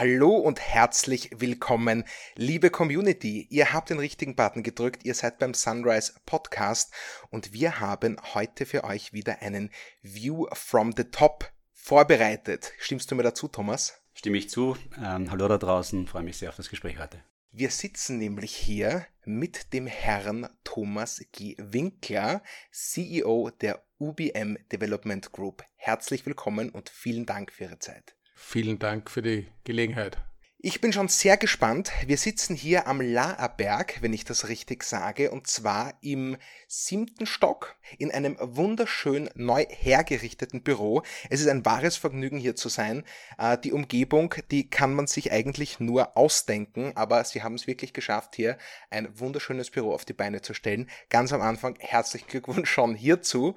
Hallo 0.00 0.34
und 0.34 0.60
herzlich 0.60 1.28
willkommen, 1.30 2.04
liebe 2.34 2.70
Community. 2.70 3.46
Ihr 3.50 3.74
habt 3.74 3.90
den 3.90 3.98
richtigen 3.98 4.34
Button 4.34 4.62
gedrückt, 4.62 5.04
ihr 5.04 5.12
seid 5.12 5.38
beim 5.38 5.52
Sunrise 5.52 6.14
Podcast 6.24 6.94
und 7.28 7.52
wir 7.52 7.80
haben 7.80 8.16
heute 8.32 8.64
für 8.64 8.84
euch 8.84 9.12
wieder 9.12 9.42
einen 9.42 9.68
View 10.00 10.46
from 10.54 10.94
the 10.96 11.04
Top 11.04 11.52
vorbereitet. 11.74 12.72
Stimmst 12.78 13.10
du 13.10 13.14
mir 13.14 13.24
dazu, 13.24 13.46
Thomas? 13.46 14.00
Stimme 14.14 14.38
ich 14.38 14.48
zu. 14.48 14.74
Ähm, 14.96 15.30
hallo 15.30 15.48
da 15.48 15.58
draußen, 15.58 16.06
freue 16.06 16.22
mich 16.22 16.38
sehr 16.38 16.48
auf 16.48 16.56
das 16.56 16.70
Gespräch 16.70 16.98
heute. 16.98 17.22
Wir 17.50 17.68
sitzen 17.68 18.16
nämlich 18.16 18.56
hier 18.56 19.04
mit 19.26 19.74
dem 19.74 19.86
Herrn 19.86 20.48
Thomas 20.64 21.22
G. 21.32 21.56
Winkler, 21.58 22.42
CEO 22.70 23.50
der 23.50 23.84
UBM 23.98 24.56
Development 24.72 25.30
Group. 25.30 25.62
Herzlich 25.76 26.24
willkommen 26.24 26.70
und 26.70 26.88
vielen 26.88 27.26
Dank 27.26 27.52
für 27.52 27.64
Ihre 27.64 27.78
Zeit. 27.80 28.14
Vielen 28.42 28.80
Dank 28.80 29.10
für 29.10 29.22
die 29.22 29.46
Gelegenheit. 29.62 30.18
Ich 30.62 30.82
bin 30.82 30.92
schon 30.92 31.08
sehr 31.08 31.38
gespannt. 31.38 31.90
Wir 32.04 32.18
sitzen 32.18 32.54
hier 32.54 32.86
am 32.86 33.00
Laaberg, 33.00 34.02
wenn 34.02 34.12
ich 34.12 34.26
das 34.26 34.48
richtig 34.48 34.82
sage, 34.84 35.30
und 35.30 35.46
zwar 35.46 35.94
im 36.02 36.36
siebten 36.68 37.24
Stock 37.24 37.76
in 37.96 38.10
einem 38.10 38.36
wunderschön 38.38 39.30
neu 39.34 39.64
hergerichteten 39.70 40.62
Büro. 40.62 41.02
Es 41.30 41.40
ist 41.40 41.48
ein 41.48 41.64
wahres 41.64 41.96
Vergnügen 41.96 42.36
hier 42.36 42.56
zu 42.56 42.68
sein. 42.68 43.04
Äh, 43.38 43.56
die 43.56 43.72
Umgebung, 43.72 44.34
die 44.50 44.68
kann 44.68 44.92
man 44.92 45.06
sich 45.06 45.32
eigentlich 45.32 45.80
nur 45.80 46.14
ausdenken, 46.18 46.92
aber 46.94 47.24
sie 47.24 47.42
haben 47.42 47.54
es 47.54 47.66
wirklich 47.66 47.94
geschafft, 47.94 48.36
hier 48.36 48.58
ein 48.90 49.18
wunderschönes 49.18 49.70
Büro 49.70 49.94
auf 49.94 50.04
die 50.04 50.12
Beine 50.12 50.42
zu 50.42 50.52
stellen. 50.52 50.90
Ganz 51.08 51.32
am 51.32 51.40
Anfang 51.40 51.76
herzlichen 51.78 52.28
Glückwunsch 52.28 52.70
schon 52.70 52.94
hierzu. 52.94 53.56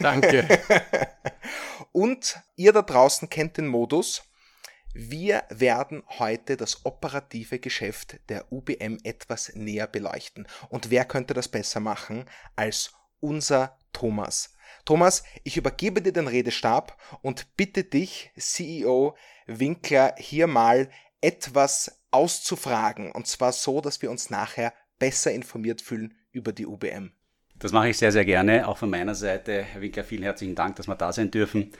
Danke. 0.00 0.58
und 1.92 2.40
ihr 2.56 2.72
da 2.72 2.82
draußen 2.82 3.30
kennt 3.30 3.58
den 3.58 3.68
Modus. 3.68 4.24
Wir 4.94 5.44
werden 5.48 6.02
heute 6.18 6.58
das 6.58 6.84
operative 6.84 7.58
Geschäft 7.58 8.20
der 8.28 8.52
UBM 8.52 8.98
etwas 9.04 9.54
näher 9.54 9.86
beleuchten. 9.86 10.46
Und 10.68 10.90
wer 10.90 11.06
könnte 11.06 11.32
das 11.32 11.48
besser 11.48 11.80
machen 11.80 12.26
als 12.56 12.92
unser 13.18 13.78
Thomas? 13.94 14.54
Thomas, 14.84 15.22
ich 15.44 15.56
übergebe 15.56 16.02
dir 16.02 16.12
den 16.12 16.28
Redestab 16.28 17.00
und 17.22 17.56
bitte 17.56 17.84
dich, 17.84 18.32
CEO 18.36 19.16
Winkler, 19.46 20.14
hier 20.18 20.46
mal 20.46 20.90
etwas 21.22 22.02
auszufragen. 22.10 23.12
Und 23.12 23.26
zwar 23.26 23.52
so, 23.52 23.80
dass 23.80 24.02
wir 24.02 24.10
uns 24.10 24.28
nachher 24.28 24.74
besser 24.98 25.32
informiert 25.32 25.80
fühlen 25.80 26.18
über 26.32 26.52
die 26.52 26.66
UBM. 26.66 27.12
Das 27.62 27.70
mache 27.70 27.90
ich 27.90 27.96
sehr, 27.96 28.10
sehr 28.10 28.24
gerne. 28.24 28.66
Auch 28.66 28.76
von 28.76 28.90
meiner 28.90 29.14
Seite, 29.14 29.62
Herr 29.62 29.80
Winkler, 29.80 30.02
vielen 30.02 30.24
herzlichen 30.24 30.56
Dank, 30.56 30.74
dass 30.74 30.88
wir 30.88 30.96
da 30.96 31.12
sein 31.12 31.30
dürfen. 31.30 31.70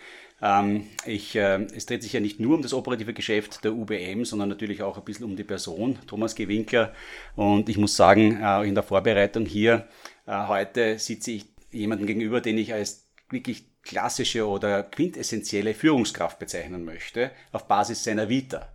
Ähm, 0.41 0.86
ich, 1.06 1.34
äh, 1.34 1.66
es 1.75 1.86
dreht 1.86 2.05
sich 2.05 2.12
ja 2.12 2.20
nicht 2.20 2.38
nur 2.38 2.55
um 2.55 2.62
das 2.62 2.72
operative 2.72 3.12
Geschäft 3.12 3.64
der 3.64 3.72
UBM, 3.72 4.25
sondern 4.25 4.48
natürlich 4.48 4.84
auch 4.84 4.97
ein 4.97 5.03
bisschen 5.03 5.25
um 5.25 5.34
die 5.34 5.42
Person, 5.42 5.98
Thomas 6.06 6.36
G. 6.36 6.47
Winkler. 6.47 6.92
Und 7.34 7.69
ich 7.69 7.78
muss 7.78 7.97
sagen, 7.97 8.41
äh, 8.41 8.62
in 8.62 8.77
der 8.77 8.84
Vorbereitung 8.84 9.44
hier 9.44 9.88
äh, 10.25 10.47
heute 10.47 11.00
sitze 11.00 11.33
ich 11.33 11.47
jemanden 11.72 12.06
gegenüber, 12.06 12.41
den 12.41 12.58
ich 12.58 12.72
als 12.72 13.08
wirklich 13.30 13.64
klassische 13.83 14.47
oder 14.47 14.84
quintessentielle 14.84 15.75
Führungskraft 15.75 16.38
bezeichnen 16.38 16.84
möchte, 16.84 17.33
auf 17.50 17.66
Basis 17.66 18.05
seiner 18.05 18.28
Vita. 18.28 18.72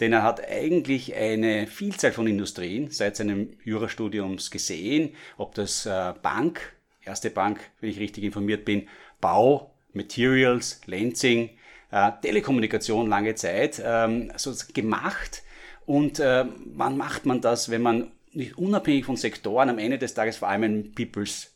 Denn 0.00 0.12
er 0.12 0.22
hat 0.22 0.48
eigentlich 0.48 1.14
eine 1.14 1.66
Vielzahl 1.66 2.12
von 2.12 2.26
Industrien 2.26 2.90
seit 2.90 3.16
seinem 3.16 3.50
Jurastudiums 3.64 4.50
gesehen, 4.50 5.14
ob 5.36 5.54
das 5.54 5.88
Bank, 6.22 6.74
erste 7.04 7.30
Bank, 7.30 7.60
wenn 7.80 7.90
ich 7.90 8.00
richtig 8.00 8.24
informiert 8.24 8.64
bin, 8.64 8.88
Bau, 9.20 9.70
Materials, 9.92 10.80
Lansing, 10.86 11.50
äh, 11.90 12.12
Telekommunikation 12.22 13.08
lange 13.08 13.34
Zeit 13.34 13.82
ähm, 13.84 14.32
so 14.36 14.52
gemacht. 14.72 15.42
Und 15.86 16.20
äh, 16.20 16.44
wann 16.74 16.96
macht 16.96 17.26
man 17.26 17.40
das, 17.40 17.70
wenn 17.70 17.82
man 17.82 18.12
nicht 18.32 18.56
unabhängig 18.58 19.04
von 19.04 19.16
Sektoren 19.16 19.70
am 19.70 19.78
Ende 19.78 19.98
des 19.98 20.14
Tages 20.14 20.36
vor 20.36 20.48
allem 20.48 20.62
ein 20.62 20.92
People's 20.94 21.52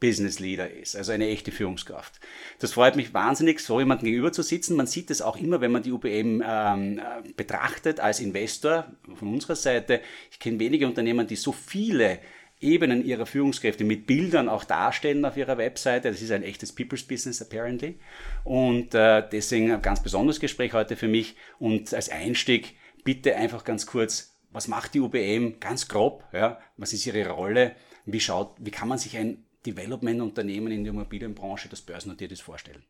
Business 0.00 0.38
Leader 0.38 0.70
ist, 0.70 0.94
also 0.96 1.12
eine 1.12 1.28
echte 1.28 1.50
Führungskraft. 1.50 2.20
Das 2.60 2.72
freut 2.72 2.94
mich 2.94 3.14
wahnsinnig, 3.14 3.60
so 3.60 3.80
jemandem 3.80 4.06
gegenüber 4.06 4.32
zu 4.32 4.42
sitzen. 4.42 4.76
Man 4.76 4.86
sieht 4.86 5.10
es 5.10 5.22
auch 5.22 5.36
immer, 5.36 5.60
wenn 5.60 5.72
man 5.72 5.82
die 5.82 5.92
UBM 5.92 6.42
ähm, 6.46 6.98
äh, 6.98 7.32
betrachtet 7.36 7.98
als 7.98 8.20
Investor 8.20 8.92
von 9.16 9.32
unserer 9.32 9.56
Seite. 9.56 10.00
Ich 10.30 10.38
kenne 10.38 10.60
wenige 10.60 10.86
Unternehmen, 10.86 11.26
die 11.26 11.36
so 11.36 11.52
viele 11.52 12.20
Ebenen 12.60 13.04
ihrer 13.04 13.26
Führungskräfte 13.26 13.84
mit 13.84 14.06
Bildern 14.06 14.48
auch 14.48 14.64
darstellen 14.64 15.24
auf 15.24 15.36
ihrer 15.36 15.58
Webseite. 15.58 16.10
Das 16.10 16.22
ist 16.22 16.32
ein 16.32 16.42
echtes 16.42 16.72
People's 16.72 17.04
Business 17.04 17.40
apparently. 17.40 17.98
Und 18.44 18.94
äh, 18.94 19.22
deswegen 19.30 19.72
ein 19.72 19.82
ganz 19.82 20.02
besonderes 20.02 20.40
Gespräch 20.40 20.72
heute 20.72 20.96
für 20.96 21.08
mich. 21.08 21.36
Und 21.58 21.92
als 21.94 22.08
Einstieg 22.08 22.74
bitte 23.04 23.36
einfach 23.36 23.64
ganz 23.64 23.86
kurz, 23.86 24.36
was 24.50 24.66
macht 24.66 24.94
die 24.94 25.00
UBM 25.00 25.60
ganz 25.60 25.88
grob? 25.88 26.24
Ja? 26.32 26.58
Was 26.76 26.92
ist 26.92 27.06
ihre 27.06 27.28
Rolle? 27.28 27.76
Wie, 28.06 28.20
schaut, 28.20 28.54
wie 28.58 28.70
kann 28.70 28.88
man 28.88 28.98
sich 28.98 29.16
ein 29.16 29.44
Development-Unternehmen 29.66 30.72
in 30.72 30.84
der 30.84 30.92
Immobilienbranche, 30.92 31.68
das 31.68 31.80
börsennotiert 31.80 32.32
ist, 32.32 32.42
vorstellen? 32.42 32.84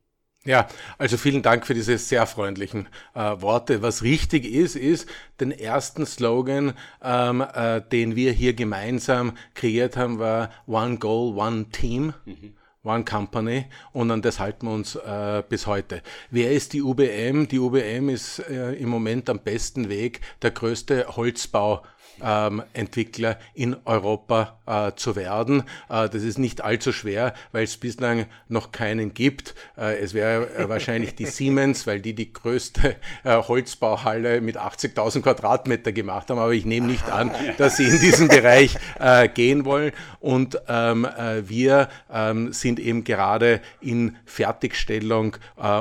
Ja, 0.45 0.69
also 0.99 1.17
vielen 1.17 1.43
Dank 1.43 1.67
für 1.67 1.75
diese 1.75 1.99
sehr 1.99 2.27
freundlichen 2.27 2.89
äh, 3.15 3.19
Worte. 3.41 3.83
Was 3.83 4.03
richtig 4.03 4.45
ist, 4.45 4.77
ist 4.77 5.09
den 5.41 5.51
ersten 5.51 6.07
Slogan, 6.07 6.75
ähm, 7.03 7.41
äh, 7.41 7.83
den 7.83 8.15
wir 8.15 8.33
hier 8.33 8.55
gemeinsam 8.55 9.37
kreiert 9.55 9.97
haben, 9.97 10.19
war 10.19 10.51
One 10.67 10.99
Goal, 10.99 11.37
One 11.37 11.69
Team. 11.71 12.15
Mhm. 12.25 12.55
One 12.89 13.05
Company 13.05 13.67
und 13.93 14.11
an 14.11 14.23
das 14.23 14.41
halten 14.41 14.67
wir 14.67 14.73
uns 14.73 14.97
äh, 14.97 15.43
bis 15.49 15.67
heute. 15.67 16.03
Wer 16.31 16.53
ist 16.53 16.73
die 16.73 16.83
UBM? 16.83 17.47
Die 17.47 17.59
UBM 17.59 18.09
ist 18.09 18.39
äh, 18.39 18.73
im 18.73 18.89
Moment 18.89 19.29
am 19.29 19.41
besten 19.41 19.89
Weg 19.89 20.21
der 20.43 20.53
größte 20.53 21.07
Holzbau 21.17 21.83
ähm, 22.23 22.63
Entwickler 22.73 23.39
in 23.55 23.77
Europa 23.85 24.59
äh, 24.67 24.93
zu 24.97 25.17
werden. 25.17 25.63
Äh, 25.89 26.09
das 26.09 26.23
ist 26.23 26.39
nicht 26.39 26.63
allzu 26.63 26.93
schwer, 26.93 27.35
weil 27.53 27.65
es 27.65 27.77
bislang 27.77 28.27
noch 28.49 28.73
keinen 28.73 29.15
gibt. 29.15 29.55
Äh, 29.77 29.99
es 29.99 30.15
wäre 30.15 30.49
äh, 30.55 30.69
wahrscheinlich 30.69 31.15
die 31.15 31.27
Siemens, 31.27 31.87
weil 31.87 32.01
die 32.01 32.15
die 32.15 32.33
größte 32.33 32.97
äh, 33.25 33.37
Holzbauhalle 33.37 34.41
mit 34.41 34.59
80.000 34.59 35.23
Quadratmeter 35.23 35.93
gemacht 35.93 36.31
haben. 36.31 36.39
Aber 36.39 36.53
ich 36.53 36.65
nehme 36.65 36.87
nicht 36.87 37.11
an, 37.11 37.31
dass 37.59 37.77
sie 37.77 37.85
in 37.85 38.01
diesen 38.01 38.29
Bereich 38.29 38.77
äh, 38.99 39.29
gehen 39.29 39.65
wollen. 39.65 39.93
Und 40.21 40.61
ähm, 40.69 41.07
wir 41.43 41.89
ähm, 42.13 42.53
sind 42.53 42.78
eben 42.79 43.05
gerade 43.05 43.61
in 43.81 44.17
Fertigstellung 44.25 45.37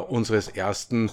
unseres 0.07 0.47
ersten 0.47 1.11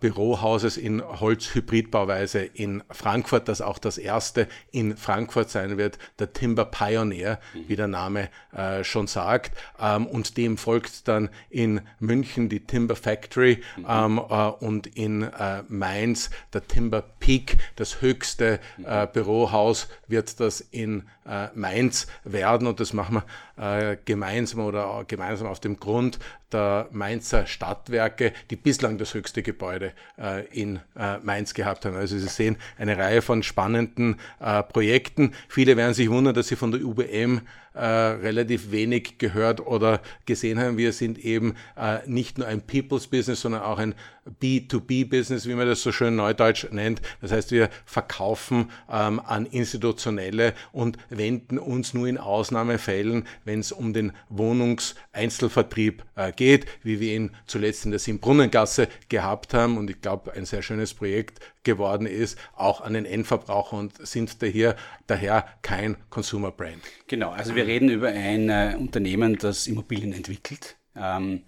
Bürohauses 0.00 0.76
in 0.76 1.02
Holzhybridbauweise 1.02 2.40
in 2.40 2.82
Frankfurt, 2.90 3.48
das 3.48 3.60
auch 3.60 3.78
das 3.78 3.98
erste 3.98 4.48
in 4.70 4.96
Frankfurt 4.96 5.50
sein 5.50 5.78
wird, 5.78 5.98
der 6.18 6.32
Timber 6.32 6.64
Pioneer, 6.64 7.38
wie 7.66 7.76
der 7.76 7.88
Name 7.88 8.28
äh, 8.52 8.84
schon 8.84 9.06
sagt. 9.06 9.56
Ähm, 9.80 10.06
und 10.06 10.36
dem 10.36 10.56
folgt 10.56 11.08
dann 11.08 11.28
in 11.50 11.80
München 12.00 12.48
die 12.48 12.60
Timber 12.60 12.96
Factory 12.96 13.62
ähm, 13.88 14.18
äh, 14.18 14.48
und 14.48 14.86
in 14.86 15.22
äh, 15.22 15.62
Mainz 15.68 16.30
der 16.52 16.66
Timber 16.66 17.02
Peak, 17.20 17.56
das 17.76 18.00
höchste 18.00 18.60
äh, 18.84 19.06
Bürohaus 19.06 19.88
wird 20.06 20.40
das 20.40 20.60
in 20.60 21.04
äh, 21.28 21.48
Mainz 21.54 22.06
werden. 22.24 22.66
Und 22.66 22.80
das 22.80 22.92
machen 22.92 23.22
wir 23.56 23.90
äh, 23.90 23.98
gemeinsam 24.04 24.60
oder 24.60 25.04
gemeinsam 25.06 25.48
auf 25.48 25.60
dem 25.60 25.78
Grund 25.78 26.18
der 26.52 26.88
Mainzer 26.90 27.46
Stadtwerke, 27.46 28.32
die 28.50 28.56
bislang 28.56 28.98
das 28.98 29.14
höchste 29.14 29.42
Gebäude 29.42 29.92
äh, 30.18 30.46
in 30.46 30.80
äh, 30.96 31.18
Mainz 31.18 31.54
gehabt 31.54 31.84
haben. 31.84 31.96
Also 31.96 32.18
Sie 32.18 32.28
sehen 32.28 32.56
eine 32.78 32.96
Reihe 32.96 33.22
von 33.22 33.42
spannenden 33.42 34.16
äh, 34.40 34.62
Projekten. 34.62 35.32
Viele 35.48 35.76
werden 35.76 35.94
sich 35.94 36.10
wundern, 36.10 36.34
dass 36.34 36.48
sie 36.48 36.56
von 36.56 36.72
der 36.72 36.82
UBM 36.82 37.42
äh, 37.78 37.84
relativ 37.84 38.72
wenig 38.72 39.18
gehört 39.18 39.64
oder 39.64 40.00
gesehen 40.26 40.58
haben. 40.58 40.78
Wir 40.78 40.92
sind 40.92 41.18
eben 41.18 41.54
äh, 41.76 41.98
nicht 42.06 42.38
nur 42.38 42.46
ein 42.48 42.60
People's 42.60 43.06
Business, 43.06 43.42
sondern 43.42 43.62
auch 43.62 43.78
ein 43.78 43.94
B2B-Business, 44.42 45.46
wie 45.46 45.54
man 45.54 45.66
das 45.66 45.82
so 45.82 45.92
schön 45.92 46.16
neudeutsch 46.16 46.66
nennt. 46.70 47.00
Das 47.20 47.32
heißt, 47.32 47.50
wir 47.50 47.70
verkaufen 47.84 48.70
ähm, 48.90 49.20
an 49.20 49.46
Institutionelle 49.46 50.54
und 50.72 50.98
wenden 51.08 51.58
uns 51.58 51.94
nur 51.94 52.06
in 52.06 52.18
Ausnahmefällen, 52.18 53.26
wenn 53.44 53.60
es 53.60 53.72
um 53.72 53.92
den 53.92 54.12
Wohnungseinzelvertrieb 54.28 56.04
äh, 56.16 56.32
geht, 56.38 56.66
wie 56.82 57.00
wir 57.00 57.14
ihn 57.14 57.32
zuletzt 57.46 57.84
in 57.84 57.90
der 57.90 58.00
Simbrunnengasse 58.00 58.88
gehabt 59.10 59.52
haben. 59.52 59.76
Und 59.76 59.90
ich 59.90 60.00
glaube, 60.00 60.32
ein 60.32 60.46
sehr 60.46 60.62
schönes 60.62 60.94
Projekt 60.94 61.40
geworden 61.64 62.06
ist, 62.06 62.38
auch 62.56 62.80
an 62.80 62.94
den 62.94 63.04
Endverbraucher 63.04 63.76
und 63.76 64.06
sind 64.06 64.40
daher, 64.40 64.76
daher 65.06 65.44
kein 65.60 65.96
Consumer 66.08 66.52
Brand. 66.52 66.80
Genau, 67.08 67.30
also 67.30 67.54
wir 67.54 67.66
reden 67.66 67.90
über 67.90 68.08
ein 68.08 68.48
äh, 68.48 68.76
Unternehmen, 68.78 69.36
das 69.36 69.66
Immobilien 69.66 70.14
entwickelt. 70.14 70.76
Ähm, 70.96 71.42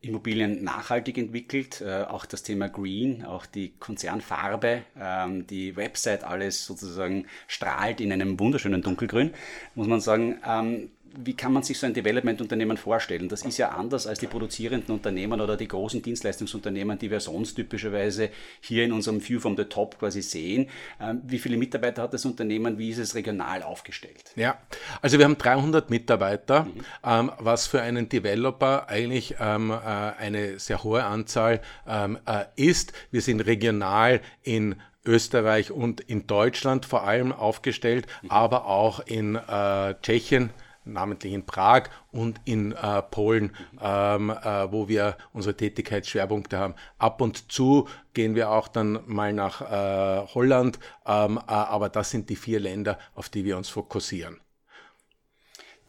Immobilien 0.00 0.62
nachhaltig 0.62 1.18
entwickelt, 1.18 1.80
äh, 1.80 2.04
auch 2.04 2.26
das 2.26 2.42
Thema 2.42 2.68
Green, 2.68 3.24
auch 3.24 3.46
die 3.46 3.72
Konzernfarbe, 3.78 4.82
ähm, 5.00 5.46
die 5.46 5.74
Website, 5.76 6.22
alles 6.22 6.64
sozusagen 6.64 7.26
strahlt 7.48 8.00
in 8.00 8.12
einem 8.12 8.38
wunderschönen 8.38 8.82
Dunkelgrün, 8.82 9.32
muss 9.74 9.86
man 9.86 10.00
sagen. 10.00 10.38
Ähm, 10.46 10.90
wie 11.18 11.34
kann 11.34 11.52
man 11.52 11.62
sich 11.62 11.78
so 11.78 11.86
ein 11.86 11.94
Development-Unternehmen 11.94 12.76
vorstellen? 12.76 13.28
Das 13.28 13.42
ist 13.42 13.58
ja 13.58 13.70
anders 13.70 14.06
als 14.06 14.18
die 14.18 14.26
produzierenden 14.26 14.94
Unternehmen 14.94 15.40
oder 15.40 15.56
die 15.56 15.68
großen 15.68 16.02
Dienstleistungsunternehmen, 16.02 16.98
die 16.98 17.10
wir 17.10 17.20
sonst 17.20 17.54
typischerweise 17.54 18.30
hier 18.60 18.84
in 18.84 18.92
unserem 18.92 19.26
View 19.26 19.40
from 19.40 19.56
the 19.56 19.64
Top 19.64 19.98
quasi 19.98 20.22
sehen. 20.22 20.68
Ähm, 21.00 21.22
wie 21.24 21.38
viele 21.38 21.56
Mitarbeiter 21.56 22.02
hat 22.02 22.14
das 22.14 22.24
Unternehmen? 22.24 22.78
Wie 22.78 22.90
ist 22.90 22.98
es 22.98 23.14
regional 23.14 23.62
aufgestellt? 23.62 24.32
Ja, 24.36 24.58
also 25.02 25.18
wir 25.18 25.24
haben 25.24 25.38
300 25.38 25.90
Mitarbeiter, 25.90 26.64
mhm. 26.64 26.80
ähm, 27.04 27.32
was 27.38 27.66
für 27.66 27.80
einen 27.82 28.08
Developer 28.08 28.88
eigentlich 28.88 29.36
ähm, 29.40 29.70
äh, 29.70 29.74
eine 29.74 30.58
sehr 30.58 30.82
hohe 30.82 31.04
Anzahl 31.04 31.60
ähm, 31.86 32.18
äh, 32.26 32.44
ist. 32.56 32.92
Wir 33.10 33.22
sind 33.22 33.40
regional 33.40 34.20
in 34.42 34.76
Österreich 35.06 35.70
und 35.70 36.00
in 36.00 36.26
Deutschland 36.26 36.84
vor 36.84 37.04
allem 37.04 37.32
aufgestellt, 37.32 38.06
mhm. 38.22 38.30
aber 38.30 38.66
auch 38.66 39.00
in 39.00 39.36
äh, 39.36 39.94
Tschechien, 40.02 40.50
namentlich 40.86 41.32
in 41.32 41.44
Prag 41.44 41.84
und 42.12 42.40
in 42.44 42.72
äh, 42.72 43.02
Polen, 43.02 43.54
ähm, 43.80 44.30
äh, 44.30 44.72
wo 44.72 44.88
wir 44.88 45.16
unsere 45.32 45.56
Tätigkeitsschwerpunkte 45.56 46.58
haben. 46.58 46.74
Ab 46.98 47.20
und 47.20 47.50
zu 47.52 47.88
gehen 48.14 48.34
wir 48.34 48.50
auch 48.50 48.68
dann 48.68 49.00
mal 49.06 49.32
nach 49.32 49.60
äh, 49.60 50.26
Holland, 50.34 50.78
ähm, 51.06 51.38
äh, 51.38 51.52
aber 51.52 51.88
das 51.88 52.10
sind 52.10 52.30
die 52.30 52.36
vier 52.36 52.60
Länder, 52.60 52.98
auf 53.14 53.28
die 53.28 53.44
wir 53.44 53.56
uns 53.56 53.68
fokussieren. 53.68 54.40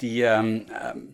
Die, 0.01 0.21
ähm, 0.21 0.67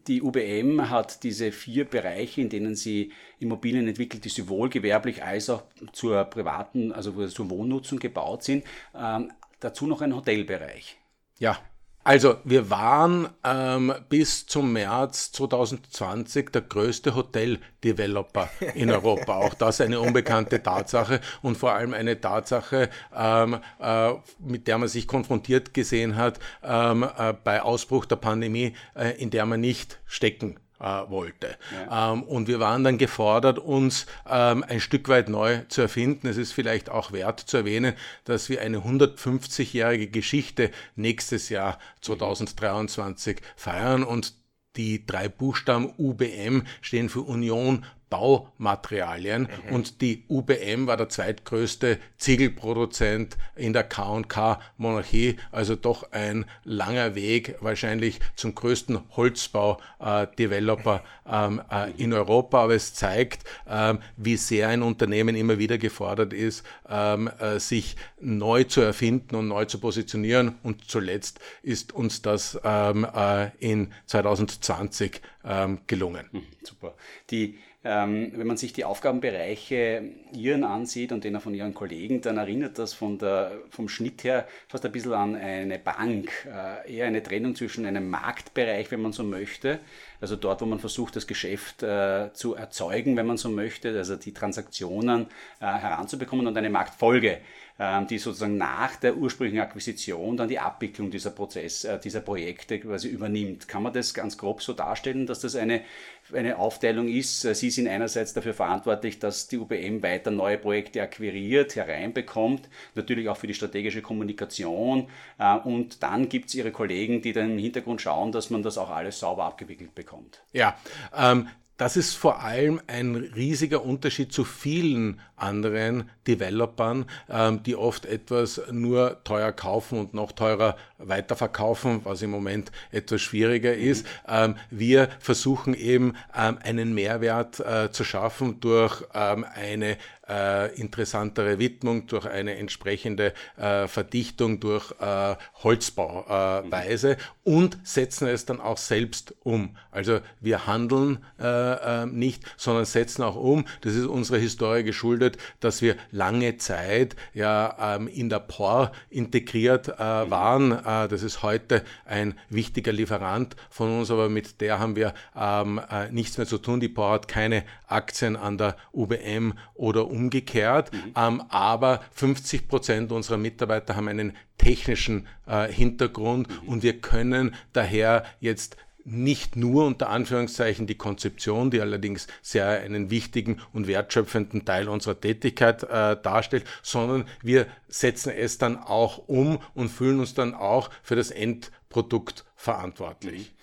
die 0.08 0.22
UBM 0.22 0.90
hat 0.90 1.24
diese 1.24 1.54
vier 1.54 1.86
Bereiche, 1.86 2.42
in 2.42 2.50
denen 2.50 2.76
sie 2.76 3.14
Immobilien 3.40 3.88
entwickelt, 3.88 4.26
die 4.26 4.30
sowohl 4.30 4.70
gewerblich 4.70 5.24
als 5.24 5.50
auch 5.50 5.64
zur 5.94 6.26
privaten, 6.26 6.92
also 6.92 7.26
zur 7.28 7.50
Wohnnutzung 7.50 8.00
gebaut 8.00 8.44
sind. 8.44 8.66
Ähm, 8.94 9.32
dazu 9.62 9.88
noch 9.88 10.02
ein 10.02 10.14
Hotelbereich. 10.14 10.98
Ja, 11.40 11.58
also 12.04 12.38
wir 12.44 12.70
waren 12.70 13.30
ähm, 13.44 13.94
bis 14.10 14.46
zum 14.46 14.74
März 14.74 15.32
2020 15.34 16.52
der 16.52 16.62
größte 16.62 17.16
Hotel-Developer 17.16 18.50
in 18.76 18.92
Europa. 18.92 19.38
Auch 19.38 19.54
das 19.54 19.82
eine 19.82 20.00
unbekannte 20.00 20.62
Tatsache 20.62 21.22
und 21.42 21.58
vor 21.58 21.74
allem 21.74 21.94
eine 21.94 22.20
Tatsache, 22.20 22.90
ähm, 23.16 23.58
äh, 23.80 24.12
mit 24.40 24.68
der 24.68 24.78
man 24.78 24.90
sich 24.90 25.08
konfrontiert 25.08 25.74
gesehen 25.74 26.16
hat 26.16 26.40
ähm, 26.64 27.04
äh, 27.04 27.34
bei 27.44 27.62
Ausbruch 27.62 28.06
der 28.06 28.18
Pandemie, 28.18 28.74
äh, 28.96 29.12
in 29.22 29.30
der 29.30 29.46
man 29.46 29.62
nicht 29.62 30.00
stecken 30.06 30.60
äh, 30.84 31.10
wollte. 31.10 31.56
Ja. 31.72 32.14
Ähm, 32.14 32.24
und 32.24 32.48
wir 32.48 32.60
waren 32.60 32.84
dann 32.84 32.98
gefordert, 32.98 33.58
uns 33.58 34.06
ähm, 34.30 34.64
ein 34.68 34.82
Stück 34.82 35.08
weit 35.08 35.30
neu 35.30 35.62
zu 35.70 35.82
erfinden. 35.82 36.28
Es 36.28 36.38
ist 36.38 36.52
vielleicht 36.52 36.90
auch 36.90 37.12
wert 37.12 37.40
zu 37.40 37.58
erwähnen, 37.58 37.94
dass 38.26 38.50
wir 38.50 38.62
eine 38.62 38.80
150-jährige 38.80 40.08
Geschichte 40.08 40.72
nächstes 40.96 41.50
Jahr 41.50 41.80
2023 42.02 43.42
feiern 43.56 44.04
und 44.04 44.36
die 44.76 45.06
drei 45.06 45.30
Buchstaben 45.30 45.94
UBM 45.98 46.64
stehen 46.82 47.08
für 47.08 47.22
Union 47.22 47.86
Baumaterialien 48.14 49.50
mhm. 49.68 49.74
und 49.74 50.02
die 50.02 50.24
UBM 50.30 50.86
war 50.86 50.98
der 50.98 51.10
zweitgrößte 51.10 51.98
Ziegelproduzent 52.18 53.38
in 53.56 53.74
der 53.74 53.86
K&K-Monarchie, 53.86 55.38
also 55.52 55.76
doch 55.76 56.12
ein 56.12 56.46
langer 56.64 57.16
Weg 57.16 57.56
wahrscheinlich 57.60 58.20
zum 58.36 58.54
größten 58.54 59.00
Holzbau-Developer 59.16 61.04
ähm, 61.28 61.60
äh, 61.72 61.90
in 61.98 62.14
Europa, 62.14 62.66
aber 62.66 62.76
es 62.76 62.94
zeigt, 62.94 63.46
ähm, 63.68 63.98
wie 64.16 64.38
sehr 64.38 64.68
ein 64.68 64.84
Unternehmen 64.84 65.36
immer 65.36 65.58
wieder 65.58 65.80
gefordert 65.80 66.34
ist, 66.34 66.64
ähm, 66.88 67.32
äh, 67.40 67.60
sich 67.60 67.96
neu 68.22 68.64
zu 68.64 68.82
erfinden 68.82 69.36
und 69.36 69.48
neu 69.48 69.66
zu 69.66 69.80
positionieren 69.80 70.60
und 70.62 70.88
zuletzt 70.88 71.40
ist 71.64 71.94
uns 71.94 72.22
das 72.22 72.60
ähm, 72.64 73.08
äh, 73.12 73.50
in 73.58 73.92
2020 74.06 75.20
ähm, 75.44 75.80
gelungen. 75.88 76.28
Mhm, 76.32 76.44
super. 76.62 76.94
Die 77.32 77.58
wenn 77.84 78.48
man 78.48 78.56
sich 78.56 78.72
die 78.72 78.86
Aufgabenbereiche 78.86 80.04
Ihren 80.32 80.64
ansieht 80.64 81.12
und 81.12 81.26
den 81.26 81.40
von 81.42 81.54
Ihren 81.54 81.74
Kollegen, 81.74 82.22
dann 82.22 82.38
erinnert 82.38 82.80
das 82.80 82.98
der, 83.00 83.52
vom 83.70 83.90
Schnitt 83.90 84.24
her 84.24 84.48
fast 84.70 84.86
ein 84.86 84.92
bisschen 84.94 85.14
an 85.14 85.36
eine 85.36 85.80
Bank. 85.80 86.32
Äh, 86.46 86.96
eher 86.96 87.08
eine 87.08 87.22
Trennung 87.22 87.56
zwischen 87.56 87.86
einem 87.86 88.10
Marktbereich, 88.10 88.90
wenn 88.92 89.02
man 89.02 89.12
so 89.12 89.24
möchte, 89.24 89.80
also 90.22 90.38
dort, 90.38 90.62
wo 90.62 90.66
man 90.66 90.80
versucht, 90.80 91.18
das 91.18 91.28
Geschäft 91.28 91.84
äh, 91.84 92.32
zu 92.34 92.56
erzeugen, 92.56 93.18
wenn 93.18 93.28
man 93.28 93.36
so 93.36 93.50
möchte, 93.50 93.90
also 93.98 94.16
die 94.16 94.34
Transaktionen 94.34 95.28
äh, 95.60 95.66
heranzubekommen 95.66 96.48
und 96.48 96.58
eine 96.58 96.70
Marktfolge 96.70 97.40
ähm, 97.80 98.06
die 98.06 98.20
sozusagen 98.20 98.58
nach 98.58 98.96
der 98.98 99.18
ursprünglichen 99.18 99.60
Akquisition 99.60 100.38
dann 100.38 100.48
die 100.48 100.60
Abwicklung 100.60 101.10
dieser 101.10 101.32
Prozess, 101.32 101.84
äh, 101.86 102.00
dieser 102.00 102.22
Projekte 102.22 102.80
quasi 102.80 103.08
übernimmt. 103.08 103.68
Kann 103.68 103.82
man 103.82 103.94
das 103.94 104.14
ganz 104.14 104.38
grob 104.38 104.62
so 104.62 104.74
darstellen, 104.74 105.26
dass 105.26 105.40
das 105.40 105.56
eine, 105.56 105.82
eine 106.32 106.58
Aufteilung 106.58 107.08
ist? 107.08 107.44
Äh, 107.46 107.56
Sie 107.56 107.70
sind 107.70 107.88
einerseits 107.88 108.34
dafür 108.34 108.54
verantwortlich, 108.54 109.20
dass 109.20 109.48
die 109.48 109.58
UBM 109.58 110.02
weiter 110.02 110.32
neue 110.32 110.58
Projekte 110.58 111.02
akquiriert, 111.02 111.76
hereinbekommt, 111.76 112.70
natürlich 112.96 113.30
auch 113.30 113.38
für 113.38 113.48
die 113.48 113.54
strategische 113.54 114.02
Kommunikation 114.02 115.08
äh, 115.40 115.58
und 115.58 116.04
dann 116.04 116.30
gibt 116.30 116.50
es 116.50 116.56
Ihre 116.56 116.72
Kollegen, 116.72 117.22
die 117.22 117.34
dann 117.34 117.52
im 117.52 117.58
Hintergrund 117.58 118.02
schauen, 118.02 118.32
dass 118.32 118.50
man 118.50 118.64
das 118.64 118.78
auch 118.78 118.90
alles 118.90 119.20
sauber 119.20 119.46
abgewickelt 119.46 119.96
bekommt. 119.96 120.44
Ja, 120.54 120.78
ähm, 121.16 121.48
das 121.78 121.98
ist 121.98 122.14
vor 122.16 122.42
allem 122.42 122.80
ein 122.88 123.16
riesiger 123.16 123.84
Unterschied 123.84 124.32
zu 124.32 124.44
vielen 124.44 125.20
anderen 125.36 126.10
Developern, 126.28 127.06
ähm, 127.30 127.64
die 127.64 127.76
oft 127.76 128.06
etwas 128.06 128.62
nur 128.72 129.24
teuer 129.24 129.52
kaufen 129.52 130.00
und 130.00 130.14
noch 130.14 130.32
teurer 130.32 130.78
weiterverkaufen, 131.00 132.02
was 132.04 132.22
im 132.22 132.30
Moment 132.30 132.72
etwas 132.92 133.22
schwieriger 133.22 133.74
ist. 133.74 134.06
Ähm, 134.28 134.56
wir 134.70 135.10
versuchen 135.20 135.74
eben 135.74 136.16
ähm, 136.36 136.60
einen 136.64 136.94
Mehrwert 136.94 137.60
äh, 137.60 137.92
zu 137.92 138.04
schaffen 138.04 138.60
durch 138.60 139.04
eine 139.12 139.98
äh, 140.28 140.74
interessantere 140.80 141.60
Widmung, 141.60 142.08
durch 142.08 142.26
eine 142.26 142.56
entsprechende 142.56 143.34
äh, 143.58 143.88
Verdichtung, 143.88 144.60
durch 144.60 144.92
äh, 145.00 145.36
Holzbauweise 145.64 147.18
und 147.44 147.78
setzen 147.84 148.28
es 148.28 148.46
dann 148.46 148.62
auch 148.62 148.78
selbst 148.78 149.36
um. 149.44 149.76
Also 149.92 150.20
wir 150.40 150.66
handeln 150.66 151.20
äh, 151.40 152.04
äh, 152.04 152.06
nicht, 152.06 152.44
sondern 152.58 152.86
setzen 152.86 153.24
auch 153.24 153.36
um. 153.36 153.66
Das 153.82 153.96
ist 153.96 154.06
unserer 154.06 154.38
Historie 154.38 154.84
geschuldet, 154.84 155.38
dass 155.60 155.82
wir 155.82 155.98
lange 156.12 156.58
Zeit 156.58 157.16
ja 157.34 157.96
ähm, 157.96 158.08
in 158.08 158.30
der 158.30 158.40
POR 158.40 158.92
integriert 159.10 159.90
äh, 159.90 160.00
waren. 160.00 160.72
Äh, 160.72 161.08
das 161.08 161.24
ist 161.24 161.44
heute 161.44 161.84
ein 162.06 162.36
wichtiger 162.50 162.92
Lieferant 162.92 163.56
von 163.70 164.00
uns, 164.00 164.10
aber 164.10 164.30
mit 164.30 164.62
der 164.62 164.80
haben 164.80 164.96
wir 164.96 165.14
ähm, 165.36 165.82
äh, 165.90 166.10
nichts 166.12 166.38
mehr 166.38 166.48
zu 166.48 166.58
tun. 166.58 166.80
Die 166.80 166.90
POR 166.90 167.12
hat 167.12 167.28
keine 167.28 167.64
Aktien 167.88 168.36
an 168.36 168.58
der 168.58 168.78
UBM 168.94 169.54
oder 169.74 170.08
umgekehrt. 170.14 170.94
Mhm. 170.94 171.14
Ähm, 171.16 171.44
aber 171.50 172.02
50 172.12 172.68
Prozent 172.68 173.12
unserer 173.12 173.38
Mitarbeiter 173.38 173.96
haben 173.96 174.08
einen 174.08 174.34
technischen 174.58 175.28
äh, 175.48 175.68
Hintergrund 175.68 176.48
mhm. 176.48 176.70
und 176.70 176.84
wir 176.84 177.02
können 177.02 177.56
daher 177.74 178.24
jetzt 178.40 178.78
nicht 179.06 179.58
nur 179.58 179.86
unter 179.86 180.10
Anführungszeichen 180.10 180.88
die 180.88 180.96
Konzeption, 180.96 181.72
die 181.72 181.82
allerdings 181.82 182.28
sehr 182.42 182.68
einen 182.68 183.10
wichtigen 183.10 183.60
und 183.74 183.88
wertschöpfenden 183.88 184.64
Teil 184.64 184.88
unserer 184.88 185.20
Tätigkeit 185.20 185.84
äh, 185.84 186.16
darstellt, 186.22 186.64
sondern 186.82 187.26
wir 187.42 187.68
setzen 187.90 188.32
es 188.32 188.60
dann 188.60 188.78
auch 188.78 189.18
um 189.28 189.60
und 189.74 189.90
fühlen 189.90 190.22
uns 190.22 190.36
dann 190.36 190.54
auch 190.54 190.90
für 191.02 191.18
das 191.18 191.32
Endprodukt 191.32 192.46
verantwortlich. 192.56 193.54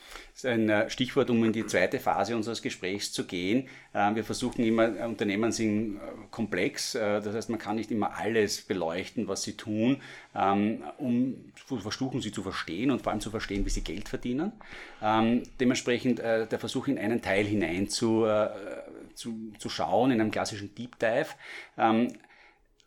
Ist 0.41 0.47
ein 0.47 0.71
äh, 0.71 0.89
Stichwort, 0.89 1.29
um 1.29 1.45
in 1.45 1.53
die 1.53 1.67
zweite 1.67 1.99
Phase 1.99 2.35
unseres 2.35 2.63
Gesprächs 2.63 3.13
zu 3.13 3.27
gehen. 3.27 3.69
Ähm, 3.93 4.17
wir 4.17 4.25
versuchen 4.25 4.65
immer, 4.65 4.85
äh, 4.85 5.05
Unternehmen 5.05 5.53
sind 5.53 5.97
äh, 5.97 6.01
komplex, 6.31 6.93
das 6.93 7.35
heißt, 7.35 7.51
man 7.51 7.59
kann 7.59 7.77
nicht 7.77 7.91
immer 7.91 8.17
alles 8.17 8.63
beleuchten, 8.63 9.29
was 9.29 9.43
sie 9.43 9.59
tun, 9.59 10.01
ähm, 10.35 10.83
um 10.97 11.53
versuchen 11.67 12.23
sie 12.23 12.33
zu 12.33 12.43
verstehen 12.43 12.91
und 12.91 13.03
vor 13.03 13.13
allem 13.13 13.21
zu 13.21 13.31
verstehen, 13.31 13.67
wie 13.67 13.71
sie 13.71 13.83
Geld 13.83 14.09
verdienen. 14.09 14.53
Ähm, 15.03 15.43
dementsprechend 15.61 16.21
der 16.21 16.59
Versuch, 16.59 16.89
in 16.89 16.99
einen 16.99 17.21
Teil 17.21 17.45
hinein 17.45 17.89
zu, 17.89 18.27
zu, 19.15 19.53
zu 19.59 19.69
schauen, 19.69 20.11
in 20.11 20.21
einem 20.21 20.31
klassischen 20.31 20.75
Deep 20.75 20.99
Dive. 20.99 21.29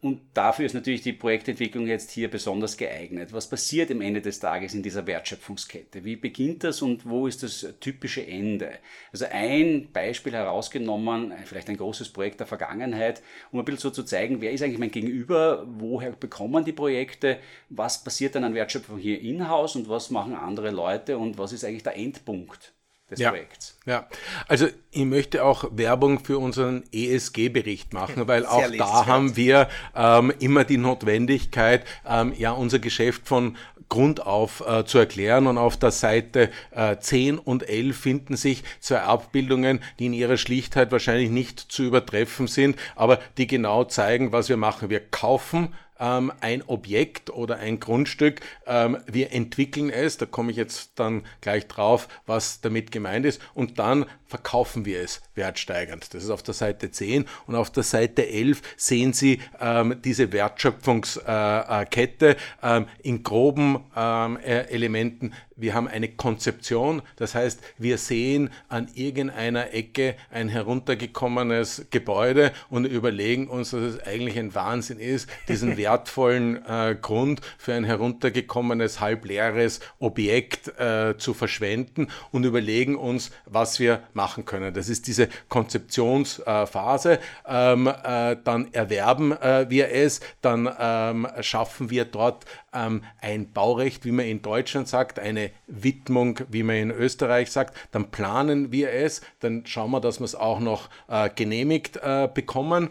Und 0.03 0.19
dafür 0.33 0.65
ist 0.65 0.73
natürlich 0.73 1.01
die 1.01 1.13
Projektentwicklung 1.13 1.87
jetzt 1.87 2.11
hier 2.11 2.29
besonders 2.29 2.75
geeignet. 2.75 3.31
Was 3.31 3.47
passiert 3.47 3.89
am 3.89 4.01
Ende 4.01 4.21
des 4.21 4.37
Tages 4.37 4.73
in 4.73 4.83
dieser 4.83 5.07
Wertschöpfungskette? 5.07 6.03
Wie 6.03 6.17
beginnt 6.17 6.65
das 6.65 6.81
und 6.81 7.09
wo 7.09 7.25
ist 7.25 7.41
das 7.41 7.65
typische 7.79 8.27
Ende? 8.27 8.73
Also 9.13 9.27
ein 9.31 9.87
Beispiel 9.93 10.33
herausgenommen, 10.33 11.31
vielleicht 11.45 11.69
ein 11.69 11.77
großes 11.77 12.09
Projekt 12.09 12.41
der 12.41 12.47
Vergangenheit, 12.47 13.23
um 13.53 13.59
ein 13.59 13.65
bisschen 13.65 13.79
so 13.79 13.91
zu 13.91 14.03
zeigen, 14.03 14.41
wer 14.41 14.51
ist 14.51 14.61
eigentlich 14.61 14.77
mein 14.77 14.91
Gegenüber, 14.91 15.65
woher 15.69 16.11
bekommen 16.11 16.65
die 16.65 16.73
Projekte, 16.73 17.39
was 17.69 18.03
passiert 18.03 18.35
dann 18.35 18.43
an 18.43 18.55
Wertschöpfung 18.55 18.97
hier 18.97 19.21
in-house 19.21 19.77
und 19.77 19.87
was 19.87 20.09
machen 20.09 20.35
andere 20.35 20.71
Leute 20.71 21.17
und 21.17 21.37
was 21.37 21.53
ist 21.53 21.63
eigentlich 21.63 21.83
der 21.83 21.95
Endpunkt 21.95 22.73
des 23.13 23.19
ja. 23.19 23.29
Projekts. 23.29 23.79
Ja, 23.85 24.07
also 24.47 24.67
ich 24.91 25.05
möchte 25.05 25.43
auch 25.43 25.65
Werbung 25.71 26.23
für 26.23 26.37
unseren 26.37 26.83
ESG-Bericht 26.93 27.93
machen, 27.93 28.27
weil 28.27 28.45
auch 28.45 28.69
da 28.77 29.05
haben 29.05 29.35
wir 29.35 29.67
ähm, 29.95 30.31
immer 30.39 30.63
die 30.63 30.77
Notwendigkeit, 30.77 31.85
ähm, 32.07 32.33
ja 32.37 32.51
unser 32.51 32.79
Geschäft 32.79 33.27
von 33.27 33.57
Grund 33.89 34.25
auf 34.25 34.63
äh, 34.65 34.85
zu 34.85 34.97
erklären. 34.97 35.45
Und 35.45 35.57
auf 35.57 35.77
der 35.77 35.91
Seite 35.91 36.49
äh, 36.71 36.97
10 36.97 37.37
und 37.37 37.69
11 37.69 37.95
finden 37.95 38.35
sich 38.35 38.63
zwei 38.79 39.01
Abbildungen, 39.01 39.81
die 39.99 40.07
in 40.07 40.13
ihrer 40.13 40.37
Schlichtheit 40.37 40.91
wahrscheinlich 40.91 41.29
nicht 41.29 41.59
zu 41.59 41.83
übertreffen 41.83 42.47
sind, 42.47 42.77
aber 42.95 43.19
die 43.37 43.45
genau 43.45 43.83
zeigen, 43.83 44.31
was 44.31 44.49
wir 44.49 44.57
machen. 44.57 44.89
Wir 44.89 44.99
kaufen 44.99 45.73
ähm, 45.99 46.31
ein 46.41 46.63
Objekt 46.63 47.29
oder 47.29 47.57
ein 47.57 47.79
Grundstück. 47.79 48.41
Ähm, 48.65 48.97
wir 49.05 49.31
entwickeln 49.31 49.89
es, 49.89 50.17
da 50.17 50.25
komme 50.25 50.51
ich 50.51 50.57
jetzt 50.57 50.93
dann 50.95 51.23
gleich 51.41 51.67
drauf, 51.67 52.07
was 52.25 52.61
damit 52.61 52.91
gemeint 52.91 53.25
ist, 53.25 53.41
und 53.53 53.79
dann 53.79 54.05
verkaufen 54.25 54.85
wir 54.85 55.01
es 55.01 55.21
wertsteigernd. 55.35 56.13
Das 56.13 56.23
ist 56.23 56.29
auf 56.29 56.41
der 56.41 56.55
Seite 56.55 56.89
10 56.89 57.25
und 57.45 57.55
auf 57.55 57.69
der 57.69 57.83
Seite 57.83 58.27
11 58.27 58.61
sehen 58.77 59.13
Sie 59.13 59.41
ähm, 59.59 60.01
diese 60.03 60.31
Wertschöpfungskette 60.31 62.37
äh, 62.63 62.77
äh, 62.79 62.85
in 63.03 63.21
groben 63.21 63.79
ähm, 63.95 64.37
äh, 64.37 64.61
Elementen 64.69 65.33
wir 65.63 65.73
haben 65.73 65.87
eine 65.87 66.09
Konzeption, 66.09 67.01
das 67.15 67.35
heißt, 67.35 67.61
wir 67.77 67.97
sehen 67.97 68.49
an 68.67 68.89
irgendeiner 68.95 69.73
Ecke 69.73 70.15
ein 70.29 70.49
heruntergekommenes 70.49 71.87
Gebäude 71.89 72.51
und 72.69 72.83
überlegen 72.83 73.47
uns, 73.47 73.71
dass 73.71 73.81
es 73.81 73.99
eigentlich 74.03 74.37
ein 74.37 74.53
Wahnsinn 74.53 74.99
ist, 74.99 75.29
diesen 75.47 75.77
wertvollen 75.77 76.63
äh, 76.65 76.97
Grund 77.01 77.39
für 77.57 77.73
ein 77.73 77.85
heruntergekommenes, 77.85 78.99
halbleeres 78.99 79.79
Objekt 79.99 80.67
äh, 80.77 81.17
zu 81.17 81.33
verschwenden 81.33 82.09
und 82.31 82.43
überlegen 82.43 82.97
uns, 82.97 83.31
was 83.45 83.79
wir 83.79 84.03
machen 84.11 84.43
können. 84.43 84.73
Das 84.73 84.89
ist 84.89 85.07
diese 85.07 85.29
Konzeptionsphase. 85.47 87.19
Ähm, 87.47 87.87
äh, 87.87 88.35
dann 88.43 88.73
erwerben 88.73 89.31
äh, 89.31 89.69
wir 89.69 89.91
es, 89.91 90.19
dann 90.41 90.69
ähm, 90.77 91.25
schaffen 91.39 91.89
wir 91.89 92.03
dort 92.03 92.43
ähm, 92.73 93.03
ein 93.21 93.51
Baurecht, 93.53 94.03
wie 94.03 94.11
man 94.11 94.25
in 94.25 94.41
Deutschland 94.41 94.89
sagt, 94.89 95.19
eine 95.19 95.52
Widmung, 95.67 96.39
wie 96.49 96.63
man 96.63 96.75
in 96.75 96.91
Österreich 96.91 97.51
sagt, 97.51 97.77
dann 97.91 98.11
planen 98.11 98.71
wir 98.71 98.91
es, 98.91 99.21
dann 99.39 99.65
schauen 99.65 99.91
wir, 99.91 100.01
dass 100.01 100.19
wir 100.19 100.25
es 100.25 100.35
auch 100.35 100.59
noch 100.59 100.89
äh, 101.07 101.29
genehmigt 101.29 101.97
äh, 101.97 102.29
bekommen. 102.33 102.89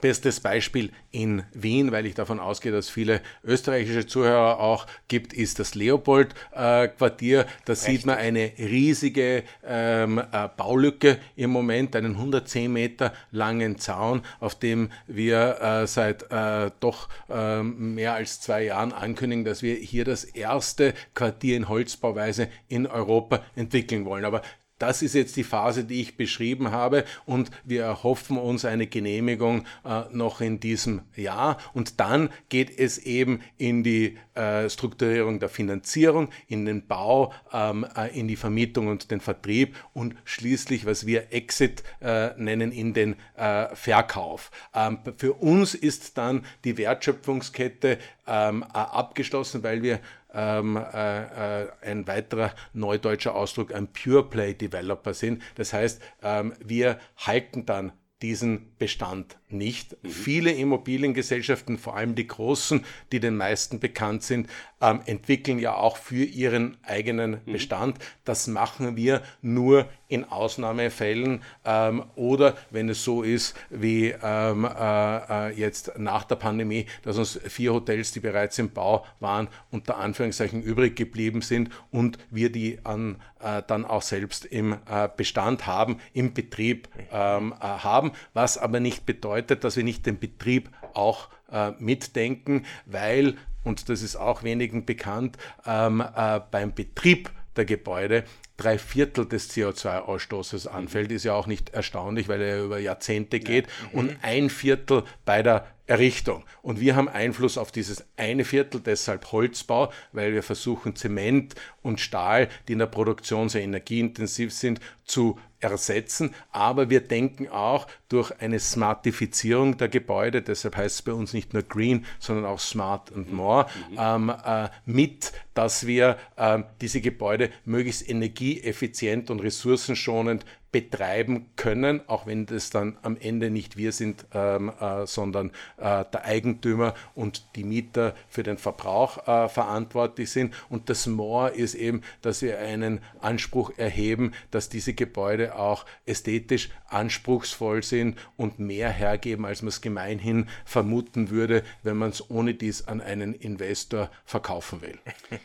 Bestes 0.00 0.40
Beispiel 0.40 0.90
in 1.10 1.42
Wien, 1.52 1.92
weil 1.92 2.06
ich 2.06 2.14
davon 2.14 2.40
ausgehe, 2.40 2.72
dass 2.72 2.88
viele 2.88 3.20
österreichische 3.44 4.06
Zuhörer 4.06 4.60
auch 4.60 4.86
gibt, 5.08 5.32
ist 5.32 5.58
das 5.58 5.74
Leopold-Quartier. 5.74 7.40
Äh, 7.40 7.46
da 7.64 7.74
sieht 7.74 8.06
man 8.06 8.16
eine 8.16 8.52
riesige 8.58 9.44
ähm, 9.64 10.18
äh, 10.18 10.48
Baulücke 10.56 11.18
im 11.36 11.50
Moment, 11.50 11.96
einen 11.96 12.16
110 12.16 12.72
Meter 12.72 13.12
langen 13.30 13.78
Zaun, 13.78 14.22
auf 14.40 14.54
dem 14.54 14.90
wir 15.06 15.60
äh, 15.60 15.86
seit 15.86 16.30
äh, 16.30 16.70
doch 16.80 17.08
ähm, 17.30 17.94
mehr 17.94 18.14
als 18.14 18.40
zwei 18.40 18.64
Jahren 18.64 18.92
ankündigen, 18.92 19.44
dass 19.44 19.62
wir 19.62 19.74
hier 19.74 20.04
das 20.04 20.24
erste 20.24 20.94
Quartier 21.14 21.56
in 21.56 21.68
Holzbauweise 21.68 22.48
in 22.68 22.86
Europa 22.86 23.44
entwickeln 23.54 24.04
wollen. 24.04 24.24
Aber 24.24 24.42
das 24.78 25.02
ist 25.02 25.14
jetzt 25.14 25.36
die 25.36 25.44
Phase, 25.44 25.84
die 25.84 26.00
ich 26.00 26.16
beschrieben 26.16 26.70
habe 26.70 27.04
und 27.24 27.50
wir 27.64 27.82
erhoffen 27.82 28.38
uns 28.38 28.64
eine 28.64 28.86
Genehmigung 28.86 29.66
äh, 29.84 30.02
noch 30.12 30.40
in 30.40 30.60
diesem 30.60 31.02
Jahr 31.14 31.58
und 31.72 32.00
dann 32.00 32.30
geht 32.48 32.78
es 32.78 32.98
eben 32.98 33.40
in 33.58 33.82
die 33.82 34.18
äh, 34.34 34.68
Strukturierung 34.68 35.40
der 35.40 35.48
Finanzierung, 35.48 36.28
in 36.46 36.66
den 36.66 36.86
Bau, 36.86 37.32
ähm, 37.52 37.86
äh, 37.96 38.18
in 38.18 38.28
die 38.28 38.36
Vermietung 38.36 38.88
und 38.88 39.10
den 39.10 39.20
Vertrieb 39.20 39.74
und 39.92 40.14
schließlich, 40.24 40.86
was 40.86 41.06
wir 41.06 41.32
Exit 41.32 41.82
äh, 42.00 42.30
nennen, 42.36 42.72
in 42.72 42.92
den 42.92 43.16
äh, 43.36 43.74
Verkauf. 43.74 44.50
Ähm, 44.74 44.98
für 45.16 45.32
uns 45.34 45.74
ist 45.74 46.18
dann 46.18 46.44
die 46.64 46.76
Wertschöpfungskette 46.76 47.98
ähm, 48.26 48.62
äh, 48.62 48.78
abgeschlossen, 48.78 49.62
weil 49.62 49.82
wir 49.82 50.00
ähm, 50.36 50.76
äh, 50.76 51.62
äh, 51.62 51.68
ein 51.80 52.06
weiterer 52.06 52.54
neudeutscher 52.74 53.34
Ausdruck, 53.34 53.74
ein 53.74 53.88
Pure 53.92 54.28
Play 54.28 54.54
Developer 54.54 55.14
sind. 55.14 55.42
Das 55.56 55.72
heißt, 55.72 56.00
ähm, 56.22 56.52
wir 56.62 56.98
halten 57.16 57.66
dann 57.66 57.92
diesen 58.22 58.76
Bestand 58.78 59.38
nicht. 59.48 60.02
Mhm. 60.02 60.08
Viele 60.08 60.52
Immobiliengesellschaften, 60.52 61.78
vor 61.78 61.96
allem 61.96 62.14
die 62.14 62.26
großen, 62.26 62.84
die 63.12 63.20
den 63.20 63.36
meisten 63.36 63.80
bekannt 63.80 64.22
sind, 64.22 64.48
ähm, 64.80 65.00
entwickeln 65.06 65.58
ja 65.58 65.74
auch 65.74 65.96
für 65.96 66.24
ihren 66.24 66.76
eigenen 66.82 67.40
mhm. 67.44 67.52
Bestand. 67.52 67.98
Das 68.24 68.46
machen 68.46 68.96
wir 68.96 69.22
nur 69.42 69.86
in 70.08 70.24
Ausnahmefällen 70.24 71.42
ähm, 71.64 72.04
oder 72.14 72.56
wenn 72.70 72.88
es 72.88 73.02
so 73.02 73.22
ist 73.22 73.56
wie 73.70 74.14
ähm, 74.22 74.64
äh, 74.64 75.48
äh, 75.48 75.52
jetzt 75.52 75.98
nach 75.98 76.24
der 76.24 76.36
Pandemie, 76.36 76.86
dass 77.02 77.18
uns 77.18 77.40
vier 77.48 77.72
Hotels, 77.72 78.12
die 78.12 78.20
bereits 78.20 78.58
im 78.58 78.70
Bau 78.70 79.04
waren, 79.20 79.48
unter 79.70 79.96
Anführungszeichen 79.96 80.62
übrig 80.62 80.96
geblieben 80.96 81.42
sind 81.42 81.70
und 81.90 82.18
wir 82.30 82.52
die 82.52 82.78
an, 82.84 83.16
äh, 83.40 83.62
dann 83.66 83.84
auch 83.84 84.02
selbst 84.02 84.44
im 84.44 84.74
äh, 84.88 85.08
Bestand 85.16 85.66
haben, 85.66 85.98
im 86.12 86.34
Betrieb 86.34 86.88
ähm, 87.12 87.54
äh, 87.60 87.64
haben, 87.64 88.12
was 88.32 88.58
aber 88.58 88.80
nicht 88.80 89.06
bedeutet, 89.06 89.35
dass 89.42 89.76
wir 89.76 89.84
nicht 89.84 90.06
den 90.06 90.18
Betrieb 90.18 90.70
auch 90.94 91.28
äh, 91.50 91.72
mitdenken, 91.78 92.64
weil 92.86 93.36
und 93.66 93.88
das 93.88 94.02
ist 94.02 94.16
auch 94.16 94.44
wenigen 94.44 94.86
bekannt, 94.86 95.36
ähm, 95.66 96.00
äh, 96.00 96.40
beim 96.50 96.72
Betrieb 96.72 97.30
der 97.56 97.64
Gebäude 97.64 98.24
drei 98.56 98.78
Viertel 98.78 99.26
des 99.26 99.50
CO2-Ausstoßes 99.50 100.66
anfällt, 100.66 101.12
ist 101.12 101.24
ja 101.24 101.34
auch 101.34 101.46
nicht 101.46 101.70
erstaunlich, 101.70 102.28
weil 102.28 102.40
er 102.40 102.64
über 102.64 102.78
Jahrzehnte 102.78 103.40
geht, 103.40 103.66
ja. 103.66 103.98
und 103.98 104.16
ein 104.22 104.48
Viertel 104.48 105.04
bei 105.24 105.42
der 105.42 105.66
Errichtung. 105.86 106.44
Und 106.62 106.80
wir 106.80 106.96
haben 106.96 107.08
Einfluss 107.08 107.58
auf 107.58 107.70
dieses 107.70 108.04
eine 108.16 108.44
Viertel, 108.44 108.80
deshalb 108.80 109.30
Holzbau, 109.30 109.92
weil 110.12 110.32
wir 110.32 110.42
versuchen, 110.42 110.96
Zement 110.96 111.54
und 111.82 112.00
Stahl, 112.00 112.48
die 112.66 112.72
in 112.72 112.78
der 112.78 112.86
Produktion 112.86 113.48
sehr 113.48 113.62
energieintensiv 113.62 114.52
sind, 114.52 114.80
zu 115.04 115.38
ersetzen. 115.60 116.34
Aber 116.52 116.90
wir 116.90 117.00
denken 117.00 117.48
auch 117.48 117.86
durch 118.08 118.32
eine 118.40 118.58
Smartifizierung 118.58 119.76
der 119.78 119.88
Gebäude, 119.88 120.42
deshalb 120.42 120.76
heißt 120.76 120.96
es 120.96 121.02
bei 121.02 121.12
uns 121.12 121.32
nicht 121.32 121.54
nur 121.54 121.62
Green, 121.62 122.04
sondern 122.18 122.44
auch 122.44 122.60
Smart 122.60 123.12
and 123.12 123.32
More, 123.32 123.66
mhm. 123.90 123.98
ähm, 123.98 124.32
äh, 124.44 124.68
mit, 124.84 125.32
dass 125.54 125.86
wir 125.86 126.16
äh, 126.36 126.60
diese 126.80 127.00
Gebäude 127.00 127.50
möglichst 127.64 128.08
energieeffizient 128.08 129.30
und 129.30 129.40
ressourcenschonend 129.40 130.44
betreiben 130.76 131.46
können, 131.56 132.02
auch 132.06 132.26
wenn 132.26 132.44
das 132.44 132.68
dann 132.68 132.98
am 133.00 133.16
Ende 133.16 133.50
nicht 133.50 133.78
wir 133.78 133.92
sind, 133.92 134.26
ähm, 134.34 134.70
äh, 134.78 135.06
sondern 135.06 135.50
äh, 135.78 136.04
der 136.12 136.24
Eigentümer 136.24 136.92
und 137.14 137.46
die 137.56 137.64
Mieter 137.64 138.14
für 138.28 138.42
den 138.42 138.58
Verbrauch 138.58 139.26
äh, 139.26 139.48
verantwortlich 139.48 140.30
sind. 140.30 140.54
Und 140.68 140.90
das 140.90 141.06
More 141.06 141.48
ist 141.48 141.74
eben, 141.74 142.02
dass 142.20 142.42
wir 142.42 142.58
einen 142.58 143.00
Anspruch 143.20 143.70
erheben, 143.78 144.32
dass 144.50 144.68
diese 144.68 144.92
Gebäude 144.92 145.45
auch 145.54 145.86
ästhetisch 146.04 146.70
anspruchsvoll 146.88 147.82
sind 147.82 148.18
und 148.36 148.58
mehr 148.58 148.90
hergeben, 148.90 149.44
als 149.44 149.62
man 149.62 149.68
es 149.68 149.80
gemeinhin 149.80 150.48
vermuten 150.64 151.30
würde, 151.30 151.62
wenn 151.82 151.96
man 151.96 152.10
es 152.10 152.30
ohne 152.30 152.54
dies 152.54 152.86
an 152.88 153.00
einen 153.00 153.34
Investor 153.34 154.10
verkaufen 154.24 154.82
will. 154.82 154.98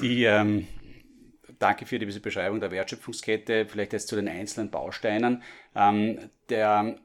Die 0.00 0.24
ähm 0.24 0.66
Danke 1.60 1.84
für 1.84 1.98
diese 1.98 2.20
Beschreibung 2.20 2.58
der 2.58 2.70
Wertschöpfungskette. 2.70 3.66
Vielleicht 3.66 3.92
jetzt 3.92 4.08
zu 4.08 4.16
den 4.16 4.28
einzelnen 4.28 4.70
Bausteinen. 4.70 5.42
Ähm, 5.76 6.18
der 6.48 6.96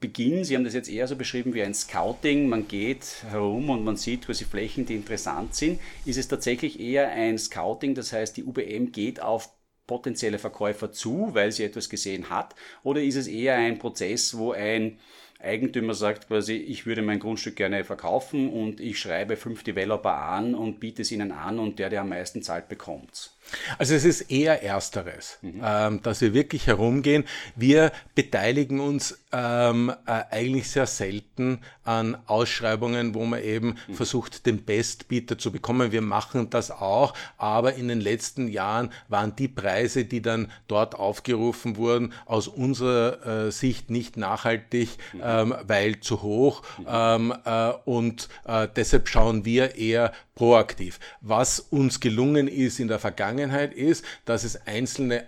Beginn, 0.00 0.44
Sie 0.44 0.56
haben 0.56 0.64
das 0.64 0.72
jetzt 0.72 0.88
eher 0.88 1.06
so 1.06 1.16
beschrieben 1.16 1.52
wie 1.52 1.62
ein 1.62 1.74
Scouting. 1.74 2.48
Man 2.48 2.66
geht 2.66 3.24
herum 3.28 3.68
und 3.68 3.84
man 3.84 3.96
sieht 3.96 4.26
quasi 4.26 4.46
Flächen, 4.46 4.86
die 4.86 4.94
interessant 4.94 5.54
sind. 5.54 5.80
Ist 6.06 6.16
es 6.16 6.28
tatsächlich 6.28 6.80
eher 6.80 7.10
ein 7.10 7.38
Scouting, 7.38 7.94
das 7.94 8.12
heißt, 8.12 8.36
die 8.36 8.44
UBM 8.44 8.90
geht 8.90 9.20
auf 9.20 9.50
potenzielle 9.86 10.38
Verkäufer 10.38 10.92
zu, 10.92 11.30
weil 11.32 11.52
sie 11.52 11.64
etwas 11.64 11.88
gesehen 11.88 12.30
hat? 12.30 12.54
Oder 12.82 13.02
ist 13.02 13.16
es 13.16 13.26
eher 13.26 13.56
ein 13.56 13.78
Prozess, 13.78 14.36
wo 14.36 14.52
ein 14.52 14.98
Eigentümer 15.44 15.94
sagt 15.94 16.28
quasi, 16.28 16.54
ich 16.54 16.86
würde 16.86 17.02
mein 17.02 17.20
Grundstück 17.20 17.56
gerne 17.56 17.84
verkaufen 17.84 18.48
und 18.48 18.80
ich 18.80 18.98
schreibe 18.98 19.36
fünf 19.36 19.62
Developer 19.62 20.14
an 20.14 20.54
und 20.54 20.80
biete 20.80 21.02
es 21.02 21.12
ihnen 21.12 21.32
an 21.32 21.58
und 21.58 21.78
der, 21.78 21.90
der 21.90 22.00
am 22.00 22.08
meisten 22.08 22.42
zahlt, 22.42 22.68
bekommt's? 22.68 23.34
Also 23.78 23.94
es 23.94 24.04
ist 24.04 24.22
eher 24.30 24.62
ersteres, 24.62 25.38
mhm. 25.42 25.60
ähm, 25.62 26.02
dass 26.02 26.20
wir 26.20 26.34
wirklich 26.34 26.66
herumgehen. 26.66 27.24
Wir 27.56 27.92
beteiligen 28.14 28.80
uns 28.80 29.18
ähm, 29.32 29.92
äh, 30.06 30.22
eigentlich 30.30 30.70
sehr 30.70 30.86
selten 30.86 31.60
an 31.84 32.16
Ausschreibungen, 32.26 33.14
wo 33.14 33.24
man 33.24 33.42
eben 33.42 33.76
mhm. 33.86 33.94
versucht, 33.94 34.46
den 34.46 34.64
Bestbieter 34.64 35.38
zu 35.38 35.52
bekommen. 35.52 35.92
Wir 35.92 36.00
machen 36.00 36.50
das 36.50 36.70
auch, 36.70 37.14
aber 37.36 37.74
in 37.74 37.88
den 37.88 38.00
letzten 38.00 38.48
Jahren 38.48 38.90
waren 39.08 39.36
die 39.36 39.48
Preise, 39.48 40.04
die 40.04 40.22
dann 40.22 40.50
dort 40.66 40.94
aufgerufen 40.94 41.76
wurden, 41.76 42.12
aus 42.26 42.48
unserer 42.48 43.46
äh, 43.46 43.52
Sicht 43.52 43.90
nicht 43.90 44.16
nachhaltig, 44.16 44.88
mhm. 45.12 45.20
Ähm, 45.34 45.54
weil 45.66 46.00
zu 46.00 46.22
hoch. 46.22 46.62
Ähm, 46.86 47.34
äh, 47.44 47.72
und 47.84 48.28
äh, 48.46 48.68
deshalb 48.74 49.08
schauen 49.08 49.44
wir 49.44 49.76
eher 49.76 50.12
proaktiv. 50.34 51.00
Was 51.20 51.60
uns 51.60 52.00
gelungen 52.00 52.48
ist 52.48 52.80
in 52.80 52.88
der 52.88 52.98
Vergangenheit 52.98 53.74
ist, 53.74 54.04
dass 54.24 54.44
es 54.44 54.66
einzelne 54.66 55.26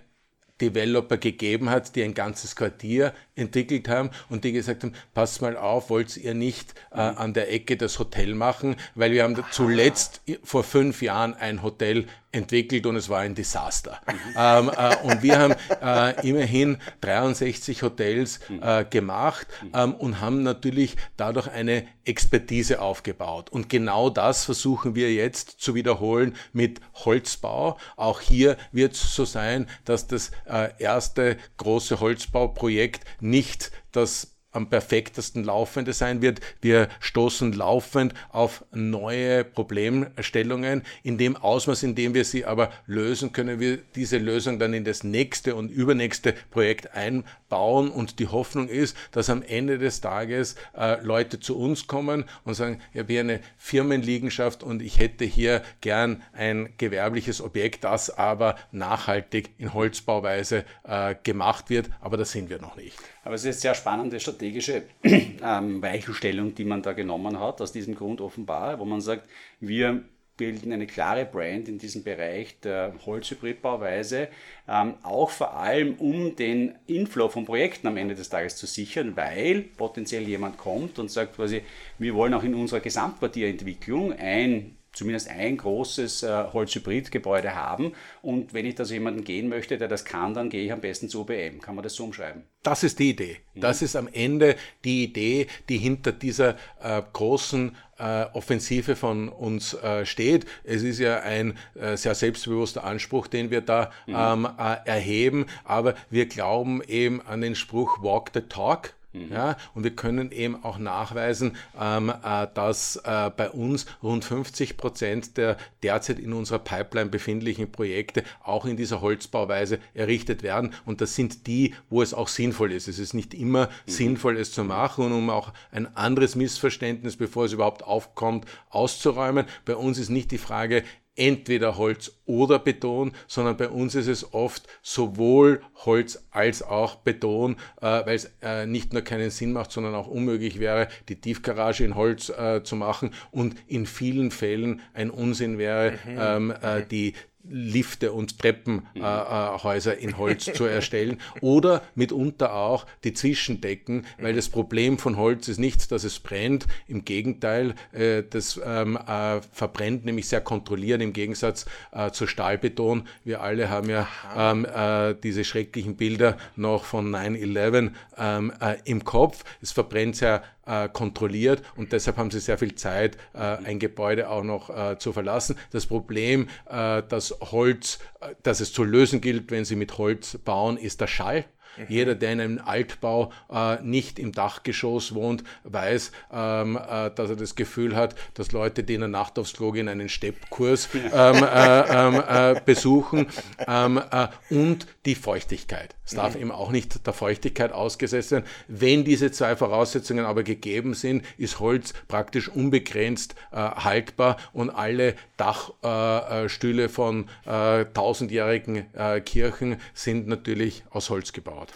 Developer 0.61 1.17
gegeben 1.17 1.69
hat, 1.69 1.95
die 1.95 2.03
ein 2.03 2.13
ganzes 2.13 2.55
Quartier 2.55 3.13
entwickelt 3.37 3.87
haben 3.87 4.09
und 4.29 4.43
die 4.43 4.51
gesagt 4.51 4.83
haben, 4.83 4.93
passt 5.13 5.41
mal 5.41 5.55
auf, 5.55 5.89
wollt 5.89 6.17
ihr 6.17 6.33
nicht 6.33 6.73
äh, 6.91 6.97
an 6.97 7.33
der 7.33 7.51
Ecke 7.51 7.77
das 7.77 7.99
Hotel 7.99 8.35
machen, 8.35 8.75
weil 8.95 9.11
wir 9.11 9.23
haben 9.23 9.43
zuletzt 9.51 10.21
vor 10.43 10.63
fünf 10.63 11.01
Jahren 11.01 11.33
ein 11.33 11.63
Hotel 11.63 12.07
entwickelt 12.31 12.85
und 12.85 12.95
es 12.95 13.09
war 13.09 13.19
ein 13.19 13.35
Desaster. 13.35 13.99
Mhm. 14.05 14.35
Ähm, 14.37 14.71
äh, 14.77 14.95
und 15.03 15.23
wir 15.23 15.39
haben 15.39 15.55
äh, 15.81 16.27
immerhin 16.27 16.77
63 17.01 17.83
Hotels 17.83 18.39
mhm. 18.49 18.61
äh, 18.61 18.85
gemacht 18.85 19.47
mhm. 19.63 19.71
ähm, 19.73 19.93
und 19.95 20.21
haben 20.21 20.43
natürlich 20.43 20.95
dadurch 21.15 21.49
eine 21.49 21.85
Expertise 22.05 22.81
aufgebaut. 22.81 23.49
Und 23.49 23.69
genau 23.69 24.09
das 24.09 24.45
versuchen 24.45 24.95
wir 24.95 25.13
jetzt 25.13 25.59
zu 25.59 25.73
wiederholen 25.75 26.35
mit 26.53 26.79
Holzbau. 27.05 27.77
Auch 27.95 28.21
hier 28.21 28.57
wird 28.71 28.93
es 28.93 29.15
so 29.15 29.25
sein, 29.25 29.67
dass 29.85 30.07
das 30.07 30.31
äh, 30.45 30.69
erste 30.79 31.37
große 31.57 31.99
Holzbauprojekt 31.99 33.05
nicht 33.29 33.71
das 33.91 34.37
am 34.57 34.69
perfektesten 34.69 35.43
laufende 35.43 35.93
sein 35.93 36.21
wird. 36.21 36.41
Wir 36.61 36.89
stoßen 36.99 37.53
laufend 37.53 38.13
auf 38.29 38.65
neue 38.73 39.43
Problemstellungen. 39.43 40.83
In 41.03 41.17
dem 41.17 41.37
Ausmaß, 41.37 41.83
in 41.83 41.95
dem 41.95 42.13
wir 42.13 42.25
sie 42.25 42.43
aber 42.43 42.71
lösen, 42.87 43.31
können 43.31 43.59
wir 43.59 43.77
diese 43.77 44.17
Lösung 44.17 44.57
dann 44.57 44.73
in 44.73 44.83
das 44.83 45.03
nächste 45.03 45.55
und 45.55 45.69
übernächste 45.69 46.33
Projekt 46.49 46.95
einbauen. 46.95 47.91
Und 47.91 48.19
die 48.19 48.27
Hoffnung 48.27 48.67
ist, 48.67 48.97
dass 49.11 49.29
am 49.29 49.43
Ende 49.43 49.77
des 49.77 50.01
Tages 50.01 50.55
äh, 50.75 51.01
Leute 51.03 51.39
zu 51.39 51.57
uns 51.57 51.87
kommen 51.87 52.25
und 52.43 52.55
sagen, 52.55 52.81
ich 52.93 52.99
habe 52.99 53.13
hier 53.13 53.21
eine 53.21 53.41
Firmenliegenschaft 53.57 54.63
und 54.63 54.81
ich 54.81 54.97
hätte 54.97 55.23
hier 55.23 55.61
gern 55.81 56.23
ein 56.33 56.73
gewerbliches 56.77 57.41
Objekt, 57.41 57.83
das 57.83 58.09
aber 58.09 58.55
nachhaltig 58.71 59.51
in 59.59 59.73
Holzbauweise 59.73 60.65
äh, 60.83 61.13
gemacht 61.21 61.69
wird. 61.69 61.89
Aber 62.01 62.17
da 62.17 62.25
sind 62.25 62.49
wir 62.49 62.59
noch 62.59 62.75
nicht. 62.75 62.97
Aber 63.27 63.35
es 63.35 63.41
ist 63.41 63.47
eine 63.47 63.53
sehr 63.55 63.75
spannende 63.75 64.21
strategische 64.21 64.83
ähm, 65.03 65.81
Weichenstellung, 65.81 66.55
die 66.55 66.63
man 66.63 66.81
da 66.81 66.93
genommen 66.93 67.37
hat, 67.41 67.59
aus 67.59 67.73
diesem 67.73 67.93
Grund 67.93 68.21
offenbar, 68.21 68.79
wo 68.79 68.85
man 68.85 69.01
sagt, 69.01 69.27
wir 69.59 70.05
bilden 70.37 70.71
eine 70.71 70.87
klare 70.87 71.25
Brand 71.25 71.67
in 71.67 71.77
diesem 71.77 72.05
Bereich 72.05 72.57
der 72.61 72.93
Holzhybridbauweise, 73.05 74.29
ähm, 74.69 74.93
auch 75.03 75.29
vor 75.29 75.57
allem 75.57 75.95
um 75.95 76.37
den 76.37 76.75
Inflow 76.87 77.27
von 77.27 77.43
Projekten 77.43 77.87
am 77.87 77.97
Ende 77.97 78.15
des 78.15 78.29
Tages 78.29 78.55
zu 78.55 78.65
sichern, 78.65 79.17
weil 79.17 79.63
potenziell 79.75 80.23
jemand 80.23 80.57
kommt 80.57 80.97
und 80.97 81.11
sagt 81.11 81.35
quasi, 81.35 81.63
wir 81.97 82.15
wollen 82.15 82.33
auch 82.33 82.43
in 82.43 82.55
unserer 82.55 82.79
Gesamtquartierentwicklung 82.79 84.13
ein 84.13 84.76
zumindest 84.97 85.29
ein 85.29 85.57
großes 85.57 86.23
äh, 86.23 86.45
Holzhybridgebäude 86.51 87.55
haben. 87.55 87.93
Und 88.21 88.53
wenn 88.53 88.65
ich 88.65 88.75
da 88.75 88.83
so 88.83 88.93
jemanden 88.93 89.23
gehen 89.23 89.47
möchte, 89.47 89.77
der 89.77 89.87
das 89.87 90.05
kann, 90.05 90.33
dann 90.33 90.49
gehe 90.49 90.65
ich 90.65 90.71
am 90.71 90.81
besten 90.81 91.07
zu 91.07 91.21
OBM. 91.21 91.61
Kann 91.61 91.75
man 91.75 91.83
das 91.83 91.93
so 91.93 92.03
umschreiben? 92.03 92.43
Das 92.63 92.83
ist 92.83 92.99
die 92.99 93.11
Idee. 93.11 93.37
Mhm. 93.53 93.61
Das 93.61 93.81
ist 93.81 93.95
am 93.95 94.09
Ende 94.11 94.55
die 94.83 95.03
Idee, 95.03 95.47
die 95.69 95.77
hinter 95.77 96.11
dieser 96.11 96.55
äh, 96.81 97.01
großen 97.13 97.75
äh, 97.99 98.25
Offensive 98.33 98.95
von 98.95 99.29
uns 99.29 99.73
äh, 99.75 100.05
steht. 100.05 100.45
Es 100.63 100.83
ist 100.83 100.99
ja 100.99 101.19
ein 101.19 101.57
äh, 101.75 101.95
sehr 101.95 102.15
selbstbewusster 102.15 102.83
Anspruch, 102.83 103.27
den 103.27 103.51
wir 103.51 103.61
da 103.61 103.91
mhm. 104.07 104.15
ähm, 104.17 104.47
äh, 104.57 104.77
erheben, 104.85 105.45
aber 105.63 105.95
wir 106.09 106.25
glauben 106.27 106.81
eben 106.81 107.21
an 107.21 107.41
den 107.41 107.55
Spruch 107.55 108.01
Walk 108.01 108.31
the 108.33 108.41
Talk. 108.41 108.93
Mhm. 109.25 109.33
Ja, 109.33 109.57
und 109.73 109.83
wir 109.83 109.95
können 109.95 110.31
eben 110.31 110.63
auch 110.63 110.77
nachweisen, 110.77 111.55
ähm, 111.79 112.09
äh, 112.09 112.47
dass 112.53 112.97
äh, 112.97 113.31
bei 113.35 113.49
uns 113.49 113.85
rund 114.01 114.25
50 114.25 114.77
Prozent 114.77 115.37
der 115.37 115.57
derzeit 115.83 116.19
in 116.19 116.33
unserer 116.33 116.59
Pipeline 116.59 117.09
befindlichen 117.09 117.71
Projekte 117.71 118.23
auch 118.43 118.65
in 118.65 118.77
dieser 118.77 119.01
Holzbauweise 119.01 119.79
errichtet 119.93 120.43
werden. 120.43 120.73
Und 120.85 121.01
das 121.01 121.15
sind 121.15 121.47
die, 121.47 121.73
wo 121.89 122.01
es 122.01 122.13
auch 122.13 122.27
sinnvoll 122.27 122.71
ist. 122.71 122.87
Es 122.87 122.99
ist 122.99 123.13
nicht 123.13 123.33
immer 123.33 123.65
mhm. 123.65 123.91
sinnvoll, 123.91 124.37
es 124.37 124.51
zu 124.51 124.63
machen. 124.63 125.05
Und 125.05 125.13
um 125.13 125.29
auch 125.29 125.53
ein 125.71 125.95
anderes 125.95 126.35
Missverständnis, 126.35 127.17
bevor 127.17 127.45
es 127.45 127.53
überhaupt 127.53 127.83
aufkommt, 127.83 128.45
auszuräumen, 128.69 129.45
bei 129.65 129.75
uns 129.75 129.97
ist 129.97 130.09
nicht 130.09 130.31
die 130.31 130.37
Frage, 130.37 130.83
entweder 131.17 131.77
Holz 131.77 132.19
oder 132.25 132.59
Beton, 132.59 133.11
sondern 133.27 133.57
bei 133.57 133.67
uns 133.67 133.95
ist 133.95 134.07
es 134.07 134.33
oft 134.33 134.67
sowohl 134.81 135.61
Holz 135.85 136.25
als 136.31 136.61
auch 136.61 136.95
Beton, 136.95 137.57
äh, 137.81 138.05
weil 138.05 138.15
es 138.15 138.31
äh, 138.41 138.65
nicht 138.65 138.93
nur 138.93 139.01
keinen 139.01 139.29
Sinn 139.29 139.51
macht, 139.51 139.71
sondern 139.71 139.95
auch 139.95 140.07
unmöglich 140.07 140.59
wäre, 140.59 140.87
die 141.09 141.19
Tiefgarage 141.19 141.83
in 141.83 141.95
Holz 141.95 142.29
äh, 142.29 142.63
zu 142.63 142.75
machen 142.75 143.11
und 143.31 143.55
in 143.67 143.85
vielen 143.85 144.31
Fällen 144.31 144.81
ein 144.93 145.09
Unsinn 145.09 145.57
wäre, 145.57 145.91
mhm. 146.05 146.17
ähm, 146.19 146.53
äh, 146.61 146.85
die 146.85 147.13
Lifte 147.49 148.11
und 148.11 148.39
Treppenhäuser 148.39 149.93
äh, 149.93 149.99
äh 149.99 150.03
in 150.03 150.17
Holz 150.17 150.45
zu 150.45 150.65
erstellen 150.65 151.19
oder 151.41 151.81
mitunter 151.95 152.53
auch 152.53 152.85
die 153.03 153.13
Zwischendecken, 153.13 154.05
weil 154.19 154.33
das 154.33 154.49
Problem 154.49 154.97
von 154.97 155.17
Holz 155.17 155.47
ist 155.47 155.59
nicht, 155.59 155.91
dass 155.91 156.03
es 156.03 156.19
brennt, 156.19 156.67
im 156.87 157.05
Gegenteil, 157.05 157.75
äh, 157.91 158.23
das 158.29 158.59
ähm, 158.63 158.97
äh, 158.97 159.41
verbrennt 159.51 160.05
nämlich 160.05 160.27
sehr 160.27 160.41
kontrolliert 160.41 161.01
im 161.01 161.13
Gegensatz 161.13 161.65
äh, 161.91 162.11
zu 162.11 162.27
Stahlbeton. 162.27 163.07
Wir 163.23 163.41
alle 163.41 163.69
haben 163.69 163.89
ja 163.89 164.07
ähm, 164.35 164.65
äh, 164.65 165.15
diese 165.21 165.43
schrecklichen 165.43 165.95
Bilder 165.95 166.37
noch 166.55 166.83
von 166.83 167.09
9-11 167.09 167.91
ähm, 168.17 168.53
im 168.85 169.03
Kopf. 169.03 169.43
Es 169.61 169.71
verbrennt 169.71 170.15
sehr 170.15 170.43
äh, 170.67 170.89
kontrolliert 170.89 171.63
und 171.75 171.91
deshalb 171.91 172.17
haben 172.17 172.31
sie 172.31 172.39
sehr 172.39 172.57
viel 172.57 172.75
Zeit, 172.75 173.17
äh, 173.33 173.39
ein 173.39 173.79
Gebäude 173.79 174.29
auch 174.29 174.43
noch 174.43 174.69
äh, 174.69 174.97
zu 174.97 175.13
verlassen. 175.13 175.57
Das 175.71 175.85
Problem, 175.85 176.49
äh, 176.69 177.03
dass 177.03 177.35
Holz, 177.39 177.99
äh, 178.21 178.35
dass 178.43 178.59
es 178.59 178.73
zu 178.73 178.83
lösen 178.83 179.21
gilt, 179.21 179.51
wenn 179.51 179.65
sie 179.65 179.75
mit 179.75 179.97
Holz 179.97 180.37
bauen, 180.37 180.77
ist 180.77 181.01
der 181.01 181.07
Schall. 181.07 181.45
Mhm. 181.77 181.85
Jeder, 181.87 182.15
der 182.15 182.33
in 182.33 182.41
einem 182.41 182.61
Altbau 182.63 183.31
äh, 183.51 183.81
nicht 183.81 184.19
im 184.19 184.31
Dachgeschoss 184.31 185.13
wohnt, 185.13 185.43
weiß, 185.63 186.11
ähm, 186.31 186.77
äh, 186.77 187.11
dass 187.11 187.29
er 187.29 187.35
das 187.35 187.55
Gefühl 187.55 187.95
hat, 187.95 188.15
dass 188.33 188.51
Leute, 188.51 188.83
die 188.83 188.95
in 188.95 189.01
der 189.01 189.09
Nacht 189.09 189.39
aufs 189.39 189.53
Klo 189.53 189.71
gehen, 189.71 189.87
einen 189.87 190.09
Steppkurs 190.09 190.89
ähm, 190.93 191.43
äh, 191.43 191.79
ähm, 191.89 192.23
äh 192.27 192.61
besuchen 192.65 193.27
ähm, 193.67 194.01
äh, 194.11 194.27
und 194.49 194.87
die 195.05 195.15
Feuchtigkeit. 195.15 195.95
Es 196.05 196.13
darf 196.13 196.35
mhm. 196.35 196.41
eben 196.41 196.51
auch 196.51 196.71
nicht 196.71 197.05
der 197.05 197.13
Feuchtigkeit 197.13 197.71
ausgesetzt 197.71 198.29
sein. 198.29 198.43
Wenn 198.67 199.03
diese 199.03 199.31
zwei 199.31 199.55
Voraussetzungen 199.55 200.25
aber 200.25 200.43
gegeben 200.43 200.93
sind, 200.93 201.23
ist 201.37 201.59
Holz 201.59 201.93
praktisch 202.07 202.49
unbegrenzt 202.49 203.35
äh, 203.51 203.57
haltbar 203.57 204.37
und 204.53 204.69
alle 204.69 205.15
Dachstühle 205.37 206.89
von 206.89 207.29
tausendjährigen 207.45 208.85
Kirchen 209.25 209.77
sind 209.93 210.27
natürlich 210.27 210.83
aus 210.89 211.09
Holz 211.09 211.31
gebaut. 211.31 211.66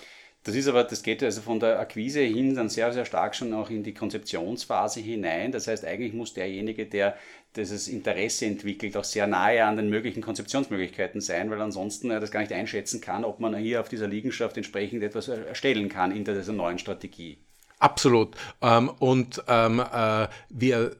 Das 0.43 0.55
ist 0.55 0.67
aber, 0.67 0.83
das 0.83 1.03
geht 1.03 1.21
also 1.21 1.41
von 1.41 1.59
der 1.59 1.79
Akquise 1.79 2.21
hin 2.21 2.55
dann 2.55 2.67
sehr, 2.67 2.91
sehr 2.93 3.05
stark 3.05 3.35
schon 3.35 3.53
auch 3.53 3.69
in 3.69 3.83
die 3.83 3.93
Konzeptionsphase 3.93 4.99
hinein. 4.99 5.51
Das 5.51 5.67
heißt, 5.67 5.85
eigentlich 5.85 6.13
muss 6.13 6.33
derjenige, 6.33 6.87
der 6.87 7.15
dieses 7.55 7.87
Interesse 7.87 8.47
entwickelt, 8.47 8.97
auch 8.97 9.03
sehr 9.03 9.27
nahe 9.27 9.63
an 9.63 9.77
den 9.77 9.89
möglichen 9.89 10.21
Konzeptionsmöglichkeiten 10.21 11.21
sein, 11.21 11.51
weil 11.51 11.61
ansonsten 11.61 12.09
er 12.09 12.19
das 12.19 12.31
gar 12.31 12.39
nicht 12.39 12.53
einschätzen 12.53 13.01
kann, 13.01 13.23
ob 13.23 13.39
man 13.39 13.55
hier 13.55 13.81
auf 13.81 13.89
dieser 13.89 14.07
Liegenschaft 14.07 14.57
entsprechend 14.57 15.03
etwas 15.03 15.27
erstellen 15.27 15.89
kann 15.89 16.15
in 16.15 16.23
dieser 16.23 16.53
neuen 16.53 16.79
Strategie. 16.79 17.37
Absolut. 17.77 18.35
Ähm, 18.61 18.89
und 18.99 19.43
ähm, 19.47 19.79
äh, 19.79 20.27
wir 20.49 20.95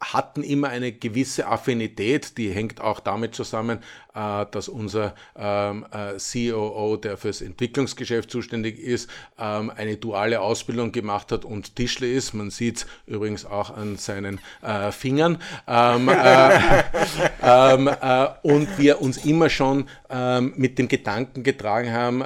hatten 0.00 0.42
immer 0.42 0.68
eine 0.68 0.92
gewisse 0.92 1.46
Affinität, 1.46 2.36
die 2.36 2.50
hängt 2.50 2.80
auch 2.80 3.00
damit 3.00 3.34
zusammen, 3.34 3.78
dass 4.14 4.68
unser 4.68 5.14
ähm, 5.36 5.84
äh, 5.90 6.18
COO, 6.18 6.96
der 6.96 7.16
fürs 7.16 7.40
Entwicklungsgeschäft 7.40 8.30
zuständig 8.30 8.78
ist, 8.78 9.10
ähm, 9.38 9.72
eine 9.74 9.96
duale 9.96 10.40
Ausbildung 10.40 10.92
gemacht 10.92 11.32
hat 11.32 11.44
und 11.44 11.74
Tischler 11.74 12.06
ist. 12.06 12.32
Man 12.32 12.50
sieht 12.50 12.76
es 12.78 12.86
übrigens 13.06 13.44
auch 13.44 13.76
an 13.76 13.96
seinen 13.96 14.40
äh, 14.62 14.92
Fingern. 14.92 15.38
Ähm, 15.66 16.08
und 18.42 18.78
wir 18.78 19.02
uns 19.02 19.24
immer 19.24 19.48
schon 19.48 19.88
mit 20.56 20.78
dem 20.78 20.86
Gedanken 20.86 21.42
getragen 21.42 21.92
haben, 21.92 22.22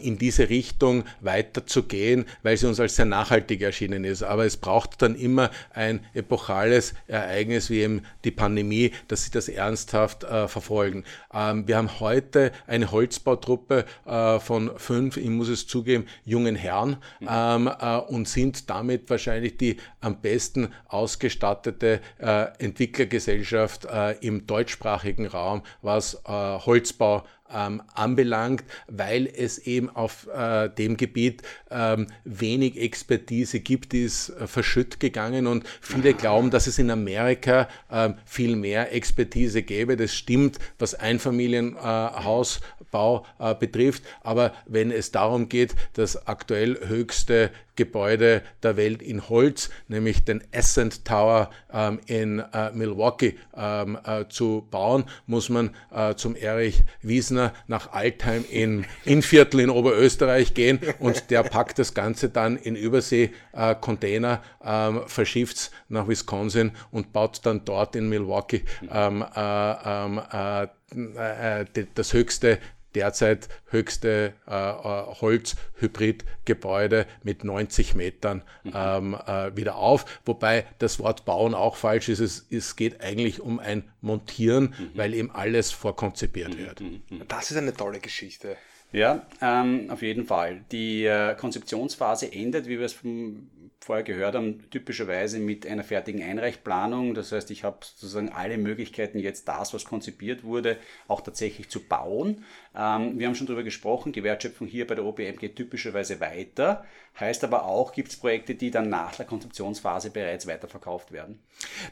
in 0.00 0.18
diese 0.18 0.48
Richtung 0.48 1.04
weiterzugehen, 1.20 2.24
weil 2.42 2.56
sie 2.56 2.66
uns 2.66 2.80
als 2.80 2.96
sehr 2.96 3.04
nachhaltig 3.04 3.60
erschienen 3.60 4.04
ist. 4.04 4.22
Aber 4.22 4.46
es 4.46 4.56
braucht 4.56 5.02
dann 5.02 5.14
immer 5.14 5.50
ein 5.74 6.00
epochales 6.14 6.94
Ereignis 7.06 7.68
wie 7.68 7.80
eben 7.80 8.02
die 8.24 8.30
Pandemie, 8.30 8.92
dass 9.08 9.24
sie 9.24 9.30
das 9.30 9.48
ernsthaft 9.48 10.24
verfolgen 10.24 10.85
folgen. 10.86 11.04
Ähm, 11.34 11.66
wir 11.66 11.76
haben 11.76 12.00
heute 12.00 12.52
eine 12.66 12.90
Holzbautruppe 12.90 13.84
äh, 14.04 14.38
von 14.38 14.70
fünf, 14.76 15.16
ich 15.16 15.28
muss 15.28 15.48
es 15.48 15.66
zugeben, 15.66 16.06
jungen 16.24 16.54
Herren 16.54 16.98
mhm. 17.20 17.28
ähm, 17.28 17.70
äh, 17.80 17.96
und 17.96 18.28
sind 18.28 18.70
damit 18.70 19.10
wahrscheinlich 19.10 19.56
die 19.56 19.76
am 20.00 20.20
besten 20.20 20.68
ausgestattete 20.86 22.00
äh, 22.18 22.46
Entwicklergesellschaft 22.58 23.86
äh, 23.86 24.12
im 24.20 24.46
deutschsprachigen 24.46 25.26
Raum, 25.26 25.62
was 25.82 26.14
äh, 26.26 26.30
Holzbau 26.30 27.24
ähm, 27.52 27.82
anbelangt, 27.94 28.64
weil 28.88 29.26
es 29.26 29.58
eben 29.58 29.90
auf 29.90 30.28
äh, 30.28 30.68
dem 30.68 30.96
Gebiet 30.96 31.42
ähm, 31.70 32.06
wenig 32.24 32.80
Expertise 32.80 33.60
gibt, 33.60 33.92
die 33.92 34.04
ist 34.04 34.30
äh, 34.30 34.46
verschütt 34.46 35.00
gegangen 35.00 35.46
und 35.46 35.64
viele 35.80 36.14
glauben, 36.14 36.50
dass 36.50 36.66
es 36.66 36.78
in 36.78 36.90
Amerika 36.90 37.68
äh, 37.90 38.10
viel 38.24 38.56
mehr 38.56 38.94
Expertise 38.94 39.62
gäbe. 39.62 39.96
Das 39.96 40.14
stimmt, 40.14 40.58
was 40.78 40.94
Einfamilienhausbau 40.94 43.26
äh, 43.38 43.54
betrifft, 43.54 44.02
aber 44.22 44.54
wenn 44.66 44.90
es 44.90 45.12
darum 45.12 45.48
geht, 45.48 45.74
das 45.94 46.26
aktuell 46.26 46.88
höchste 46.88 47.50
Gebäude 47.76 48.42
der 48.62 48.76
Welt 48.76 49.02
in 49.02 49.28
Holz, 49.28 49.70
nämlich 49.88 50.24
den 50.24 50.42
Ascent 50.52 51.04
Tower 51.04 51.50
ähm, 51.72 52.00
in 52.06 52.40
äh, 52.40 52.72
Milwaukee 52.72 53.36
ähm, 53.56 53.98
äh, 54.04 54.24
zu 54.28 54.66
bauen, 54.70 55.04
muss 55.26 55.48
man 55.48 55.70
äh, 55.94 56.14
zum 56.14 56.34
Erich 56.34 56.82
Wiesner 57.02 57.52
nach 57.66 57.92
Altheim 57.92 58.44
in 58.50 58.84
Innviertel 59.04 59.60
in 59.60 59.70
Oberösterreich 59.70 60.54
gehen 60.54 60.80
und 60.98 61.30
der 61.30 61.42
packt 61.42 61.78
das 61.78 61.94
Ganze 61.94 62.28
dann 62.28 62.56
in 62.56 62.76
Übersee-Container, 62.76 64.42
ähm, 64.64 65.02
verschifft 65.06 65.70
nach 65.88 66.08
Wisconsin 66.08 66.72
und 66.90 67.12
baut 67.12 67.40
dann 67.44 67.64
dort 67.64 67.94
in 67.96 68.08
Milwaukee 68.08 68.62
ähm, 68.90 69.24
äh, 69.34 69.72
ähm, 69.84 70.20
äh, 70.32 70.66
äh, 70.94 71.64
das 71.94 72.12
höchste 72.12 72.58
derzeit 72.96 73.48
höchste 73.70 74.32
äh, 74.48 74.50
äh 74.50 75.06
Holzhybridgebäude 75.20 77.06
mit 77.22 77.44
90 77.44 77.94
Metern 77.94 78.42
mhm. 78.64 78.72
ähm, 78.74 79.16
äh, 79.26 79.56
wieder 79.56 79.76
auf. 79.76 80.20
Wobei 80.24 80.64
das 80.78 80.98
Wort 80.98 81.24
bauen 81.24 81.54
auch 81.54 81.76
falsch 81.76 82.08
ist. 82.08 82.20
Es, 82.20 82.46
es 82.50 82.74
geht 82.74 83.00
eigentlich 83.00 83.40
um 83.40 83.60
ein 83.60 83.84
Montieren, 84.00 84.74
mhm. 84.78 84.90
weil 84.94 85.14
eben 85.14 85.30
alles 85.30 85.70
vorkonzipiert 85.70 86.54
mhm. 86.54 86.58
wird. 86.58 86.80
Mhm. 86.80 87.02
Das 87.28 87.50
ist 87.50 87.56
eine 87.56 87.74
tolle 87.74 88.00
Geschichte. 88.00 88.56
Ja, 88.92 89.26
ähm, 89.42 89.90
auf 89.90 90.00
jeden 90.00 90.24
Fall. 90.24 90.64
Die 90.72 91.04
äh, 91.04 91.34
Konzeptionsphase 91.34 92.32
endet, 92.32 92.66
wie 92.66 92.78
wir 92.78 92.86
es 92.86 92.94
vom 92.94 93.50
vorher 93.80 94.04
gehört 94.04 94.34
haben, 94.34 94.68
typischerweise 94.70 95.38
mit 95.38 95.66
einer 95.66 95.84
fertigen 95.84 96.22
Einreichplanung. 96.22 97.14
Das 97.14 97.32
heißt, 97.32 97.50
ich 97.50 97.62
habe 97.62 97.78
sozusagen 97.82 98.30
alle 98.30 98.58
Möglichkeiten, 98.58 99.18
jetzt 99.18 99.46
das, 99.48 99.74
was 99.74 99.84
konzipiert 99.84 100.44
wurde, 100.44 100.78
auch 101.08 101.20
tatsächlich 101.20 101.68
zu 101.68 101.80
bauen. 101.80 102.44
Ähm, 102.74 103.18
wir 103.18 103.26
haben 103.26 103.34
schon 103.34 103.46
darüber 103.46 103.62
gesprochen, 103.62 104.12
die 104.12 104.24
Wertschöpfung 104.24 104.66
hier 104.66 104.86
bei 104.86 104.94
der 104.94 105.04
OBM 105.04 105.36
geht 105.36 105.56
typischerweise 105.56 106.20
weiter. 106.20 106.84
Heißt 107.18 107.44
aber 107.44 107.64
auch, 107.64 107.92
gibt 107.92 108.10
es 108.10 108.16
Projekte, 108.16 108.54
die 108.54 108.70
dann 108.70 108.90
nach 108.90 109.14
der 109.16 109.24
Konzeptionsphase 109.24 110.10
bereits 110.10 110.46
weiterverkauft 110.46 111.12
werden? 111.12 111.38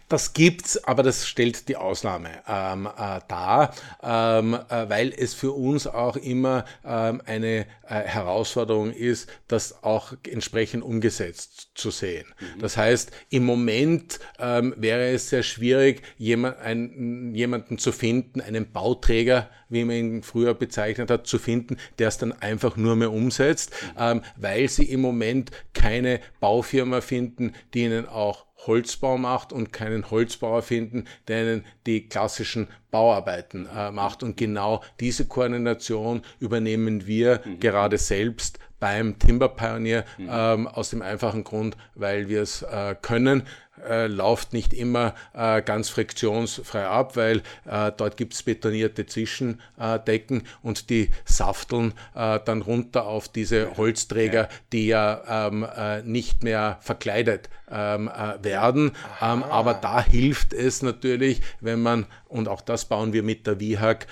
Das 0.08 0.34
gibt's, 0.34 0.84
aber 0.84 1.02
das 1.02 1.26
stellt 1.26 1.68
die 1.68 1.76
Ausnahme 1.76 2.28
ähm, 2.46 2.86
äh, 2.86 3.20
dar, 3.26 3.74
ähm, 4.02 4.54
äh, 4.54 4.88
weil 4.90 5.14
es 5.16 5.32
für 5.32 5.52
uns 5.52 5.86
auch 5.86 6.16
immer 6.16 6.66
ähm, 6.84 7.22
eine 7.24 7.66
äh, 7.88 8.00
Herausforderung 8.02 8.92
ist, 8.92 9.30
das 9.48 9.82
auch 9.82 10.12
entsprechend 10.30 10.82
umgesetzt 10.82 11.70
zu 11.74 11.90
sehen. 11.90 12.26
Mhm. 12.38 12.60
Das 12.60 12.76
heißt, 12.76 13.10
im 13.30 13.44
Moment 13.44 14.20
ähm, 14.38 14.74
wäre 14.76 15.08
es 15.08 15.30
sehr 15.30 15.42
schwierig, 15.42 16.02
jemand, 16.18 16.58
ein, 16.58 17.34
jemanden 17.34 17.78
zu 17.78 17.92
finden, 17.92 18.42
einen 18.42 18.70
Bauträger, 18.70 19.48
wie 19.74 19.84
man 19.84 19.96
ihn 19.96 20.22
früher 20.22 20.54
bezeichnet 20.54 21.10
hat, 21.10 21.26
zu 21.26 21.38
finden, 21.38 21.76
der 21.98 22.08
es 22.08 22.18
dann 22.18 22.32
einfach 22.32 22.76
nur 22.76 22.96
mehr 22.96 23.12
umsetzt, 23.12 23.72
ähm, 23.98 24.22
weil 24.36 24.68
sie 24.68 24.84
im 24.84 25.02
Moment 25.02 25.50
keine 25.74 26.20
Baufirma 26.40 27.02
finden, 27.02 27.52
die 27.74 27.84
ihnen 27.84 28.08
auch 28.08 28.46
Holzbau 28.66 29.18
macht 29.18 29.52
und 29.52 29.72
keinen 29.72 30.10
Holzbauer 30.10 30.62
finden, 30.62 31.04
der 31.28 31.42
ihnen 31.42 31.64
die 31.86 32.08
klassischen 32.08 32.68
Bauarbeiten 32.90 33.66
äh, 33.66 33.90
macht. 33.90 34.22
Und 34.22 34.36
genau 34.36 34.82
diese 35.00 35.26
Koordination 35.26 36.22
übernehmen 36.38 37.06
wir 37.06 37.42
mhm. 37.44 37.60
gerade 37.60 37.98
selbst 37.98 38.58
beim 38.80 39.18
Timber 39.18 39.48
Pioneer 39.48 40.04
mhm. 40.18 40.28
ähm, 40.30 40.66
aus 40.66 40.90
dem 40.90 41.02
einfachen 41.02 41.44
Grund, 41.44 41.76
weil 41.94 42.28
wir 42.28 42.42
es 42.42 42.62
äh, 42.62 42.94
können 43.00 43.44
äh, 43.88 44.06
läuft 44.06 44.52
nicht 44.52 44.72
immer 44.72 45.14
äh, 45.34 45.62
ganz 45.62 45.88
friktionsfrei 45.88 46.86
ab, 46.86 47.16
weil 47.16 47.42
äh, 47.66 47.92
dort 47.96 48.16
gibt 48.16 48.34
es 48.34 48.42
betonierte 48.42 49.06
Zwischendecken 49.06 50.42
und 50.62 50.90
die 50.90 51.10
safteln 51.24 51.92
äh, 52.14 52.40
dann 52.44 52.62
runter 52.62 53.06
auf 53.06 53.28
diese 53.28 53.76
Holzträger, 53.76 54.48
die 54.72 54.86
ja 54.86 55.48
ähm, 55.48 55.66
äh, 55.76 56.02
nicht 56.02 56.42
mehr 56.42 56.78
verkleidet 56.80 57.48
ähm, 57.70 58.08
äh, 58.08 58.42
werden. 58.44 58.92
Ähm, 59.20 59.42
aber 59.42 59.74
da 59.74 60.02
hilft 60.02 60.52
es 60.52 60.82
natürlich, 60.82 61.40
wenn 61.60 61.82
man, 61.82 62.06
und 62.28 62.48
auch 62.48 62.60
das 62.60 62.84
bauen 62.84 63.12
wir 63.12 63.22
mit 63.22 63.46
der 63.46 63.60
WIHAG 63.60 64.06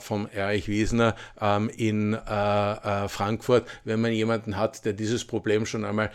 vom 0.00 0.28
Erich 0.32 0.68
Wiesner 0.68 1.16
ähm, 1.40 1.68
in 1.76 2.16
Frankfurt, 2.16 3.66
wenn 3.84 4.00
man 4.00 4.12
jemanden 4.12 4.56
hat, 4.56 4.84
der 4.84 4.92
dieses 4.92 5.24
Problem 5.24 5.66
schon 5.66 5.84
einmal 5.84 6.10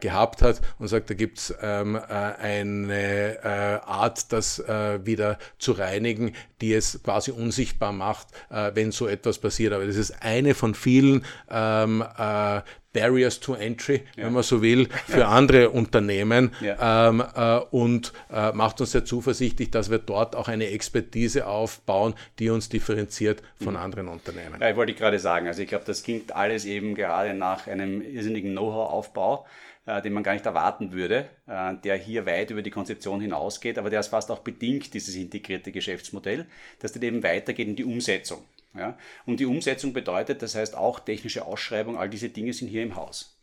gehabt 0.00 0.42
hat 0.42 0.60
und 0.78 0.88
sagt, 0.88 1.10
da 1.10 1.14
gibt 1.14 1.38
es 1.38 1.54
ähm, 1.62 1.98
eine 2.36 3.38
äh, 3.42 3.88
Art, 3.88 4.32
das 4.32 4.58
äh, 4.58 5.04
wieder 5.04 5.38
zu 5.58 5.72
reinigen, 5.72 6.34
die 6.60 6.74
es 6.74 7.00
quasi 7.02 7.30
unsichtbar 7.30 7.92
macht, 7.92 8.28
äh, 8.50 8.72
wenn 8.74 8.92
so 8.92 9.06
etwas 9.06 9.38
passiert. 9.38 9.72
Aber 9.72 9.86
das 9.86 9.96
ist 9.96 10.22
eine 10.22 10.54
von 10.54 10.74
vielen 10.74 11.24
ähm, 11.50 12.04
äh, 12.18 12.60
Barriers 12.92 13.38
to 13.40 13.54
Entry, 13.54 14.02
ja. 14.16 14.24
wenn 14.24 14.32
man 14.32 14.42
so 14.42 14.62
will, 14.62 14.88
für 15.06 15.26
andere 15.26 15.70
Unternehmen 15.70 16.52
ja. 16.60 17.08
ähm, 17.08 17.22
äh, 17.34 17.58
und 17.70 18.12
äh, 18.32 18.52
macht 18.52 18.80
uns 18.80 18.92
sehr 18.92 19.04
zuversichtlich, 19.04 19.70
dass 19.70 19.90
wir 19.90 19.98
dort 19.98 20.34
auch 20.34 20.48
eine 20.48 20.68
Expertise 20.68 21.46
aufbauen, 21.46 22.14
die 22.38 22.50
uns 22.50 22.68
differenziert 22.68 23.42
von 23.62 23.74
mhm. 23.74 23.80
anderen 23.80 24.08
Unternehmen. 24.08 24.60
Ja, 24.60 24.70
ich 24.70 24.76
wollte 24.76 24.94
gerade 24.94 25.18
sagen, 25.18 25.46
also 25.46 25.62
ich 25.62 25.68
glaube, 25.68 25.84
das 25.84 26.02
klingt 26.02 26.34
alles 26.34 26.64
eben 26.64 26.94
gerade 26.94 27.34
nach 27.34 27.66
einem 27.66 28.00
irrsinnigen 28.00 28.52
Know-how-Aufbau 28.52 29.46
äh, 29.88 30.02
den 30.02 30.12
man 30.12 30.22
gar 30.22 30.34
nicht 30.34 30.44
erwarten 30.44 30.92
würde, 30.92 31.30
äh, 31.46 31.74
der 31.82 31.96
hier 31.96 32.26
weit 32.26 32.50
über 32.50 32.60
die 32.60 32.70
Konzeption 32.70 33.20
hinausgeht, 33.20 33.78
aber 33.78 33.88
der 33.88 34.00
ist 34.00 34.08
fast 34.08 34.30
auch 34.30 34.40
bedingt, 34.40 34.92
dieses 34.92 35.14
integrierte 35.14 35.72
Geschäftsmodell, 35.72 36.46
dass 36.78 36.92
dann 36.92 37.02
eben 37.02 37.22
weitergeht 37.22 37.66
in 37.66 37.76
die 37.76 37.84
Umsetzung. 37.84 38.44
Ja? 38.74 38.98
Und 39.24 39.40
die 39.40 39.46
Umsetzung 39.46 39.94
bedeutet, 39.94 40.42
das 40.42 40.54
heißt 40.54 40.76
auch 40.76 41.00
technische 41.00 41.46
Ausschreibung, 41.46 41.96
all 41.96 42.10
diese 42.10 42.28
Dinge 42.28 42.52
sind 42.52 42.68
hier 42.68 42.82
im 42.82 42.96
Haus 42.96 43.38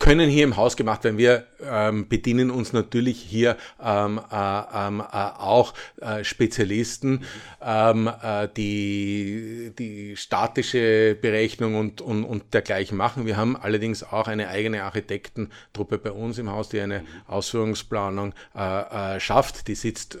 können 0.00 0.30
hier 0.30 0.44
im 0.44 0.56
Haus 0.56 0.76
gemacht 0.76 1.04
werden. 1.04 1.18
Wir 1.18 1.44
ähm, 1.62 2.08
bedienen 2.08 2.50
uns 2.50 2.72
natürlich 2.72 3.20
hier 3.20 3.56
ähm, 3.80 4.18
äh, 4.32 4.62
ähm, 4.74 5.00
äh, 5.00 5.04
auch 5.12 5.74
äh, 6.00 6.24
Spezialisten, 6.24 7.22
ähm, 7.62 8.10
äh, 8.22 8.48
die 8.56 9.72
die 9.78 10.16
statische 10.16 11.16
Berechnung 11.20 11.76
und, 11.76 12.00
und, 12.00 12.24
und 12.24 12.54
dergleichen 12.54 12.96
machen. 12.96 13.26
Wir 13.26 13.36
haben 13.36 13.56
allerdings 13.56 14.02
auch 14.02 14.26
eine 14.26 14.48
eigene 14.48 14.84
Architektentruppe 14.84 15.98
bei 15.98 16.12
uns 16.12 16.38
im 16.38 16.50
Haus, 16.50 16.70
die 16.70 16.80
eine 16.80 17.04
Ausführungsplanung 17.28 18.32
äh, 18.56 19.16
äh, 19.16 19.20
schafft. 19.20 19.68
Die 19.68 19.74
sitzt 19.74 20.14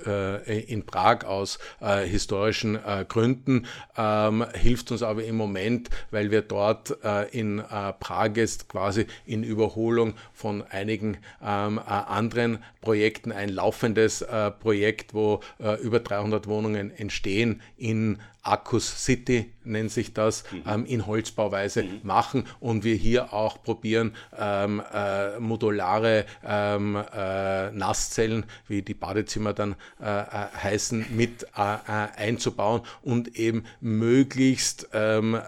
in 0.46 0.84
Prag 0.84 1.24
aus 1.24 1.58
historischen 1.80 2.78
Gründen, 3.08 3.66
ähm, 3.96 4.44
hilft 4.54 4.92
uns 4.92 5.02
aber 5.02 5.24
im 5.24 5.36
Moment, 5.36 5.88
weil 6.10 6.30
wir 6.30 6.42
dort 6.42 6.90
in 7.32 7.62
Prag 8.00 8.30
jetzt 8.34 8.68
quasi 8.68 9.06
in 9.24 9.42
über 9.42 9.69
Wiederholung 9.70 10.14
von 10.32 10.62
einigen 10.70 11.18
ähm, 11.42 11.78
äh, 11.78 11.90
anderen 11.90 12.58
Projekten, 12.80 13.32
ein 13.32 13.48
laufendes 13.48 14.22
äh, 14.22 14.50
Projekt, 14.50 15.14
wo 15.14 15.40
äh, 15.58 15.80
über 15.80 16.00
300 16.00 16.46
Wohnungen 16.46 16.90
entstehen 16.90 17.60
in 17.76 18.18
Akkus 18.42 19.04
City 19.04 19.52
nennt 19.64 19.90
sich 19.90 20.14
das, 20.14 20.44
mhm. 20.50 20.62
ähm, 20.66 20.86
in 20.86 21.06
Holzbauweise 21.06 21.82
mhm. 21.82 22.00
machen 22.02 22.44
und 22.58 22.84
wir 22.84 22.94
hier 22.94 23.34
auch 23.34 23.62
probieren, 23.62 24.14
ähm, 24.36 24.82
äh, 24.92 25.38
modulare 25.38 26.24
ähm, 26.42 26.96
äh, 26.96 27.70
Nasszellen, 27.70 28.46
wie 28.66 28.80
die 28.80 28.94
Badezimmer 28.94 29.52
dann 29.52 29.76
äh, 30.00 30.06
äh 30.06 30.24
heißen, 30.62 31.06
mit 31.14 31.44
äh, 31.54 31.76
einzubauen 32.16 32.80
und 33.02 33.36
eben 33.36 33.64
möglichst 33.80 34.88
ähm, 34.94 35.38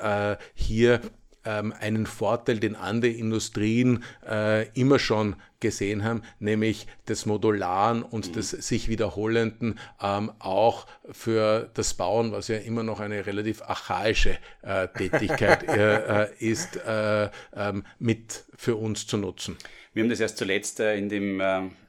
hier 0.55 1.01
ähm, 1.45 1.73
einen 1.79 2.07
Vorteil, 2.07 2.59
den 2.59 2.77
andere 2.77 3.11
Industrien 3.11 4.05
äh, 4.29 4.69
immer 4.79 4.99
schon 4.99 5.37
gesehen 5.61 6.05
haben, 6.05 6.23
nämlich 6.41 6.87
des 7.09 7.25
Modularen 7.25 8.03
und 8.03 8.29
mhm. 8.29 8.33
des 8.33 8.51
sich 8.51 8.89
wiederholenden 8.89 9.79
ähm, 10.03 10.33
auch 10.39 10.87
für 11.11 11.71
das 11.75 11.95
Bauen, 11.95 12.33
was 12.33 12.49
ja 12.49 12.59
immer 12.59 12.83
noch 12.83 13.01
eine 13.01 13.27
relativ 13.27 13.63
archaische 13.63 14.37
äh, 14.63 14.89
Tätigkeit 14.89 15.63
äh, 15.69 16.25
äh, 16.25 16.29
ist, 16.39 16.77
äh, 16.77 17.31
ähm, 17.55 17.85
mit 17.99 18.45
für 18.57 18.77
uns 18.77 19.07
zu 19.07 19.17
nutzen. 19.17 19.57
Wir 19.95 20.03
haben 20.03 20.11
das 20.11 20.21
erst 20.21 20.39
zuletzt 20.39 20.81
äh, 20.81 20.97
in 20.97 21.09
dem 21.09 21.41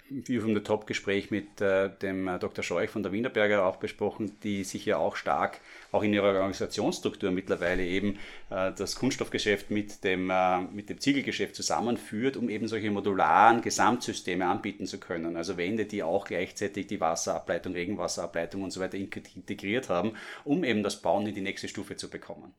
View 0.09 0.41
from 0.41 0.53
the 0.53 0.61
Top 0.61 0.85
Gespräch 0.85 1.31
mit 1.31 1.61
äh, 1.61 1.89
dem 1.89 2.27
äh, 2.27 2.37
Dr. 2.37 2.63
Scheuch 2.63 2.89
von 2.89 3.03
der 3.03 3.11
Wienerberger 3.11 3.65
auch 3.65 3.77
besprochen, 3.77 4.37
die 4.43 4.63
sich 4.63 4.85
ja 4.85 4.97
auch 4.97 5.15
stark 5.15 5.61
auch 5.91 6.03
in 6.03 6.13
ihrer 6.13 6.33
Organisationsstruktur 6.35 7.31
mittlerweile 7.31 7.85
eben 7.85 8.19
äh, 8.49 8.71
das 8.73 8.95
Kunststoffgeschäft 8.95 9.71
mit 9.71 10.03
dem, 10.03 10.29
äh, 10.29 10.61
mit 10.61 10.89
dem 10.89 10.99
Ziegelgeschäft 10.99 11.55
zusammenführt, 11.55 12.37
um 12.37 12.49
eben 12.49 12.67
solche 12.67 12.91
modularen 12.91 13.61
Gesamtsysteme 13.61 14.45
anbieten 14.45 14.85
zu 14.85 14.99
können. 14.99 15.37
Also 15.37 15.57
Wände, 15.57 15.85
die 15.85 16.03
auch 16.03 16.25
gleichzeitig 16.25 16.87
die 16.87 16.99
Wasserableitung, 16.99 17.73
Regenwasserableitung 17.73 18.61
und 18.61 18.71
so 18.71 18.81
weiter 18.81 18.97
integriert 18.97 19.89
haben, 19.89 20.13
um 20.43 20.63
eben 20.63 20.83
das 20.83 21.01
Bauen 21.01 21.27
in 21.27 21.35
die 21.35 21.41
nächste 21.41 21.67
Stufe 21.67 21.95
zu 21.95 22.09
bekommen. 22.09 22.53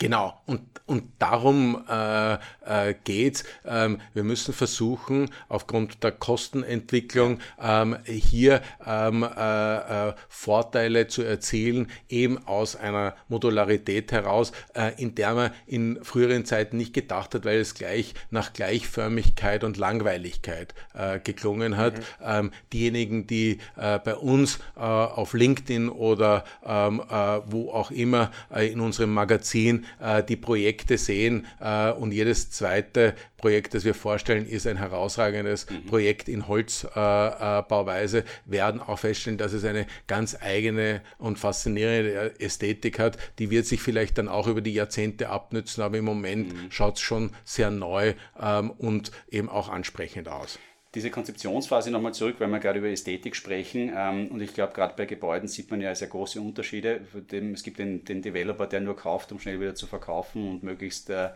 Genau, 0.00 0.40
und, 0.46 0.60
und 0.86 1.08
darum 1.18 1.84
äh, 1.90 2.34
äh, 2.34 2.94
geht 3.02 3.42
ähm, 3.64 4.00
Wir 4.14 4.22
müssen 4.22 4.54
versuchen, 4.54 5.28
aufgrund 5.48 6.04
der 6.04 6.12
Kostenentwicklung 6.12 7.40
ähm, 7.60 7.96
hier 8.04 8.62
ähm, 8.86 9.24
äh, 9.24 10.08
äh, 10.08 10.14
Vorteile 10.28 11.08
zu 11.08 11.22
erzielen, 11.22 11.90
eben 12.08 12.38
aus 12.46 12.76
einer 12.76 13.16
Modularität 13.26 14.12
heraus, 14.12 14.52
äh, 14.74 14.92
in 15.02 15.16
der 15.16 15.34
man 15.34 15.50
in 15.66 15.98
früheren 16.04 16.44
Zeiten 16.44 16.76
nicht 16.76 16.94
gedacht 16.94 17.34
hat, 17.34 17.44
weil 17.44 17.58
es 17.58 17.74
gleich 17.74 18.14
nach 18.30 18.52
Gleichförmigkeit 18.52 19.64
und 19.64 19.78
Langweiligkeit 19.78 20.74
äh, 20.94 21.18
geklungen 21.18 21.76
hat. 21.76 21.98
Mhm. 21.98 22.02
Ähm, 22.22 22.50
diejenigen, 22.72 23.26
die 23.26 23.58
äh, 23.76 23.98
bei 23.98 24.14
uns 24.14 24.60
äh, 24.76 24.80
auf 24.80 25.34
LinkedIn 25.34 25.88
oder 25.88 26.44
ähm, 26.64 27.02
äh, 27.10 27.40
wo 27.46 27.72
auch 27.72 27.90
immer 27.90 28.30
äh, 28.54 28.70
in 28.70 28.78
unserem 28.78 29.12
Magazin 29.12 29.86
die 30.28 30.36
Projekte 30.36 30.98
sehen 30.98 31.46
äh, 31.60 31.90
und 31.90 32.12
jedes 32.12 32.50
zweite 32.50 33.14
Projekt, 33.36 33.74
das 33.74 33.84
wir 33.84 33.94
vorstellen, 33.94 34.46
ist 34.46 34.66
ein 34.66 34.76
herausragendes 34.76 35.70
mhm. 35.70 35.86
Projekt 35.86 36.28
in 36.28 36.48
Holzbauweise, 36.48 38.24
werden 38.44 38.80
auch 38.80 38.98
feststellen, 38.98 39.38
dass 39.38 39.52
es 39.52 39.64
eine 39.64 39.86
ganz 40.06 40.36
eigene 40.40 41.00
und 41.18 41.38
faszinierende 41.38 42.38
Ästhetik 42.40 42.98
hat. 42.98 43.16
Die 43.38 43.50
wird 43.50 43.66
sich 43.66 43.80
vielleicht 43.80 44.18
dann 44.18 44.28
auch 44.28 44.46
über 44.46 44.60
die 44.60 44.74
Jahrzehnte 44.74 45.28
abnützen, 45.30 45.82
aber 45.82 45.98
im 45.98 46.04
Moment 46.04 46.52
mhm. 46.52 46.70
schaut 46.70 46.96
es 46.96 47.00
schon 47.00 47.30
sehr 47.44 47.70
neu 47.70 48.14
ähm, 48.40 48.70
und 48.70 49.12
eben 49.30 49.48
auch 49.48 49.68
ansprechend 49.68 50.28
aus 50.28 50.58
diese 50.94 51.10
Konzeptionsphase 51.10 51.90
nochmal 51.90 52.14
zurück, 52.14 52.36
weil 52.38 52.48
wir 52.48 52.60
gerade 52.60 52.78
über 52.78 52.88
Ästhetik 52.88 53.36
sprechen. 53.36 53.92
Ähm, 53.94 54.28
und 54.28 54.40
ich 54.40 54.54
glaube, 54.54 54.72
gerade 54.72 54.94
bei 54.96 55.04
Gebäuden 55.04 55.48
sieht 55.48 55.70
man 55.70 55.80
ja 55.80 55.94
sehr 55.94 56.08
große 56.08 56.40
Unterschiede. 56.40 57.06
Es 57.52 57.62
gibt 57.62 57.78
den, 57.78 58.04
den 58.04 58.22
Developer, 58.22 58.66
der 58.66 58.80
nur 58.80 58.96
kauft, 58.96 59.30
um 59.32 59.38
schnell 59.38 59.60
wieder 59.60 59.74
zu 59.74 59.86
verkaufen 59.86 60.48
und 60.48 60.62
möglichst, 60.62 61.10
äh, 61.10 61.30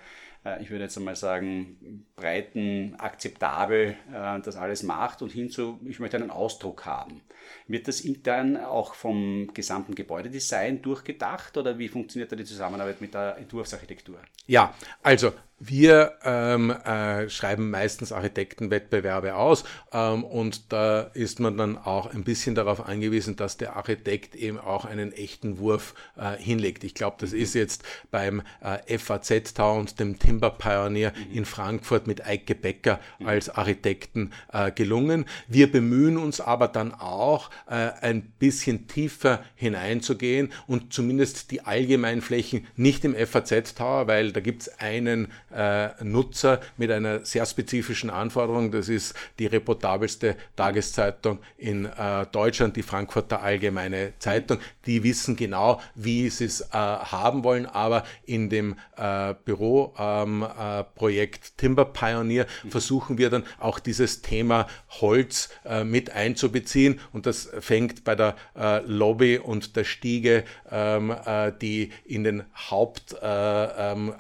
äh, 0.44 0.62
ich 0.62 0.70
würde 0.70 0.84
jetzt 0.84 0.96
einmal 0.96 1.16
sagen, 1.16 2.06
breiten, 2.16 2.94
akzeptabel 2.98 3.96
äh, 4.12 4.40
das 4.40 4.56
alles 4.56 4.82
macht 4.82 5.20
und 5.20 5.30
hinzu, 5.30 5.78
ich 5.84 6.00
möchte 6.00 6.16
einen 6.16 6.30
Ausdruck 6.30 6.86
haben. 6.86 7.20
Wird 7.66 7.88
das 7.88 8.00
intern 8.00 8.56
auch 8.56 8.94
vom 8.94 9.50
gesamten 9.52 9.94
Gebäudedesign 9.94 10.80
durchgedacht 10.80 11.56
oder 11.58 11.78
wie 11.78 11.88
funktioniert 11.88 12.32
da 12.32 12.36
die 12.36 12.44
Zusammenarbeit 12.44 13.00
mit 13.00 13.12
der 13.12 13.36
Entwurfsarchitektur? 13.36 14.18
Ja, 14.46 14.74
also 15.02 15.32
wir 15.64 16.14
ähm, 16.25 16.70
äh, 16.70 17.29
schreiben 17.29 17.70
meistens 17.70 18.11
Architektenwettbewerbe 18.11 19.37
aus 19.37 19.62
ähm, 19.92 20.25
und 20.25 20.72
da 20.72 21.03
ist 21.14 21.38
man 21.38 21.57
dann 21.57 21.79
auch 21.79 22.12
ein 22.12 22.25
bisschen 22.25 22.57
darauf 22.57 22.88
angewiesen, 22.88 23.37
dass 23.37 23.59
der 23.59 23.77
Architekt 23.77 24.35
eben 24.35 24.59
auch 24.59 24.85
einen 24.85 25.12
echten 25.12 25.59
Wurf 25.59 25.94
äh, 26.16 26.37
hinlegt. 26.37 26.83
Ich 26.83 26.94
glaube, 26.94 27.16
das 27.20 27.33
ist 27.33 27.55
jetzt 27.55 27.85
beim 28.11 28.42
äh, 28.61 28.98
FAZ 28.98 29.55
Tower 29.55 29.79
und 29.79 30.01
dem 30.01 30.18
Timber 30.18 30.51
Pioneer 30.51 31.12
mhm. 31.12 31.37
in 31.37 31.44
Frankfurt 31.44 32.09
mit 32.09 32.27
Eike 32.27 32.57
Becker 32.57 32.98
mhm. 33.20 33.29
als 33.29 33.48
Architekten 33.48 34.33
äh, 34.53 34.72
gelungen. 34.72 35.27
Wir 35.46 35.70
bemühen 35.70 36.16
uns 36.16 36.40
aber 36.40 36.66
dann 36.66 36.92
auch 36.92 37.51
äh, 37.68 37.90
ein 38.01 38.22
bisschen 38.22 38.88
tiefer 38.88 39.44
hineinzugehen 39.55 40.53
und 40.66 40.92
zumindest 40.92 41.53
die 41.53 41.61
Allgemeinflächen 41.61 42.66
nicht 42.75 43.05
im 43.05 43.14
FAZ 43.14 43.75
Tower, 43.75 44.09
weil 44.09 44.33
da 44.33 44.40
gibt 44.40 44.62
es 44.62 44.81
einen 44.81 45.29
äh, 45.54 45.90
Nutzer 46.02 46.60
mit 46.76 46.90
einer 46.90 47.24
sehr 47.24 47.46
spezifischen 47.46 48.10
Anforderung. 48.10 48.70
Das 48.70 48.88
ist 48.88 49.14
die 49.38 49.46
reportabelste 49.46 50.36
Tageszeitung 50.56 51.38
in 51.56 51.86
äh, 51.86 52.26
Deutschland, 52.32 52.76
die 52.76 52.82
Frankfurter 52.82 53.42
Allgemeine 53.42 54.12
Zeitung. 54.18 54.58
Die 54.86 55.02
wissen 55.02 55.36
genau, 55.36 55.80
wie 55.94 56.28
sie 56.30 56.44
es 56.46 56.60
äh, 56.60 56.66
haben 56.72 57.44
wollen, 57.44 57.66
aber 57.66 58.04
in 58.24 58.48
dem 58.48 58.76
Büroprojekt 59.44 61.40
ähm, 61.44 61.48
äh, 61.48 61.50
Timber 61.56 61.84
Pioneer 61.86 62.46
versuchen 62.68 63.18
wir 63.18 63.30
dann 63.30 63.44
auch 63.58 63.78
dieses 63.78 64.22
Thema 64.22 64.66
Holz 65.00 65.48
mit 65.84 66.10
einzubeziehen 66.10 67.00
und 67.12 67.26
das 67.26 67.50
fängt 67.60 68.04
bei 68.04 68.14
der 68.14 68.36
Lobby 68.86 69.38
und 69.38 69.76
der 69.76 69.84
Stiege, 69.84 70.44
ähm, 70.70 71.14
die 71.60 71.90
in 72.04 72.24
den 72.24 72.44
Haupt 72.70 73.16
ähm, 73.22 74.14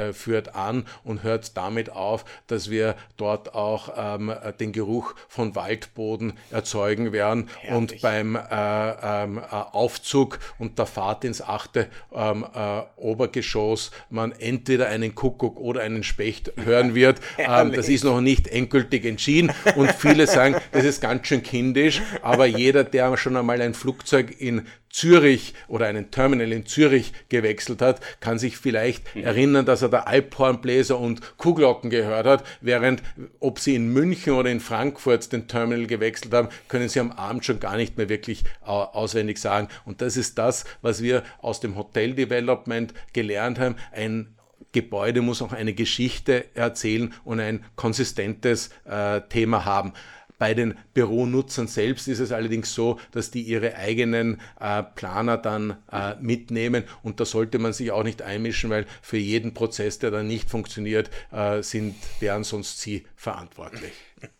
äh, 0.00 0.12
führt 0.12 0.54
an 0.54 0.84
und 1.04 1.22
hört 1.22 1.56
damit 1.56 1.90
auf, 1.90 2.24
dass 2.46 2.70
wir 2.70 2.94
dort 3.16 3.54
auch 3.54 3.92
ähm, 3.96 4.32
den 4.58 4.72
Geruch 4.72 5.14
von 5.28 5.54
Waldboden 5.54 6.34
erzeugen 6.50 7.12
werden 7.12 7.48
Herrlich. 7.58 7.76
und 7.76 8.00
beim 8.00 8.36
äh, 8.36 8.40
ähm, 8.40 9.38
äh, 9.38 9.42
Aufzug 9.50 10.38
und 10.58 10.78
der 10.78 10.86
Fahrt 10.86 11.24
ins 11.24 11.42
achte 11.42 11.88
ähm, 12.14 12.44
äh, 12.54 12.82
Obergeschoss 12.96 13.90
man 14.08 14.32
entweder 14.32 14.88
einen 14.88 15.14
Kuckuck 15.14 15.58
oder 15.58 15.82
einen 15.82 16.02
Specht 16.02 16.52
hören 16.56 16.94
wird. 16.94 17.20
Ähm, 17.50 17.72
das 17.72 17.88
ist 17.88 18.04
noch 18.04 18.20
nicht 18.20 18.48
endgültig 18.48 19.04
entschieden 19.04 19.50
und 19.74 19.90
viele 19.92 20.26
sagen, 20.26 20.56
das 20.72 20.84
ist 20.84 21.00
ganz 21.00 21.26
schön 21.26 21.42
kindisch, 21.42 22.02
aber 22.22 22.46
jeder, 22.46 22.84
der 22.84 23.16
schon 23.16 23.36
einmal 23.36 23.60
ein 23.62 23.74
Flugzeug 23.74 24.40
in 24.40 24.66
Zürich 24.90 25.54
oder 25.68 25.86
einen 25.86 26.10
Terminal 26.10 26.52
in 26.52 26.66
Zürich 26.66 27.12
gewechselt 27.28 27.80
hat, 27.80 28.00
kann 28.20 28.38
sich 28.38 28.56
vielleicht 28.56 29.14
mhm. 29.14 29.22
erinnern, 29.22 29.66
dass 29.66 29.82
er 29.82 29.88
da 29.88 30.00
Alphornbläser 30.00 30.98
und 30.98 31.38
Kuhglocken 31.38 31.90
gehört 31.90 32.26
hat, 32.26 32.44
während 32.60 33.02
ob 33.38 33.60
sie 33.60 33.76
in 33.76 33.92
München 33.92 34.34
oder 34.34 34.50
in 34.50 34.60
Frankfurt 34.60 35.32
den 35.32 35.48
Terminal 35.48 35.86
gewechselt 35.86 36.34
haben, 36.34 36.48
können 36.68 36.88
sie 36.88 37.00
am 37.00 37.12
Abend 37.12 37.44
schon 37.44 37.60
gar 37.60 37.76
nicht 37.76 37.96
mehr 37.96 38.08
wirklich 38.08 38.44
auswendig 38.62 39.38
sagen. 39.38 39.68
Und 39.84 40.00
das 40.02 40.16
ist 40.16 40.38
das, 40.38 40.64
was 40.82 41.02
wir 41.02 41.22
aus 41.40 41.60
dem 41.60 41.76
Hotel 41.76 42.14
Development 42.14 42.92
gelernt 43.12 43.58
haben. 43.58 43.76
Ein 43.92 44.34
Gebäude 44.72 45.20
muss 45.20 45.42
auch 45.42 45.52
eine 45.52 45.72
Geschichte 45.72 46.44
erzählen 46.54 47.12
und 47.24 47.40
ein 47.40 47.64
konsistentes 47.74 48.70
äh, 48.84 49.20
Thema 49.22 49.64
haben. 49.64 49.92
Bei 50.40 50.54
den 50.54 50.74
Büronutzern 50.94 51.68
selbst 51.68 52.08
ist 52.08 52.18
es 52.18 52.32
allerdings 52.32 52.74
so, 52.74 52.98
dass 53.12 53.30
die 53.30 53.42
ihre 53.42 53.76
eigenen 53.76 54.40
äh, 54.58 54.82
Planer 54.82 55.36
dann 55.36 55.76
äh, 55.92 56.14
mitnehmen 56.18 56.84
und 57.02 57.20
da 57.20 57.26
sollte 57.26 57.58
man 57.58 57.74
sich 57.74 57.90
auch 57.90 58.04
nicht 58.04 58.22
einmischen, 58.22 58.70
weil 58.70 58.86
für 59.02 59.18
jeden 59.18 59.52
Prozess, 59.52 59.98
der 59.98 60.10
dann 60.10 60.26
nicht 60.26 60.48
funktioniert, 60.48 61.10
äh, 61.30 61.62
sind, 61.62 61.94
wären 62.20 62.42
sonst 62.42 62.80
sie 62.80 63.04
verantwortlich. 63.16 63.92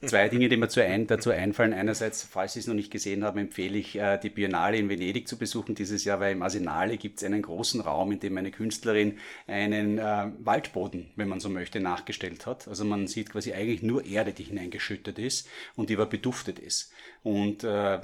Zwei 0.05 0.29
Dinge, 0.29 0.49
die 0.49 0.57
mir 0.57 0.67
dazu 0.67 1.31
einfallen. 1.31 1.73
Einerseits, 1.73 2.23
falls 2.23 2.55
Sie 2.55 2.61
es 2.61 2.67
noch 2.67 2.75
nicht 2.75 2.91
gesehen 2.91 3.25
haben, 3.25 3.39
empfehle 3.39 3.79
ich, 3.79 3.97
äh, 3.97 4.19
die 4.19 4.31
Biennale 4.31 4.77
in 4.77 4.89
Venedig 4.89 5.29
zu 5.29 5.39
besuchen 5.39 5.75
dieses 5.75 6.05
Jahr, 6.05 6.21
weil 6.21 6.33
im 6.33 6.43
Arsenale 6.43 6.97
gibt 6.97 7.19
es 7.19 7.25
einen 7.25 7.43
großen 7.43 7.81
Raum, 7.81 8.13
in 8.13 8.21
dem 8.21 8.37
eine 8.37 8.51
Künstlerin 8.51 9.19
einen 9.47 9.99
äh, 9.99 10.31
Waldboden, 10.41 11.11
wenn 11.17 11.29
man 11.29 11.41
so 11.41 11.49
möchte, 11.49 11.81
nachgestellt 11.81 12.47
hat. 12.47 12.69
Also 12.69 12.85
man 12.85 13.07
sieht 13.07 13.31
quasi 13.31 13.53
eigentlich 13.53 13.83
nur 13.83 14.05
Erde, 14.05 14.33
die 14.33 14.45
hineingeschüttet 14.45 15.19
ist 15.19 15.49
und 15.77 15.91
die 15.91 15.95
aber 15.95 16.07
beduftet 16.07 16.59
ist. 16.59 16.93
Und 17.23 17.65
äh, 17.65 17.99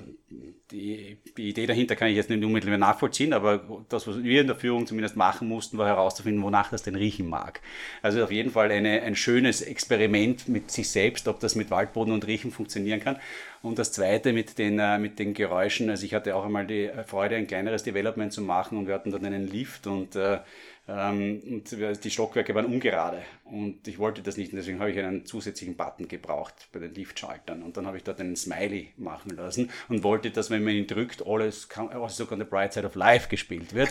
die, 0.70 1.16
die, 1.38 1.48
Idee 1.48 1.66
dahinter 1.66 1.96
kann 1.96 2.08
ich 2.08 2.16
jetzt 2.16 2.28
nicht 2.28 2.44
unmittelbar 2.44 2.76
nachvollziehen, 2.76 3.32
aber 3.32 3.84
das, 3.88 4.06
was 4.06 4.22
wir 4.22 4.42
in 4.42 4.46
der 4.46 4.56
Führung 4.56 4.86
zumindest 4.86 5.16
machen 5.16 5.48
mussten, 5.48 5.78
war 5.78 5.86
herauszufinden, 5.86 6.42
wonach 6.42 6.70
das 6.70 6.82
denn 6.82 6.96
riechen 6.96 7.26
mag. 7.26 7.62
Also 8.02 8.22
auf 8.22 8.30
jeden 8.30 8.50
Fall 8.50 8.70
eine, 8.70 9.00
ein 9.02 9.16
schönes 9.16 9.62
Experiment 9.62 10.48
mit 10.48 10.70
sich 10.70 10.90
selbst, 10.90 11.28
ob 11.28 11.40
das 11.40 11.54
mit 11.54 11.70
Waldboden 11.70 12.12
und 12.12 12.26
Riechen 12.26 12.50
funktionieren 12.50 13.00
kann. 13.00 13.16
Und 13.62 13.78
das 13.78 13.92
zweite 13.92 14.34
mit 14.34 14.58
den, 14.58 14.78
äh, 14.78 14.98
mit 14.98 15.18
den 15.18 15.32
Geräuschen, 15.32 15.88
also 15.88 16.04
ich 16.04 16.12
hatte 16.12 16.36
auch 16.36 16.44
einmal 16.44 16.66
die 16.66 16.90
Freude, 17.06 17.36
ein 17.36 17.46
kleineres 17.46 17.84
Development 17.84 18.32
zu 18.32 18.42
machen 18.42 18.76
und 18.76 18.86
wir 18.86 18.94
hatten 18.94 19.12
dann 19.12 19.24
einen 19.24 19.48
Lift 19.48 19.86
und 19.86 20.14
äh, 20.14 20.40
und 20.88 21.64
die 22.04 22.10
Stockwerke 22.10 22.54
waren 22.54 22.66
ungerade 22.66 23.22
und 23.44 23.88
ich 23.88 23.98
wollte 23.98 24.22
das 24.22 24.36
nicht 24.36 24.52
und 24.52 24.56
deswegen 24.58 24.78
habe 24.78 24.92
ich 24.92 24.98
einen 24.98 25.26
zusätzlichen 25.26 25.76
Button 25.76 26.06
gebraucht 26.06 26.68
bei 26.72 26.78
den 26.78 26.94
Liftschaltern 26.94 27.62
und 27.62 27.76
dann 27.76 27.86
habe 27.86 27.96
ich 27.96 28.04
dort 28.04 28.20
einen 28.20 28.36
Smiley 28.36 28.92
machen 28.96 29.30
lassen 29.36 29.70
und 29.88 30.04
wollte, 30.04 30.30
dass 30.30 30.48
wenn 30.48 30.62
man 30.62 30.74
ihn 30.74 30.86
drückt, 30.86 31.26
alles, 31.26 31.68
alles 31.76 32.16
sogar 32.16 32.34
on 32.34 32.38
the 32.38 32.44
bright 32.44 32.72
side 32.72 32.86
of 32.86 32.94
life 32.94 33.28
gespielt 33.28 33.74
wird. 33.74 33.88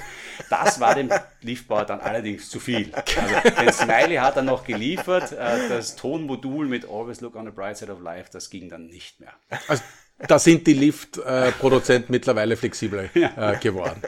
Das 0.49 0.79
war 0.79 0.95
dem 0.95 1.09
Liftbauer 1.41 1.85
dann 1.85 1.99
allerdings 1.99 2.49
zu 2.49 2.61
viel. 2.61 2.93
Also 2.93 3.49
den 3.61 3.73
Smiley 3.73 4.15
hat 4.15 4.37
er 4.37 4.43
noch 4.43 4.63
geliefert, 4.63 5.33
äh, 5.33 5.67
das 5.67 5.97
Tonmodul 5.97 6.65
mit 6.65 6.87
always 6.87 7.19
look 7.19 7.35
on 7.35 7.45
the 7.45 7.51
bright 7.51 7.77
side 7.77 7.91
of 7.91 8.01
life, 8.01 8.29
das 8.31 8.49
ging 8.49 8.69
dann 8.69 8.87
nicht 8.87 9.19
mehr. 9.19 9.33
Also 9.67 9.83
da 10.17 10.39
sind 10.39 10.65
die 10.65 10.73
Lift-Produzenten 10.73 12.11
mittlerweile 12.11 12.55
flexibler 12.55 13.03
äh, 13.15 13.57
geworden. 13.59 14.01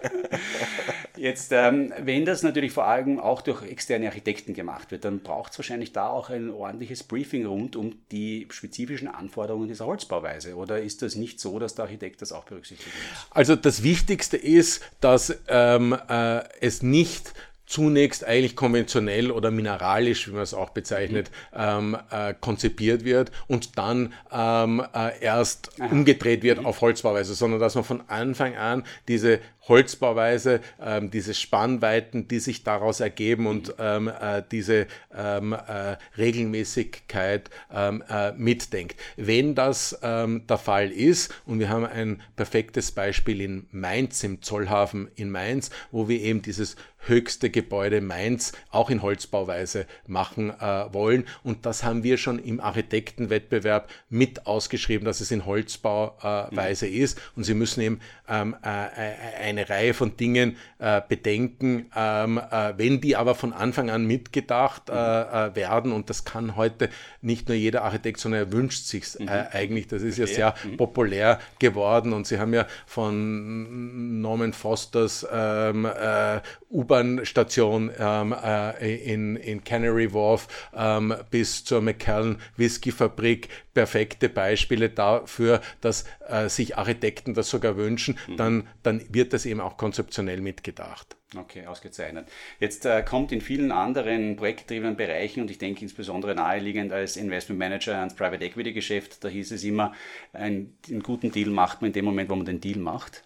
Jetzt, 1.18 1.52
ähm, 1.52 1.92
wenn 2.00 2.26
das 2.26 2.44
natürlich 2.44 2.72
vor 2.72 2.86
allem 2.86 3.20
auch 3.20 3.42
durch 3.42 3.64
externe 3.64 4.06
Architekten 4.06 4.54
gemacht 4.54 4.92
wird, 4.92 5.04
dann 5.04 5.20
braucht 5.20 5.52
es 5.52 5.60
wahrscheinlich 5.60 5.92
da 5.92 6.10
auch 6.10 6.30
ein 6.30 6.52
ordentliches 6.52 7.04
Briefing 7.04 7.46
rund 7.46 7.76
um 7.76 7.96
die 8.12 8.48
spezifischen 8.52 9.08
Anforderungen 9.08 9.68
dieser 9.68 9.88
Holzbauweise. 9.88 10.56
Oder 10.56 10.80
ist 10.80 11.02
das 11.02 11.16
nicht 11.16 11.40
so, 11.40 11.58
dass 11.60 11.76
der 11.76 11.86
Architekt 11.86 12.22
das 12.22 12.32
auch 12.32 12.46
berücksichtigen 12.46 12.92
muss? 13.10 13.28
Also 13.32 13.56
das 13.56 13.84
Wichtigste 13.84 14.38
ist, 14.38 14.84
dass 15.02 15.36
ähm, 15.48 15.98
äh, 16.08 16.44
es 16.62 16.84
nicht 16.84 17.34
zunächst 17.68 18.24
eigentlich 18.24 18.56
konventionell 18.56 19.30
oder 19.30 19.52
mineralisch, 19.52 20.28
wie 20.28 20.32
man 20.32 20.42
es 20.42 20.54
auch 20.54 20.70
bezeichnet, 20.70 21.30
mhm. 21.54 21.60
ähm, 21.60 21.98
äh, 22.10 22.34
konzipiert 22.40 23.04
wird 23.04 23.32
und 23.48 23.78
dann 23.78 24.14
ähm, 24.32 24.82
äh, 24.96 25.20
erst 25.20 25.80
Aha. 25.80 25.90
umgedreht 25.92 26.44
wird 26.44 26.62
mhm. 26.62 26.66
auf 26.66 26.82
Holzbauweise, 26.82 27.36
sondern 27.36 27.60
dass 27.60 27.76
man 27.76 27.84
von 27.84 28.02
Anfang 28.08 28.56
an 28.56 28.84
diese 29.10 29.40
Holzbauweise, 29.68 30.62
ähm, 30.82 31.12
diese 31.12 31.34
Spannweiten, 31.34 32.28
die 32.28 32.40
sich 32.40 32.64
daraus 32.64 33.00
ergeben 33.00 33.48
und 33.48 33.76
ähm, 33.80 34.08
äh, 34.08 34.44
diese 34.52 34.88
ähm, 35.16 35.54
äh, 35.54 35.98
Regelmäßigkeit 36.18 37.50
ähm, 37.74 38.04
äh, 38.10 38.32
mitdenkt. 38.34 39.00
Wenn 39.16 39.56
das 39.56 39.98
ähm, 40.02 40.46
der 40.48 40.58
Fall 40.58 40.92
ist, 40.92 41.34
und 41.46 41.60
wir 41.60 41.70
haben 41.70 41.86
ein 41.86 42.22
perfektes 42.36 42.92
Beispiel 42.92 43.42
in 43.42 43.68
Mainz, 43.72 44.24
im 44.24 44.42
Zollhafen 44.42 45.10
in 45.16 45.30
Mainz, 45.30 45.70
wo 45.92 46.08
wir 46.08 46.22
eben 46.22 46.42
dieses 46.42 46.76
höchste 47.08 47.50
Gebäude 47.50 48.02
Mainz 48.02 48.54
auch 48.70 48.90
in 48.90 49.02
Holzbauweise 49.02 49.86
machen 50.06 50.50
äh, 50.50 50.94
wollen. 50.94 51.26
Und 51.44 51.66
das 51.66 51.84
haben 51.84 52.04
wir 52.04 52.18
schon 52.18 52.40
im 52.40 52.60
Architektenwettbewerb 52.60 53.90
mit 54.10 54.46
ausgeschrieben, 54.46 55.06
dass 55.06 55.22
es 55.22 55.32
in 55.32 55.46
Holzbauweise 55.46 56.88
mhm. 56.88 56.94
ist. 56.94 57.22
Und 57.36 57.44
Sie 57.44 57.54
müssen 57.54 57.82
eben 57.82 58.00
ähm, 58.28 58.56
äh, 58.62 58.68
ein 58.68 59.57
eine 59.58 59.70
Reihe 59.70 59.94
von 59.94 60.16
Dingen 60.18 60.58
äh, 60.80 61.02
bedenken. 61.08 61.88
Ähm, 61.96 62.38
äh, 62.38 62.74
wenn 62.78 63.02
die 63.02 63.16
aber 63.16 63.36
von 63.36 63.54
Anfang 63.54 63.90
an 63.90 64.06
mitgedacht 64.06 64.90
äh, 64.90 64.94
äh 64.94 65.56
werden, 65.56 65.92
und 65.92 66.10
das 66.10 66.24
kann 66.24 66.56
heute 66.56 66.90
nicht 67.22 67.48
nur 67.48 67.58
jeder 67.58 67.84
Architekt, 67.84 68.20
sondern 68.20 68.42
er 68.42 68.52
wünscht 68.52 68.86
sich 68.86 69.20
mhm. 69.20 69.28
Äh, 69.28 69.48
eigentlich, 69.52 69.88
das 69.88 70.02
ist 70.02 70.18
ja 70.18 70.28
sehr 70.28 70.56
mhm. 70.64 70.78
populär 70.78 71.40
geworden 71.60 72.14
und 72.14 72.28
Sie 72.28 72.40
haben 72.40 72.54
ja 72.54 72.66
von 72.86 74.22
Norman 74.22 74.54
Fosters 74.54 75.28
ähm, 75.32 75.86
äh, 75.86 76.40
U-Bahn-Station 76.70 77.92
ähm, 77.98 78.36
in, 78.80 79.36
in 79.38 79.64
Canary 79.64 80.14
Wharf 80.14 80.48
ähm, 80.76 81.14
bis 81.32 81.64
zur 81.64 81.82
McAllen 81.82 82.38
Whisky-Fabrik 82.58 83.50
perfekte 83.74 84.28
Beispiele 84.28 84.90
dafür, 84.90 85.62
dass 85.82 86.06
sich 86.48 86.78
Architekten 86.78 87.36
das 87.36 87.50
sogar 87.50 87.78
wünschen, 87.78 88.18
mhm. 88.28 88.38
dann, 88.38 88.68
dann 88.84 89.02
wird 89.10 89.34
das 89.34 89.46
eben 89.48 89.62
auch 89.62 89.78
konzeptionell 89.78 90.42
mitgedacht. 90.42 91.16
Okay, 91.36 91.66
ausgezeichnet. 91.66 92.30
Jetzt 92.60 92.86
äh, 92.86 93.04
kommt 93.04 93.32
in 93.32 93.42
vielen 93.42 93.72
anderen 93.72 94.38
projektgetriebenen 94.38 94.96
Bereichen 94.96 95.42
und 95.42 95.52
ich 95.52 95.58
denke 95.58 95.82
insbesondere 95.82 96.36
naheliegend 96.36 96.94
als 96.94 97.18
Investment 97.18 97.60
Manager 97.60 97.98
ans 97.98 98.16
Private 98.16 98.46
Equity 98.46 98.72
Geschäft, 98.72 99.24
da 99.24 99.28
hieß 99.28 99.52
es 99.52 99.64
immer, 99.64 99.94
ein, 100.32 100.78
einen 100.88 101.04
guten 101.04 101.32
Deal 101.32 101.50
macht 101.50 101.82
man 101.82 101.90
in 101.90 101.94
dem 101.94 102.06
Moment, 102.06 102.30
wo 102.30 102.36
man 102.36 102.46
den 102.46 102.62
Deal 102.62 102.80
macht. 102.80 103.26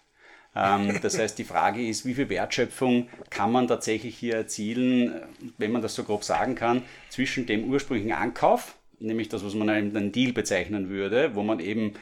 Ähm, 0.56 0.98
das 1.02 1.18
heißt, 1.18 1.38
die 1.38 1.44
Frage 1.44 1.86
ist, 1.86 2.04
wie 2.04 2.14
viel 2.14 2.28
Wertschöpfung 2.28 3.08
kann 3.30 3.52
man 3.52 3.68
tatsächlich 3.68 4.16
hier 4.18 4.34
erzielen, 4.34 5.22
wenn 5.58 5.72
man 5.72 5.82
das 5.82 5.94
so 5.94 6.02
grob 6.02 6.24
sagen 6.24 6.54
kann, 6.54 6.82
zwischen 7.08 7.46
dem 7.46 7.70
ursprünglichen 7.70 8.12
Ankauf, 8.12 8.76
nämlich 8.98 9.28
das, 9.28 9.44
was 9.44 9.54
man 9.54 9.68
einen 9.68 10.12
Deal 10.12 10.32
bezeichnen 10.32 10.88
würde, 10.88 11.34
wo 11.34 11.42
man 11.42 11.60
eben 11.60 11.94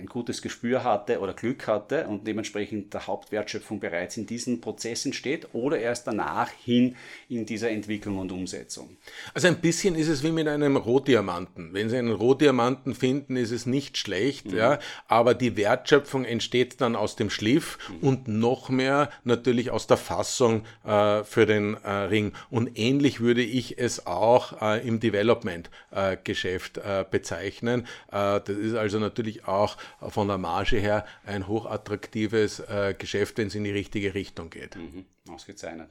ein 0.00 0.06
gutes 0.06 0.42
Gespür 0.42 0.82
hatte 0.82 1.20
oder 1.20 1.34
Glück 1.34 1.66
hatte 1.66 2.06
und 2.06 2.26
dementsprechend 2.26 2.92
der 2.94 3.06
Hauptwertschöpfung 3.06 3.80
bereits 3.80 4.16
in 4.16 4.26
diesen 4.26 4.60
Prozessen 4.60 5.12
steht 5.12 5.48
oder 5.52 5.78
erst 5.78 6.06
danach 6.06 6.50
hin 6.50 6.96
in 7.28 7.46
dieser 7.46 7.70
Entwicklung 7.70 8.18
und 8.18 8.32
Umsetzung? 8.32 8.96
Also 9.34 9.48
ein 9.48 9.60
bisschen 9.60 9.94
ist 9.94 10.08
es 10.08 10.24
wie 10.24 10.32
mit 10.32 10.48
einem 10.48 10.76
Rohdiamanten. 10.76 11.74
Wenn 11.74 11.90
Sie 11.90 11.98
einen 11.98 12.12
Rohdiamanten 12.12 12.94
finden, 12.94 13.36
ist 13.36 13.50
es 13.50 13.66
nicht 13.66 13.98
schlecht, 13.98 14.50
mhm. 14.50 14.56
ja, 14.56 14.78
aber 15.06 15.34
die 15.34 15.56
Wertschöpfung 15.56 16.24
entsteht 16.24 16.80
dann 16.80 16.96
aus 16.96 17.16
dem 17.16 17.30
Schliff 17.30 17.78
mhm. 17.88 18.08
und 18.08 18.28
noch 18.28 18.70
mehr 18.70 19.10
natürlich 19.24 19.70
aus 19.70 19.86
der 19.86 19.98
Fassung 19.98 20.64
äh, 20.84 21.22
für 21.24 21.46
den 21.46 21.74
äh, 21.74 21.90
Ring. 21.90 22.32
Und 22.48 22.78
ähnlich 22.78 23.20
würde 23.20 23.42
ich 23.42 23.78
es 23.78 24.06
auch 24.06 24.60
äh, 24.62 24.86
im 24.86 24.98
Development-Geschäft 24.98 26.78
äh, 26.78 27.04
bezeichnen. 27.08 27.82
Äh, 28.10 28.40
das 28.40 28.48
ist 28.48 28.74
also 28.74 28.98
natürlich 28.98 29.46
auch 29.46 29.76
von 30.08 30.28
der 30.28 30.38
Marge 30.38 30.78
her 30.78 31.04
ein 31.24 31.48
hochattraktives 31.48 32.60
äh, 32.60 32.94
Geschäft, 32.96 33.38
wenn 33.38 33.48
es 33.48 33.54
in 33.54 33.64
die 33.64 33.70
richtige 33.70 34.14
Richtung 34.14 34.50
geht. 34.50 34.76
Mhm, 34.76 35.04
ausgezeichnet. 35.28 35.90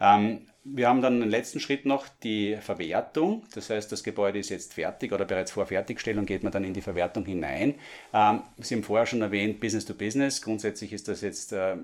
Ähm, 0.00 0.46
wir 0.64 0.88
haben 0.88 1.02
dann 1.02 1.20
den 1.20 1.30
letzten 1.30 1.60
Schritt 1.60 1.86
noch 1.86 2.06
die 2.22 2.56
Verwertung. 2.60 3.44
Das 3.54 3.70
heißt, 3.70 3.90
das 3.92 4.02
Gebäude 4.02 4.38
ist 4.38 4.48
jetzt 4.48 4.74
fertig 4.74 5.12
oder 5.12 5.24
bereits 5.24 5.52
vor 5.52 5.66
Fertigstellung 5.66 6.26
geht 6.26 6.42
man 6.42 6.52
dann 6.52 6.64
in 6.64 6.74
die 6.74 6.80
Verwertung 6.80 7.24
hinein. 7.24 7.74
Ähm, 8.12 8.42
Sie 8.58 8.74
haben 8.74 8.82
vorher 8.82 9.06
schon 9.06 9.22
erwähnt, 9.22 9.60
Business 9.60 9.84
to 9.84 9.94
Business. 9.94 10.42
Grundsätzlich 10.42 10.92
ist 10.92 11.08
das 11.08 11.20
jetzt 11.20 11.52
äh, 11.52 11.76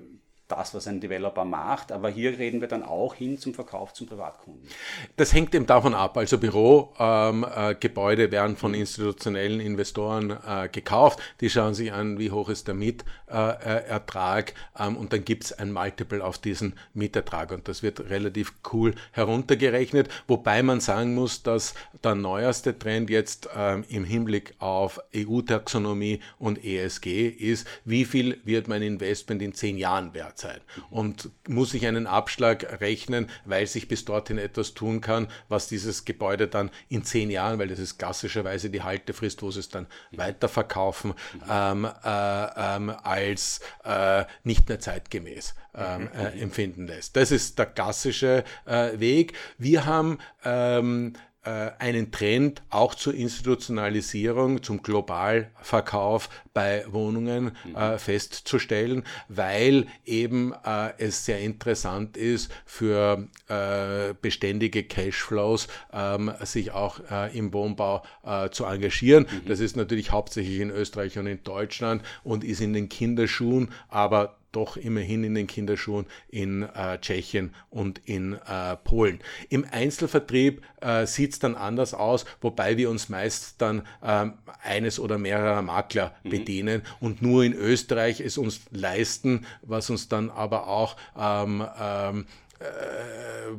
das, 0.48 0.74
was 0.74 0.86
ein 0.86 1.00
Developer 1.00 1.44
macht. 1.44 1.92
Aber 1.92 2.08
hier 2.08 2.38
reden 2.38 2.60
wir 2.60 2.68
dann 2.68 2.82
auch 2.82 3.14
hin 3.14 3.38
zum 3.38 3.54
Verkauf 3.54 3.92
zum 3.92 4.06
Privatkunden. 4.06 4.68
Das 5.16 5.32
hängt 5.32 5.54
eben 5.54 5.66
davon 5.66 5.94
ab. 5.94 6.16
Also 6.16 6.38
Bürogebäude 6.38 8.22
ähm, 8.22 8.28
äh, 8.28 8.32
werden 8.32 8.56
von 8.56 8.74
institutionellen 8.74 9.60
Investoren 9.60 10.30
äh, 10.30 10.68
gekauft. 10.70 11.20
Die 11.40 11.50
schauen 11.50 11.74
sich 11.74 11.92
an, 11.92 12.18
wie 12.18 12.30
hoch 12.30 12.48
ist 12.48 12.68
der 12.68 12.74
Mietertrag 12.74 14.54
äh, 14.78 14.86
ähm, 14.86 14.96
und 14.96 15.12
dann 15.12 15.24
gibt 15.24 15.44
es 15.44 15.52
ein 15.52 15.72
Multiple 15.72 16.24
auf 16.24 16.38
diesen 16.38 16.74
Mietertrag 16.94 17.52
und 17.52 17.68
das 17.68 17.82
wird 17.82 18.10
relativ 18.10 18.52
cool 18.72 18.94
heruntergerechnet, 19.12 20.08
wobei 20.26 20.62
man 20.62 20.80
sagen 20.80 21.14
muss, 21.14 21.42
dass 21.42 21.74
der 22.02 22.14
neueste 22.14 22.78
Trend 22.78 23.10
jetzt 23.10 23.48
ähm, 23.56 23.84
im 23.88 24.04
Hinblick 24.04 24.54
auf 24.58 25.00
EU-Taxonomie 25.14 26.20
und 26.38 26.64
ESG 26.64 27.28
ist, 27.28 27.66
wie 27.84 28.04
viel 28.04 28.38
wird 28.44 28.68
mein 28.68 28.82
Investment 28.82 29.42
in 29.42 29.52
zehn 29.52 29.78
Jahren 29.78 30.14
wert 30.14 30.35
sein 30.38 30.60
und 30.90 31.30
muss 31.48 31.74
ich 31.74 31.86
einen 31.86 32.06
Abschlag 32.06 32.80
rechnen, 32.80 33.28
weil 33.44 33.66
sich 33.66 33.88
bis 33.88 34.04
dorthin 34.04 34.38
etwas 34.38 34.74
tun 34.74 35.00
kann, 35.00 35.28
was 35.48 35.68
dieses 35.68 36.04
Gebäude 36.04 36.48
dann 36.48 36.70
in 36.88 37.04
zehn 37.04 37.30
Jahren, 37.30 37.58
weil 37.58 37.68
das 37.68 37.78
ist 37.78 37.98
klassischerweise 37.98 38.70
die 38.70 38.82
Haltefrist, 38.82 39.42
wo 39.42 39.50
sie 39.50 39.60
es 39.60 39.68
dann 39.68 39.86
weiterverkaufen, 40.12 41.14
ähm, 41.50 41.84
äh, 41.84 42.76
ähm, 42.76 42.90
als 43.02 43.60
äh, 43.84 44.24
nicht 44.44 44.68
mehr 44.68 44.80
zeitgemäß 44.80 45.54
ähm, 45.74 46.08
äh, 46.14 46.40
empfinden 46.40 46.86
lässt. 46.86 47.16
Das 47.16 47.30
ist 47.30 47.58
der 47.58 47.66
klassische 47.66 48.44
äh, 48.64 48.98
Weg. 48.98 49.34
Wir 49.58 49.86
haben 49.86 50.18
ähm, 50.44 51.14
äh, 51.14 51.35
einen 51.78 52.10
Trend 52.10 52.62
auch 52.70 52.94
zur 52.94 53.14
Institutionalisierung, 53.14 54.62
zum 54.62 54.82
Globalverkauf 54.82 56.28
bei 56.56 56.84
Wohnungen 56.88 57.52
äh, 57.74 57.92
mhm. 57.92 57.98
festzustellen, 57.98 59.04
weil 59.28 59.86
eben 60.04 60.54
äh, 60.64 60.92
es 60.98 61.24
sehr 61.24 61.40
interessant 61.40 62.16
ist 62.16 62.50
für 62.64 63.28
äh, 63.48 64.14
beständige 64.20 64.84
Cashflows, 64.84 65.68
ähm, 65.92 66.32
sich 66.42 66.70
auch 66.70 67.00
äh, 67.10 67.36
im 67.36 67.52
Wohnbau 67.52 68.02
äh, 68.24 68.48
zu 68.50 68.64
engagieren. 68.64 69.26
Mhm. 69.30 69.48
Das 69.48 69.60
ist 69.60 69.76
natürlich 69.76 70.12
hauptsächlich 70.12 70.60
in 70.60 70.70
Österreich 70.70 71.18
und 71.18 71.26
in 71.26 71.42
Deutschland 71.42 72.02
und 72.24 72.42
ist 72.42 72.60
in 72.60 72.72
den 72.72 72.88
Kinderschuhen, 72.88 73.70
aber 73.88 74.38
doch 74.56 74.78
immerhin 74.78 75.22
in 75.22 75.34
den 75.34 75.46
Kinderschuhen 75.46 76.06
in 76.28 76.62
äh, 76.62 76.98
Tschechien 76.98 77.54
und 77.68 78.00
in 78.06 78.32
äh, 78.32 78.76
Polen. 78.82 79.20
Im 79.50 79.66
Einzelvertrieb 79.70 80.62
äh, 80.80 81.06
sieht 81.06 81.34
es 81.34 81.38
dann 81.38 81.54
anders 81.54 81.92
aus, 81.92 82.24
wobei 82.40 82.78
wir 82.78 82.88
uns 82.88 83.10
meist 83.10 83.56
dann 83.58 83.82
ähm, 84.02 84.32
eines 84.62 84.98
oder 84.98 85.18
mehrerer 85.18 85.60
Makler 85.60 86.14
mhm. 86.24 86.30
bedienen 86.30 86.82
und 87.00 87.20
nur 87.20 87.44
in 87.44 87.52
Österreich 87.52 88.20
es 88.20 88.38
uns 88.38 88.62
leisten, 88.70 89.46
was 89.60 89.90
uns 89.90 90.08
dann 90.08 90.30
aber 90.30 90.68
auch 90.68 90.96
ähm, 91.18 91.62
ähm, 91.78 92.20
äh, 92.22 92.45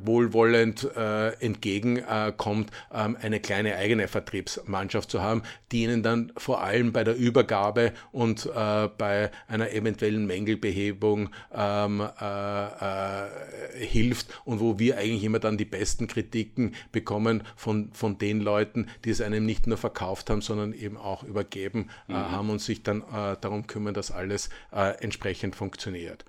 wohlwollend 0.03 0.87
äh, 0.95 1.29
entgegenkommt, 1.39 2.71
ähm, 2.93 3.17
eine 3.21 3.39
kleine 3.39 3.75
eigene 3.75 4.07
Vertriebsmannschaft 4.07 5.11
zu 5.11 5.21
haben, 5.21 5.43
die 5.71 5.83
ihnen 5.83 6.03
dann 6.03 6.31
vor 6.37 6.61
allem 6.61 6.91
bei 6.91 7.03
der 7.03 7.15
Übergabe 7.15 7.93
und 8.11 8.45
äh, 8.45 8.89
bei 8.97 9.31
einer 9.47 9.71
eventuellen 9.71 10.25
Mängelbehebung 10.25 11.29
ähm, 11.53 12.01
äh, 12.01 12.65
äh, 12.65 13.85
hilft 13.85 14.27
und 14.45 14.59
wo 14.59 14.79
wir 14.79 14.97
eigentlich 14.97 15.23
immer 15.23 15.39
dann 15.39 15.57
die 15.57 15.65
besten 15.65 16.07
Kritiken 16.07 16.75
bekommen 16.91 17.43
von, 17.55 17.91
von 17.93 18.17
den 18.17 18.41
Leuten, 18.41 18.87
die 19.05 19.09
es 19.09 19.21
einem 19.21 19.45
nicht 19.45 19.67
nur 19.67 19.77
verkauft 19.77 20.29
haben, 20.29 20.41
sondern 20.41 20.73
eben 20.73 20.97
auch 20.97 21.23
übergeben 21.23 21.89
äh, 22.07 22.13
mhm. 22.13 22.31
haben 22.31 22.49
und 22.49 22.61
sich 22.61 22.83
dann 22.83 23.03
darum 23.41 23.67
kümmern, 23.67 23.93
dass 23.93 24.11
alles 24.11 24.49
entsprechend 24.71 25.55
funktioniert. 25.55 26.25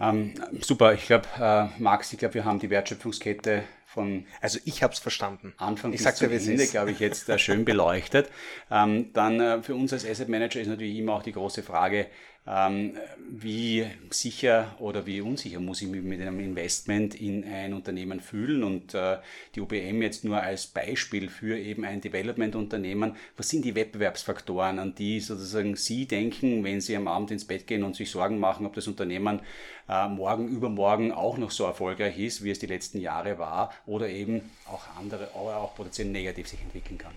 Ähm, 0.00 0.34
super, 0.60 0.94
ich 0.94 1.06
glaube, 1.06 1.28
äh, 1.38 1.66
Max, 1.80 2.12
ich 2.12 2.18
glaube, 2.18 2.34
wir 2.34 2.44
haben 2.44 2.58
die 2.58 2.70
Wertschöpfungskette 2.70 3.64
von 3.92 4.26
also 4.40 4.58
ich 4.64 4.82
habe 4.82 4.92
es 4.92 5.00
verstanden. 5.00 5.52
Anfang 5.56 5.92
ich 5.92 6.04
bis 6.04 6.14
zum 6.16 6.30
Ende, 6.30 6.66
glaube 6.66 6.92
ich, 6.92 7.00
jetzt 7.00 7.28
äh, 7.28 7.38
schön 7.38 7.64
beleuchtet. 7.64 8.30
Ähm, 8.70 9.12
dann 9.12 9.40
äh, 9.40 9.62
für 9.62 9.74
uns 9.74 9.92
als 9.92 10.06
Asset 10.06 10.28
Manager 10.28 10.60
ist 10.60 10.68
natürlich 10.68 10.96
immer 10.96 11.14
auch 11.14 11.22
die 11.22 11.32
große 11.32 11.62
Frage, 11.62 12.06
Ähm, 12.46 12.96
wie 13.28 13.86
sicher 14.08 14.74
oder 14.78 15.04
wie 15.04 15.20
unsicher 15.20 15.60
muss 15.60 15.82
ich 15.82 15.88
mich 15.88 16.02
mit 16.02 16.22
einem 16.22 16.40
Investment 16.40 17.14
in 17.14 17.44
ein 17.44 17.74
Unternehmen 17.74 18.20
fühlen? 18.20 18.64
Und 18.64 18.94
äh, 18.94 19.18
die 19.54 19.60
UBM 19.60 20.00
jetzt 20.00 20.24
nur 20.24 20.40
als 20.40 20.66
Beispiel 20.66 21.28
für 21.28 21.58
eben 21.58 21.84
ein 21.84 22.00
Development-Unternehmen. 22.00 23.16
Was 23.36 23.50
sind 23.50 23.64
die 23.66 23.74
Wettbewerbsfaktoren, 23.74 24.78
an 24.78 24.94
die 24.94 25.20
sozusagen 25.20 25.76
Sie 25.76 26.06
denken, 26.06 26.64
wenn 26.64 26.80
Sie 26.80 26.96
am 26.96 27.08
Abend 27.08 27.30
ins 27.30 27.44
Bett 27.44 27.66
gehen 27.66 27.84
und 27.84 27.94
sich 27.94 28.10
Sorgen 28.10 28.38
machen, 28.38 28.64
ob 28.64 28.72
das 28.72 28.88
Unternehmen 28.88 29.42
äh, 29.88 30.08
morgen, 30.08 30.48
übermorgen 30.48 31.12
auch 31.12 31.36
noch 31.36 31.50
so 31.50 31.64
erfolgreich 31.64 32.18
ist, 32.18 32.42
wie 32.42 32.50
es 32.50 32.58
die 32.58 32.66
letzten 32.66 33.00
Jahre 33.00 33.38
war, 33.38 33.70
oder 33.90 34.08
eben 34.08 34.50
auch 34.66 34.82
andere, 34.98 35.28
oder 35.34 35.56
auch 35.56 35.74
potenziell 35.74 36.08
negativ 36.08 36.48
sich 36.48 36.60
entwickeln 36.62 36.98
kann? 36.98 37.12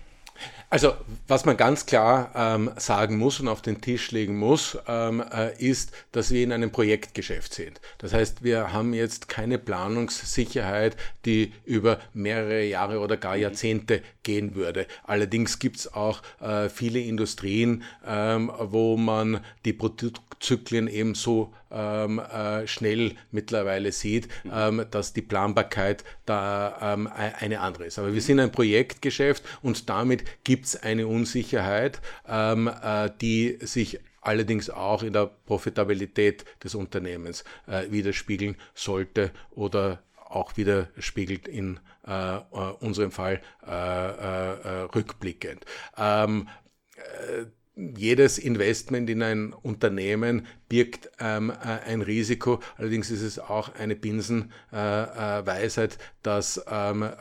Also, 0.68 0.94
was 1.28 1.44
man 1.44 1.56
ganz 1.56 1.86
klar 1.86 2.32
ähm, 2.34 2.72
sagen 2.76 3.16
muss 3.16 3.38
und 3.38 3.46
auf 3.46 3.62
den 3.62 3.80
Tisch 3.80 4.10
legen 4.10 4.36
muss, 4.36 4.76
ähm, 4.88 5.22
äh, 5.32 5.56
ist, 5.62 5.92
dass 6.10 6.32
wir 6.32 6.42
in 6.42 6.50
einem 6.50 6.72
Projektgeschäft 6.72 7.54
sind. 7.54 7.80
Das 7.98 8.12
heißt, 8.12 8.42
wir 8.42 8.72
haben 8.72 8.92
jetzt 8.92 9.28
keine 9.28 9.58
Planungssicherheit, 9.58 10.96
die 11.24 11.52
über 11.64 12.00
mehrere 12.12 12.64
Jahre 12.64 12.98
oder 12.98 13.16
gar 13.16 13.36
Jahrzehnte 13.36 14.02
gehen 14.24 14.56
würde. 14.56 14.88
Allerdings 15.04 15.60
gibt 15.60 15.76
es 15.76 15.94
auch 15.94 16.22
äh, 16.40 16.68
viele 16.68 16.98
Industrien, 16.98 17.84
ähm, 18.04 18.50
wo 18.58 18.96
man 18.96 19.44
die 19.64 19.74
Produktzyklen 19.74 20.88
eben 20.88 21.14
so 21.14 21.52
ähm, 21.70 22.18
äh, 22.18 22.66
schnell 22.66 23.14
mittlerweile 23.30 23.92
sieht, 23.92 24.28
ähm, 24.50 24.84
dass 24.90 25.12
die 25.12 25.22
Planbarkeit 25.22 26.04
da 26.26 26.94
ähm, 26.94 27.06
e-, 27.06 27.44
eine 27.44 27.60
andere 27.60 27.86
ist. 27.86 27.98
Aber 27.98 28.14
wir 28.14 28.22
sind 28.22 28.40
ein 28.40 28.52
Projektgeschäft 28.52 29.44
und 29.62 29.88
damit 29.88 30.24
gibt 30.44 30.66
es 30.66 30.76
eine 30.76 31.06
Unsicherheit, 31.06 32.00
ähm, 32.28 32.68
äh, 32.68 33.10
die 33.20 33.58
sich 33.60 34.00
allerdings 34.20 34.70
auch 34.70 35.02
in 35.02 35.12
der 35.12 35.30
Profitabilität 35.46 36.44
des 36.62 36.74
Unternehmens 36.74 37.44
äh, 37.66 37.90
widerspiegeln 37.90 38.56
sollte 38.74 39.30
oder 39.50 40.02
auch 40.16 40.56
widerspiegelt 40.56 41.46
in 41.46 41.78
äh, 42.06 42.36
äh 42.36 42.40
unserem 42.80 43.12
Fall 43.12 43.40
äh, 43.66 43.70
rückblickend. 44.94 45.64
Jedes 47.76 48.38
Investment 48.38 49.10
in 49.10 49.20
ein 49.20 49.52
Unternehmen 49.52 50.46
birgt 50.68 51.10
ähm, 51.18 51.50
äh, 51.50 51.90
ein 51.90 52.02
Risiko. 52.02 52.60
Allerdings 52.76 53.10
ist 53.10 53.22
es 53.22 53.38
auch 53.38 53.74
eine 53.74 53.96
Binsenweisheit, 53.96 55.92
äh, 55.92 55.96
äh 55.96 55.98
dass 56.24 56.64
ähm, 56.68 57.02
äh, 57.02 57.12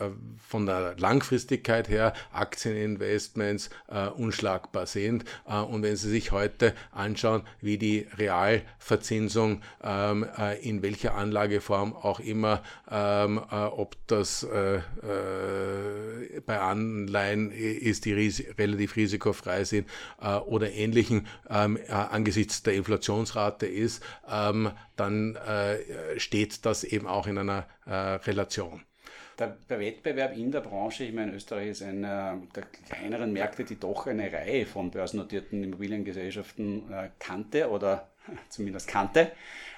von 0.47 0.66
der 0.66 0.95
Langfristigkeit 0.97 1.89
her 1.89 2.14
Aktieninvestments 2.32 3.70
äh, 3.89 4.08
unschlagbar 4.08 4.86
sind. 4.86 5.26
Äh, 5.47 5.58
und 5.60 5.84
wenn 5.84 5.95
Sie 5.95 6.10
sich 6.10 6.32
heute 6.32 6.74
anschauen, 6.91 7.43
wie 7.60 7.78
die 7.78 8.08
Realverzinsung 8.18 9.62
ähm, 9.84 10.26
in 10.62 10.82
welcher 10.82 11.16
Anlageform 11.16 11.93
auch 11.93 12.20
immer, 12.20 12.64
ähm, 12.89 13.39
ob 13.49 13.95
das 14.08 14.47
bei 16.45 16.60
Anleihen 16.60 17.51
ist, 17.51 18.06
die 18.06 18.14
ris 18.14 18.43
relativ 18.58 18.95
risikofrei 18.95 19.64
sind 19.64 19.88
oder 20.48 20.72
ähnlichen, 20.72 21.28
ähm, 21.50 21.78
angesichts 21.89 22.64
der 22.64 22.74
Inflationsrate 22.74 23.44
Rate 23.44 23.66
ist, 23.66 24.04
ähm, 24.30 24.72
dann 24.96 25.36
äh, 25.36 26.20
steht 26.20 26.66
das 26.66 26.84
eben 26.84 27.08
auch 27.08 27.28
in 27.28 27.38
einer 27.38 27.66
äh, 27.86 27.94
Relation. 27.94 28.84
Der, 29.39 29.58
der, 29.68 29.80
Wettbewerb 29.80 30.38
in 30.38 30.52
der 30.52 30.62
Branche, 30.62 31.06
ich 31.06 31.14
meine, 31.14 31.34
Österreich 31.34 31.70
ist 31.70 31.82
einer 31.82 32.39
der 32.56 32.64
kleineren 32.64 33.34
Märkte, 33.34 33.64
die 33.64 33.80
doch 33.80 34.06
eine 34.06 34.32
Reihe 34.32 34.66
von 34.66 34.91
börsennotierten 34.91 35.64
Immobiliengesellschaften 35.64 36.91
äh, 36.91 37.10
kannte 37.18 37.70
oder 37.70 38.10
zumindest 38.50 38.88
kannte. 38.88 39.32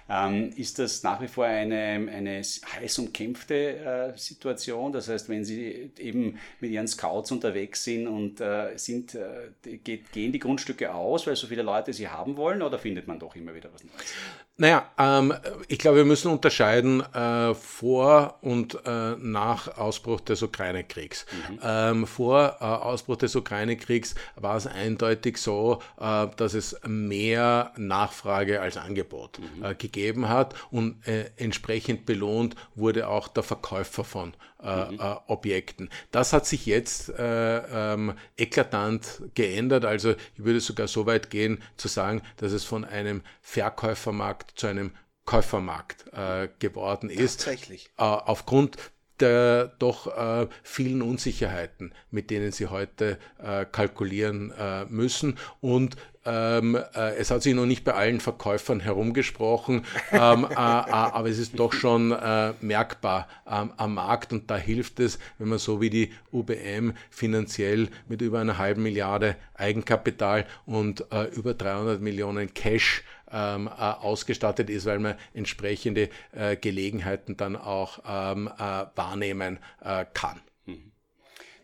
Ähm, 0.07 0.51
ist 0.55 0.77
das 0.77 1.01
nach 1.01 1.19
wie 1.19 1.27
vor 1.27 1.45
eine, 1.45 2.09
eine 2.11 2.41
heiß 2.41 2.99
umkämpfte 2.99 4.13
äh, 4.13 4.17
Situation? 4.17 4.91
Das 4.91 5.09
heißt, 5.09 5.29
wenn 5.29 5.43
Sie 5.43 5.91
eben 5.97 6.37
mit 6.59 6.71
Ihren 6.71 6.87
Scouts 6.87 7.31
unterwegs 7.31 7.83
sind 7.83 8.07
und 8.07 8.39
äh, 8.39 8.77
sind, 8.77 9.15
äh, 9.15 9.77
geht, 9.77 10.11
gehen 10.11 10.31
die 10.31 10.39
Grundstücke 10.39 10.93
aus, 10.93 11.25
weil 11.25 11.35
so 11.35 11.47
viele 11.47 11.63
Leute 11.63 11.91
sie 11.91 12.07
haben 12.07 12.37
wollen, 12.37 12.61
oder 12.61 12.77
findet 12.77 13.07
man 13.07 13.17
doch 13.17 13.35
immer 13.35 13.55
wieder 13.55 13.73
was 13.73 13.83
Neues? 13.83 14.13
Naja, 14.57 14.89
ähm, 14.97 15.33
ich 15.67 15.79
glaube, 15.79 15.97
wir 15.97 16.05
müssen 16.05 16.31
unterscheiden 16.31 17.01
äh, 17.13 17.53
vor 17.53 18.37
und 18.41 18.79
äh, 18.85 19.15
nach 19.17 19.77
Ausbruch 19.77 20.21
des 20.21 20.41
Ukraine-Kriegs. 20.43 21.25
Mhm. 21.49 21.59
Ähm, 21.61 22.07
vor 22.07 22.57
äh, 22.61 22.63
Ausbruch 22.63 23.17
des 23.17 23.35
Ukraine-Kriegs 23.35 24.15
war 24.35 24.55
es 24.55 24.65
eindeutig 24.65 25.39
so, 25.39 25.81
äh, 25.99 26.27
dass 26.37 26.53
es 26.53 26.79
mehr 26.85 27.73
Nachfrage 27.75 28.61
als 28.61 28.77
Angebot 28.77 29.39
mhm. 29.39 29.65
Äh, 29.65 29.75
gegeben 29.75 30.29
hat 30.29 30.55
und 30.71 31.05
äh, 31.05 31.31
entsprechend 31.35 32.05
belohnt 32.05 32.55
wurde 32.75 33.09
auch 33.09 33.27
der 33.27 33.43
Verkäufer 33.43 34.05
von 34.05 34.33
mhm. 34.65 34.99
Objekten. 35.27 35.89
Das 36.11 36.33
hat 36.33 36.45
sich 36.45 36.65
jetzt 36.65 37.13
ähm, 37.17 38.13
eklatant 38.37 39.21
geändert. 39.33 39.85
Also 39.85 40.11
ich 40.11 40.43
würde 40.43 40.59
sogar 40.59 40.87
so 40.87 41.05
weit 41.05 41.29
gehen 41.29 41.61
zu 41.77 41.87
sagen, 41.87 42.21
dass 42.37 42.51
es 42.51 42.63
von 42.63 42.83
einem 42.83 43.21
Verkäufermarkt 43.41 44.25
Markt 44.25 44.59
zu 44.59 44.67
einem 44.67 44.91
Käufermarkt 45.25 46.05
äh, 46.13 46.49
geworden 46.59 47.09
ist. 47.09 47.41
Tatsächlich. 47.41 47.89
Äh, 47.97 48.03
aufgrund 48.03 48.77
der 49.19 49.71
doch 49.79 50.07
äh, 50.07 50.47
vielen 50.63 51.01
Unsicherheiten, 51.01 51.93
mit 52.11 52.29
denen 52.29 52.51
sie 52.51 52.67
heute 52.67 53.17
äh, 53.41 53.65
kalkulieren 53.65 54.51
äh, 54.51 54.85
müssen. 54.85 55.37
Und 55.61 55.97
ähm, 56.25 56.75
äh, 56.75 57.15
es 57.17 57.29
hat 57.29 57.43
sich 57.43 57.53
noch 57.53 57.67
nicht 57.67 57.83
bei 57.83 57.93
allen 57.93 58.19
Verkäufern 58.19 58.79
herumgesprochen, 58.79 59.85
ähm, 60.11 60.47
äh, 60.49 60.53
äh, 60.53 60.55
aber 60.57 61.29
es 61.29 61.37
ist 61.37 61.59
doch 61.59 61.71
schon 61.71 62.15
merkbar 62.61 63.27
ähm, 63.47 63.71
am 63.77 63.93
Markt 63.95 64.33
und 64.33 64.49
da 64.49 64.57
hilft 64.57 64.99
es, 64.99 65.19
wenn 65.37 65.49
man 65.49 65.59
so 65.59 65.81
wie 65.81 65.89
die 65.89 66.11
UBM 66.31 66.93
finanziell 67.09 67.89
mit 68.07 68.21
über 68.21 68.39
einer 68.39 68.57
halben 68.57 68.83
Milliarde 68.83 69.35
Eigenkapital 69.53 70.45
und 70.65 71.05
über 71.35 71.53
300 71.53 72.01
Millionen 72.01 72.53
Cash 72.53 73.03
ähm, 73.35 73.67
äh, 73.67 73.71
ausgestattet 73.71 74.69
ist, 74.69 74.85
weil 74.85 74.99
man 74.99 75.15
entsprechende 75.33 76.09
äh, 76.31 76.55
Gelegenheiten 76.55 77.35
dann 77.35 77.57
auch 77.57 77.99
ähm, 78.07 78.47
äh, 78.47 78.85
wahrnehmen 78.95 79.59
äh, 79.81 80.05
kann. 80.13 80.41
Mhm. 80.65 80.91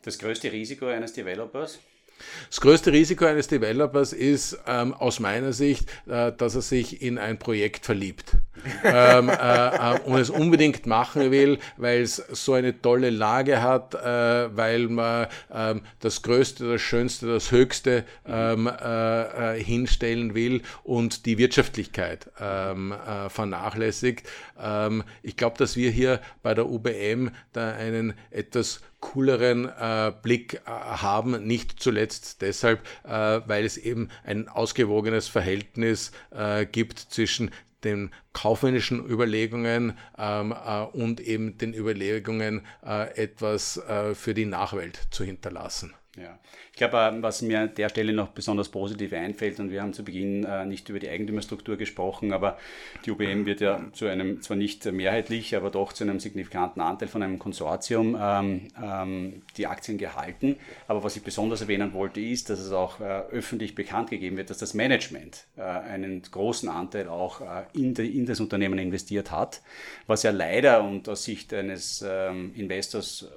Das 0.03 0.19
größte 0.19 0.51
Risiko 0.51 0.87
eines 0.87 1.13
Developers? 1.13 1.79
Das 2.49 2.61
größte 2.61 2.91
Risiko 2.91 3.25
eines 3.25 3.47
Developers 3.47 4.13
ist 4.13 4.59
ähm, 4.67 4.93
aus 4.93 5.19
meiner 5.19 5.53
Sicht, 5.53 5.89
äh, 6.07 6.31
dass 6.31 6.55
er 6.55 6.61
sich 6.61 7.01
in 7.01 7.17
ein 7.17 7.39
Projekt 7.39 7.85
verliebt 7.85 8.37
ähm, 8.83 9.29
äh, 9.29 9.95
äh, 9.95 9.99
und 10.01 10.19
es 10.19 10.29
unbedingt 10.29 10.85
machen 10.85 11.31
will, 11.31 11.59
weil 11.77 12.01
es 12.01 12.15
so 12.15 12.53
eine 12.53 12.79
tolle 12.81 13.09
Lage 13.09 13.61
hat, 13.61 13.95
äh, 13.95 14.55
weil 14.55 14.87
man 14.87 15.27
ähm, 15.53 15.81
das 15.99 16.21
Größte, 16.21 16.73
das 16.73 16.81
Schönste, 16.81 17.27
das 17.27 17.51
Höchste 17.51 18.03
ähm, 18.27 18.67
äh, 18.67 19.55
äh, 19.55 19.63
hinstellen 19.63 20.35
will 20.35 20.61
und 20.83 21.25
die 21.25 21.37
Wirtschaftlichkeit 21.37 22.29
ähm, 22.39 22.93
vernachlässigt. 23.29 24.27
Ich 25.23 25.37
glaube, 25.37 25.57
dass 25.57 25.75
wir 25.75 25.89
hier 25.91 26.19
bei 26.43 26.53
der 26.53 26.67
UBM 26.67 27.31
da 27.53 27.73
einen 27.73 28.13
etwas 28.29 28.81
cooleren 29.01 29.67
äh, 29.67 30.13
Blick 30.21 30.53
äh, 30.53 30.59
haben, 30.69 31.45
nicht 31.45 31.81
zuletzt 31.81 32.41
deshalb, 32.41 32.87
äh, 33.03 33.09
weil 33.45 33.65
es 33.65 33.77
eben 33.77 34.07
ein 34.23 34.47
ausgewogenes 34.47 35.27
Verhältnis 35.27 36.11
äh, 36.29 36.65
gibt 36.65 36.99
zwischen 36.99 37.51
den 37.83 38.11
kaufmännischen 38.31 39.03
Überlegungen 39.05 39.97
ähm, 40.17 40.53
äh, 40.53 40.83
und 40.83 41.19
eben 41.19 41.57
den 41.57 41.73
Überlegungen, 41.73 42.65
äh, 42.85 43.15
etwas 43.15 43.81
für 44.13 44.33
die 44.33 44.45
Nachwelt 44.45 44.99
zu 45.09 45.23
hinterlassen. 45.23 45.93
Ja, 46.17 46.37
ich 46.71 46.77
glaube, 46.77 46.97
äh, 46.97 47.23
was 47.23 47.41
mir 47.41 47.61
an 47.61 47.75
der 47.75 47.87
Stelle 47.87 48.11
noch 48.11 48.29
besonders 48.29 48.67
positiv 48.67 49.13
einfällt, 49.13 49.61
und 49.61 49.71
wir 49.71 49.81
haben 49.81 49.93
zu 49.93 50.03
Beginn 50.03 50.43
äh, 50.43 50.65
nicht 50.65 50.89
über 50.89 50.99
die 50.99 51.07
Eigentümerstruktur 51.07 51.77
gesprochen, 51.77 52.33
aber 52.33 52.57
die 53.05 53.11
UBM 53.11 53.45
wird 53.45 53.61
ja 53.61 53.81
zu 53.93 54.07
einem, 54.07 54.41
zwar 54.41 54.57
nicht 54.57 54.83
mehrheitlich, 54.91 55.55
aber 55.55 55.69
doch 55.69 55.93
zu 55.93 56.03
einem 56.03 56.19
signifikanten 56.19 56.81
Anteil 56.81 57.07
von 57.07 57.23
einem 57.23 57.39
Konsortium 57.39 58.17
ähm, 58.19 58.67
ähm, 58.81 59.41
die 59.55 59.67
Aktien 59.67 59.97
gehalten. 59.97 60.57
Aber 60.89 61.01
was 61.01 61.15
ich 61.15 61.23
besonders 61.23 61.61
erwähnen 61.61 61.93
wollte, 61.93 62.19
ist, 62.19 62.49
dass 62.49 62.59
es 62.59 62.73
auch 62.73 62.99
äh, 62.99 63.03
öffentlich 63.31 63.73
bekannt 63.73 64.09
gegeben 64.09 64.35
wird, 64.35 64.49
dass 64.49 64.57
das 64.57 64.73
Management 64.73 65.45
äh, 65.55 65.61
einen 65.61 66.23
großen 66.23 66.67
Anteil 66.67 67.07
auch 67.07 67.39
äh, 67.39 67.63
in, 67.73 67.93
de, 67.93 68.05
in, 68.05 68.25
das 68.25 68.41
Unternehmen 68.41 68.79
investiert 68.79 69.31
hat, 69.31 69.61
was 70.07 70.23
ja 70.23 70.31
leider 70.31 70.83
und 70.83 71.07
aus 71.07 71.23
Sicht 71.23 71.53
eines 71.53 72.03
ähm, 72.05 72.53
Investors 72.53 73.29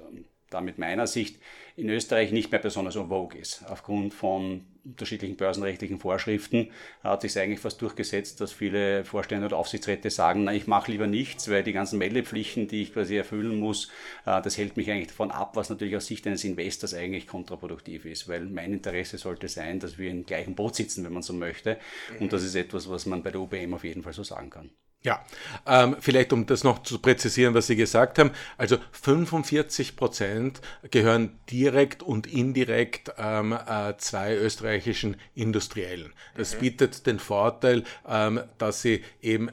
damit 0.49 0.77
meiner 0.77 1.07
Sicht 1.07 1.39
in 1.77 1.89
Österreich 1.89 2.31
nicht 2.31 2.51
mehr 2.51 2.61
besonders 2.61 2.95
en 2.95 3.09
vogue 3.09 3.37
ist. 3.37 3.63
Aufgrund 3.67 4.13
von 4.13 4.65
unterschiedlichen 4.85 5.35
börsenrechtlichen 5.35 5.99
Vorschriften 5.99 6.69
hat 7.03 7.21
sich 7.21 7.37
eigentlich 7.37 7.59
fast 7.59 7.81
durchgesetzt, 7.81 8.39
dass 8.39 8.53
viele 8.53 9.03
Vorstände 9.03 9.47
oder 9.47 9.57
Aufsichtsräte 9.57 10.09
sagen, 10.09 10.45
na, 10.45 10.53
ich 10.53 10.67
mache 10.67 10.91
lieber 10.91 11.07
nichts, 11.07 11.49
weil 11.49 11.63
die 11.63 11.73
ganzen 11.73 11.97
Meldepflichten, 11.97 12.67
die 12.67 12.83
ich 12.83 12.93
quasi 12.93 13.17
erfüllen 13.17 13.59
muss, 13.59 13.89
äh, 14.25 14.41
das 14.41 14.57
hält 14.57 14.77
mich 14.77 14.89
eigentlich 14.89 15.07
davon 15.07 15.31
ab, 15.31 15.55
was 15.55 15.69
natürlich 15.69 15.97
aus 15.97 16.05
Sicht 16.05 16.25
eines 16.27 16.43
Investors 16.43 16.93
eigentlich 16.93 17.27
kontraproduktiv 17.27 18.05
ist, 18.05 18.29
weil 18.29 18.45
mein 18.45 18.73
Interesse 18.73 19.17
sollte 19.17 19.47
sein, 19.47 19.79
dass 19.79 19.97
wir 19.97 20.11
im 20.11 20.25
gleichen 20.25 20.55
Boot 20.55 20.75
sitzen, 20.75 21.03
wenn 21.03 21.13
man 21.13 21.23
so 21.23 21.33
möchte. 21.33 21.77
Und 22.19 22.31
das 22.31 22.43
ist 22.43 22.55
etwas, 22.55 22.89
was 22.89 23.05
man 23.05 23.23
bei 23.23 23.31
der 23.31 23.41
UBM 23.41 23.73
auf 23.73 23.83
jeden 23.83 24.03
Fall 24.03 24.13
so 24.13 24.23
sagen 24.23 24.49
kann. 24.49 24.69
Ja, 25.05 25.23
ähm, 25.67 25.97
vielleicht 25.99 26.33
um 26.33 26.47
das 26.47 26.63
noch 26.63 26.81
zu 26.81 26.97
präzisieren, 26.97 27.53
was 27.53 27.67
Sie 27.67 27.75
gesagt 27.75 28.17
haben. 28.17 28.31
Also 28.57 28.77
45 28.91 29.95
Prozent 29.97 30.61
gehören 30.89 31.37
direkt 31.51 32.01
und 32.01 32.25
indirekt 32.25 33.13
ähm, 33.19 33.53
äh, 33.53 33.95
zwei 33.99 34.35
österreichischen 34.35 35.17
Industriellen. 35.35 36.11
Das 36.35 36.55
mhm. 36.55 36.59
bietet 36.59 37.05
den 37.05 37.19
Vorteil, 37.19 37.83
ähm, 38.09 38.41
dass 38.57 38.81
sie 38.81 39.03
eben 39.21 39.49
äh, 39.49 39.51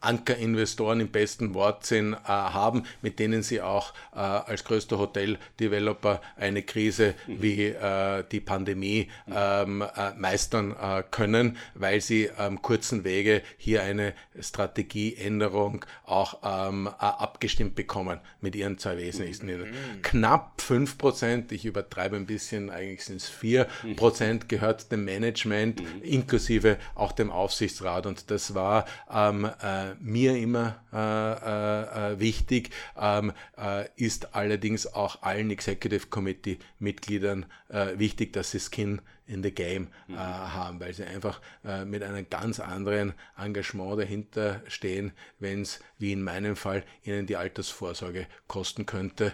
Ankerinvestoren 0.00 1.00
im 1.00 1.08
besten 1.08 1.54
Wortsinn 1.54 2.14
äh, 2.14 2.16
haben, 2.26 2.84
mit 3.02 3.18
denen 3.18 3.42
sie 3.42 3.60
auch 3.60 3.92
äh, 4.14 4.18
als 4.18 4.64
größter 4.64 4.98
Hotel-Developer 4.98 6.20
eine 6.36 6.62
Krise 6.62 7.14
mhm. 7.26 7.42
wie 7.42 7.66
äh, 7.66 8.24
die 8.30 8.40
Pandemie 8.40 9.08
ähm, 9.32 9.82
äh, 9.82 10.14
meistern 10.14 10.74
können, 11.10 11.56
weil 11.74 12.00
sie 12.00 12.30
am 12.36 12.62
kurzen 12.62 13.04
Wege 13.04 13.42
hier 13.56 13.82
eine 13.82 14.14
Strategieänderung 14.38 15.84
auch 16.04 16.38
ähm, 16.42 16.86
äh, 16.86 16.90
abgestimmt 16.98 17.74
bekommen 17.74 18.20
mit 18.40 18.54
ihren 18.54 18.78
zwei 18.78 18.96
wesentlichsten. 18.96 19.46
Mhm. 19.46 20.02
Knapp 20.02 20.60
5 20.60 20.98
Prozent, 20.98 21.52
ich 21.52 21.64
übertreibe 21.64 22.16
ein 22.16 22.26
bisschen, 22.26 22.70
eigentlich 22.70 23.04
sind 23.04 23.16
es 23.16 23.28
4 23.28 23.66
Prozent, 23.96 24.48
gehört 24.48 24.90
dem 24.92 25.04
Management, 25.04 25.80
mhm. 25.80 26.02
inklusive 26.02 26.78
auch 26.94 27.12
dem 27.12 27.30
Aufsichtsrat. 27.30 28.06
Und 28.06 28.30
das 28.30 28.54
war 28.54 28.86
ähm, 29.12 29.44
äh, 29.44 29.89
mir 30.00 30.36
immer 30.36 30.80
äh, 30.92 30.96
äh, 30.96 32.12
äh, 32.12 32.20
wichtig, 32.20 32.70
ähm, 32.96 33.32
äh, 33.56 33.86
ist 33.96 34.34
allerdings 34.34 34.86
auch 34.86 35.22
allen 35.22 35.50
Executive 35.50 36.06
Committee 36.08 36.58
Mitgliedern 36.78 37.46
äh, 37.68 37.98
wichtig, 37.98 38.32
dass 38.32 38.50
sie 38.50 38.60
Skin 38.60 39.00
in 39.26 39.42
the 39.42 39.52
Game 39.52 39.88
mhm. 40.08 40.18
haben, 40.18 40.80
weil 40.80 40.92
sie 40.92 41.04
einfach 41.04 41.40
mit 41.86 42.02
einem 42.02 42.28
ganz 42.28 42.58
anderen 42.58 43.14
Engagement 43.38 44.00
dahinter 44.00 44.60
stehen, 44.66 45.12
wenn 45.38 45.62
es, 45.62 45.78
wie 45.98 46.10
in 46.10 46.20
meinem 46.20 46.56
Fall, 46.56 46.82
ihnen 47.04 47.26
die 47.26 47.36
Altersvorsorge 47.36 48.26
kosten 48.48 48.86
könnte, 48.86 49.32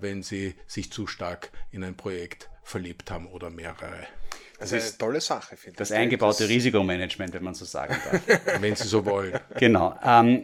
wenn 0.00 0.22
sie 0.22 0.54
sich 0.66 0.90
zu 0.90 1.06
stark 1.06 1.50
in 1.70 1.84
ein 1.84 1.94
Projekt 1.94 2.48
verliebt 2.62 3.10
haben 3.10 3.26
oder 3.26 3.50
mehrere. 3.50 4.06
Das 4.58 4.72
ist 4.72 4.88
eine 4.88 4.98
tolle 4.98 5.20
Sache, 5.20 5.56
finde 5.56 5.74
ich. 5.74 5.78
Das 5.78 5.92
eingebaute 5.92 6.42
das 6.44 6.48
Risikomanagement, 6.50 7.32
wenn 7.32 7.44
man 7.44 7.54
so 7.54 7.64
sagen 7.64 7.96
darf. 8.10 8.60
wenn 8.60 8.74
Sie 8.74 8.88
so 8.88 9.04
wollen. 9.04 9.38
Genau. 9.58 9.96
Ähm, 10.04 10.42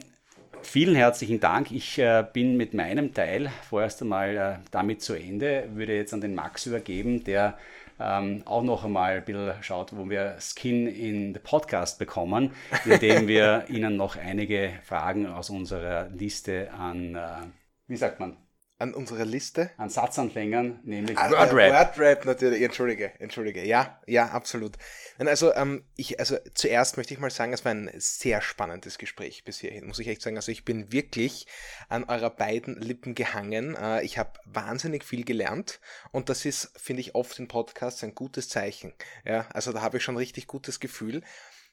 vielen 0.62 0.94
herzlichen 0.94 1.40
Dank. 1.40 1.72
Ich 1.72 1.98
äh, 1.98 2.24
bin 2.32 2.56
mit 2.56 2.74
meinem 2.74 3.12
Teil 3.12 3.50
vorerst 3.68 4.02
einmal 4.02 4.36
äh, 4.36 4.56
damit 4.70 5.02
zu 5.02 5.14
Ende. 5.14 5.68
Würde 5.74 5.96
jetzt 5.96 6.14
an 6.14 6.20
den 6.20 6.34
Max 6.34 6.66
übergeben, 6.66 7.24
der 7.24 7.58
ähm, 7.98 8.42
auch 8.44 8.62
noch 8.62 8.84
einmal 8.84 9.16
ein 9.16 9.24
bisschen 9.24 9.62
schaut, 9.62 9.96
wo 9.96 10.08
wir 10.08 10.36
Skin 10.40 10.86
in 10.86 11.34
the 11.34 11.40
Podcast 11.40 11.98
bekommen, 11.98 12.52
indem 12.84 13.28
wir 13.28 13.64
Ihnen 13.68 13.96
noch 13.96 14.16
einige 14.16 14.72
Fragen 14.84 15.26
aus 15.26 15.50
unserer 15.50 16.08
Liste 16.10 16.70
an, 16.72 17.14
äh, 17.14 17.46
wie 17.86 17.96
sagt 17.96 18.20
man, 18.20 18.36
an 18.84 18.94
unserer 18.94 19.24
Liste. 19.24 19.70
An 19.78 19.88
Satzanfängern, 19.88 20.80
nämlich 20.84 21.18
ah, 21.18 21.30
Wordrap. 21.30 21.96
Wordrap 21.96 22.24
natürlich, 22.26 22.62
entschuldige, 22.62 23.12
entschuldige. 23.18 23.64
Ja, 23.64 24.00
ja, 24.06 24.26
absolut. 24.26 24.76
Also, 25.18 25.54
ähm, 25.54 25.84
ich, 25.96 26.20
also 26.20 26.36
zuerst 26.54 26.96
möchte 26.96 27.14
ich 27.14 27.20
mal 27.20 27.30
sagen, 27.30 27.54
es 27.54 27.64
war 27.64 27.72
ein 27.72 27.90
sehr 27.96 28.42
spannendes 28.42 28.98
Gespräch 28.98 29.44
bis 29.44 29.58
hierhin, 29.58 29.86
muss 29.86 29.98
ich 29.98 30.08
echt 30.08 30.20
sagen. 30.20 30.36
Also 30.36 30.52
ich 30.52 30.64
bin 30.64 30.92
wirklich 30.92 31.46
an 31.88 32.04
eurer 32.04 32.30
beiden 32.30 32.76
Lippen 32.80 33.14
gehangen. 33.14 33.74
Äh, 33.74 34.02
ich 34.02 34.18
habe 34.18 34.38
wahnsinnig 34.44 35.02
viel 35.02 35.24
gelernt 35.24 35.80
und 36.12 36.28
das 36.28 36.44
ist, 36.44 36.70
finde 36.76 37.00
ich, 37.00 37.14
oft 37.14 37.38
in 37.38 37.48
Podcasts 37.48 38.04
ein 38.04 38.14
gutes 38.14 38.50
Zeichen. 38.50 38.92
Ja, 39.24 39.46
also 39.52 39.72
da 39.72 39.80
habe 39.80 39.96
ich 39.96 40.04
schon 40.04 40.18
richtig 40.18 40.46
gutes 40.46 40.78
Gefühl. 40.78 41.22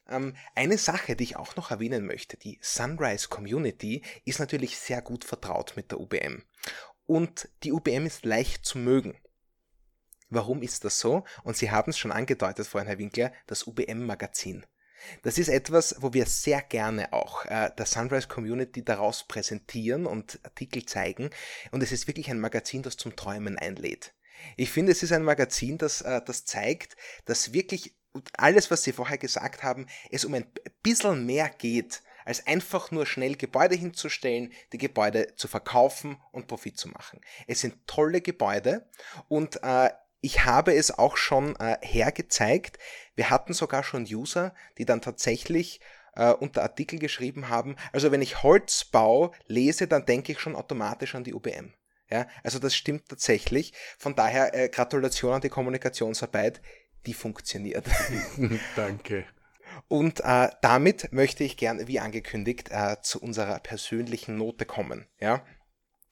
Ähm, 0.09 0.35
eine 0.55 0.77
Sache, 0.77 1.15
die 1.15 1.23
ich 1.23 1.35
auch 1.37 1.55
noch 1.55 1.71
erwähnen 1.71 2.05
möchte, 2.05 2.37
die 2.37 2.59
Sunrise 2.61 3.29
Community 3.29 4.03
ist 4.25 4.39
natürlich 4.39 4.77
sehr 4.77 5.01
gut 5.01 5.23
vertraut 5.23 5.73
mit 5.75 5.91
der 5.91 5.99
UBM 5.99 6.43
und 7.11 7.49
die 7.63 7.73
UBM 7.73 8.05
ist 8.05 8.23
leicht 8.23 8.65
zu 8.65 8.77
mögen. 8.77 9.19
Warum 10.29 10.61
ist 10.61 10.85
das 10.85 10.97
so? 10.97 11.25
Und 11.43 11.57
Sie 11.57 11.69
haben 11.69 11.89
es 11.89 11.97
schon 11.97 12.13
angedeutet 12.13 12.65
vorhin, 12.65 12.87
Herr 12.87 12.99
Winkler, 12.99 13.33
das 13.47 13.67
UBM-Magazin. 13.67 14.65
Das 15.21 15.37
ist 15.37 15.49
etwas, 15.49 15.97
wo 15.99 16.13
wir 16.13 16.25
sehr 16.25 16.61
gerne 16.61 17.11
auch 17.11 17.43
äh, 17.47 17.69
der 17.77 17.85
Sunrise 17.85 18.29
Community 18.29 18.85
daraus 18.85 19.27
präsentieren 19.27 20.05
und 20.05 20.39
Artikel 20.43 20.85
zeigen. 20.85 21.31
Und 21.71 21.83
es 21.83 21.91
ist 21.91 22.07
wirklich 22.07 22.29
ein 22.29 22.39
Magazin, 22.39 22.81
das 22.81 22.95
zum 22.95 23.13
Träumen 23.17 23.57
einlädt. 23.57 24.13
Ich 24.55 24.71
finde, 24.71 24.93
es 24.93 25.03
ist 25.03 25.11
ein 25.11 25.23
Magazin, 25.23 25.77
das, 25.77 26.01
äh, 26.01 26.21
das 26.25 26.45
zeigt, 26.45 26.95
dass 27.25 27.51
wirklich 27.51 27.93
alles, 28.37 28.71
was 28.71 28.83
Sie 28.83 28.93
vorher 28.93 29.17
gesagt 29.17 29.63
haben, 29.63 29.87
es 30.11 30.23
um 30.23 30.33
ein 30.33 30.45
bisschen 30.81 31.25
mehr 31.25 31.49
geht 31.49 32.03
als 32.25 32.47
einfach 32.47 32.91
nur 32.91 33.05
schnell 33.05 33.35
Gebäude 33.35 33.75
hinzustellen, 33.75 34.51
die 34.73 34.77
Gebäude 34.77 35.35
zu 35.35 35.47
verkaufen 35.47 36.17
und 36.31 36.47
Profit 36.47 36.77
zu 36.77 36.89
machen. 36.89 37.21
Es 37.47 37.61
sind 37.61 37.87
tolle 37.87 38.21
Gebäude 38.21 38.89
und 39.27 39.61
äh, 39.63 39.89
ich 40.21 40.45
habe 40.45 40.75
es 40.75 40.97
auch 40.97 41.17
schon 41.17 41.55
äh, 41.55 41.77
hergezeigt. 41.81 42.77
Wir 43.15 43.29
hatten 43.29 43.53
sogar 43.53 43.83
schon 43.83 44.03
User, 44.03 44.53
die 44.77 44.85
dann 44.85 45.01
tatsächlich 45.01 45.81
äh, 46.15 46.31
unter 46.31 46.61
Artikel 46.61 46.99
geschrieben 46.99 47.49
haben. 47.49 47.75
Also 47.91 48.11
wenn 48.11 48.21
ich 48.21 48.43
Holzbau 48.43 49.33
lese, 49.47 49.87
dann 49.87 50.05
denke 50.05 50.31
ich 50.31 50.39
schon 50.39 50.55
automatisch 50.55 51.15
an 51.15 51.23
die 51.23 51.33
UBM. 51.33 51.73
Ja, 52.09 52.27
also 52.43 52.59
das 52.59 52.75
stimmt 52.75 53.07
tatsächlich. 53.07 53.73
Von 53.97 54.15
daher 54.15 54.53
äh, 54.53 54.69
Gratulation 54.69 55.33
an 55.33 55.41
die 55.41 55.49
Kommunikationsarbeit, 55.49 56.61
die 57.05 57.13
funktioniert. 57.13 57.85
Danke. 58.75 59.25
Und 59.87 60.21
äh, 60.21 60.49
damit 60.61 61.11
möchte 61.11 61.43
ich 61.43 61.57
gerne, 61.57 61.87
wie 61.87 61.99
angekündigt, 61.99 62.69
äh, 62.71 62.97
zu 63.01 63.21
unserer 63.21 63.59
persönlichen 63.59 64.37
Note 64.37 64.65
kommen. 64.65 65.07
Ja? 65.19 65.43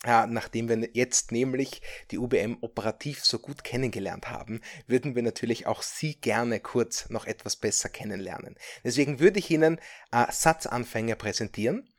Äh, 0.05 0.27
nachdem 0.27 0.69
wir 0.69 0.89
jetzt 0.93 1.33
nämlich 1.33 1.81
die 2.11 2.19
UBM 2.19 2.57
operativ 2.61 3.25
so 3.25 3.37
gut 3.37 3.65
kennengelernt 3.65 4.29
haben, 4.29 4.61
würden 4.87 5.13
wir 5.15 5.23
natürlich 5.23 5.67
auch 5.67 5.81
Sie 5.81 6.15
gerne 6.15 6.61
kurz 6.61 7.09
noch 7.09 7.25
etwas 7.25 7.57
besser 7.57 7.89
kennenlernen. 7.89 8.55
Deswegen 8.85 9.19
würde 9.19 9.39
ich 9.39 9.51
Ihnen 9.51 9.79
äh, 10.11 10.25
Satzanfänge 10.31 11.17
präsentieren 11.17 11.89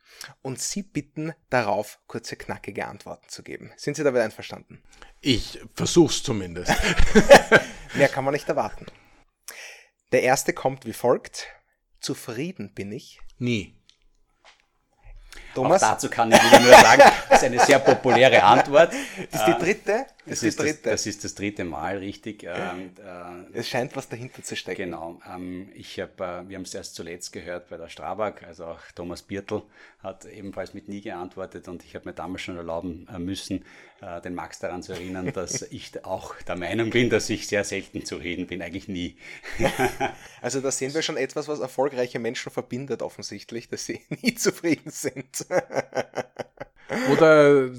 und 0.41 0.59
Sie 0.59 0.81
bitten, 0.81 1.33
darauf 1.51 1.99
kurze, 2.07 2.35
knackige 2.35 2.87
Antworten 2.87 3.29
zu 3.29 3.43
geben. 3.43 3.71
Sind 3.77 3.95
Sie 3.95 4.03
damit 4.03 4.21
einverstanden? 4.21 4.81
Ich 5.19 5.59
versuch's 5.75 6.23
zumindest. 6.23 6.73
Mehr 7.93 8.09
kann 8.09 8.23
man 8.23 8.33
nicht 8.33 8.49
erwarten. 8.49 8.87
Der 10.11 10.23
erste 10.23 10.53
kommt 10.53 10.85
wie 10.85 10.93
folgt. 10.93 11.47
Zufrieden 12.01 12.73
bin 12.73 12.91
ich? 12.91 13.21
Nie. 13.37 13.75
Thomas? 15.55 15.83
Auch 15.83 15.91
dazu 15.91 16.09
kann 16.09 16.31
ich 16.31 16.41
nur 16.41 16.73
sagen, 16.73 17.03
das 17.29 17.39
ist 17.39 17.45
eine 17.45 17.59
sehr 17.59 17.79
populäre 17.79 18.43
Antwort. 18.43 18.91
Das 19.31 19.41
ist 19.41 19.47
die 19.47 19.63
dritte? 19.63 20.05
Das, 20.25 20.41
das 20.41 20.55
ist, 20.55 20.85
das, 20.85 21.05
ist 21.07 21.23
das 21.23 21.33
dritte 21.33 21.63
Mal, 21.63 21.97
richtig. 21.97 22.43
Ähm, 22.43 22.91
äh, 23.03 23.57
es 23.57 23.67
scheint 23.67 23.95
was 23.95 24.07
dahinter 24.07 24.43
zu 24.43 24.55
stecken. 24.55 24.91
Genau. 24.91 25.19
Ähm, 25.27 25.69
ich 25.73 25.99
hab, 25.99 26.21
äh, 26.21 26.47
wir 26.47 26.57
haben 26.57 26.63
es 26.63 26.75
erst 26.75 26.93
zuletzt 26.93 27.33
gehört 27.33 27.69
bei 27.69 27.77
der 27.77 27.89
Strabag, 27.89 28.43
also 28.43 28.65
auch 28.65 28.79
Thomas 28.93 29.23
Birtel 29.23 29.63
hat 30.03 30.25
ebenfalls 30.25 30.73
mit 30.73 30.87
nie 30.89 31.01
geantwortet 31.01 31.67
und 31.67 31.83
ich 31.83 31.95
habe 31.95 32.09
mir 32.09 32.13
damals 32.13 32.41
schon 32.41 32.57
erlauben 32.57 33.07
äh, 33.11 33.17
müssen, 33.17 33.65
äh, 34.01 34.21
den 34.21 34.35
Max 34.35 34.59
daran 34.59 34.83
zu 34.83 34.93
erinnern, 34.93 35.31
dass 35.33 35.63
ich 35.63 36.05
auch 36.05 36.35
der 36.43 36.55
Meinung 36.55 36.91
bin, 36.91 37.09
dass 37.09 37.29
ich 37.29 37.47
sehr 37.47 37.63
selten 37.63 38.05
zu 38.05 38.17
reden 38.17 38.45
bin, 38.45 38.61
eigentlich 38.61 38.87
nie. 38.87 39.17
also 40.41 40.61
da 40.61 40.71
sehen 40.71 40.93
wir 40.93 41.01
schon 41.01 41.17
etwas, 41.17 41.47
was 41.47 41.59
erfolgreiche 41.59 42.19
Menschen 42.19 42.51
verbindet 42.51 43.01
offensichtlich, 43.01 43.69
dass 43.69 43.85
sie 43.85 44.01
nie 44.21 44.35
zufrieden 44.35 44.91
sind. 44.91 45.45
Oder 47.11 47.69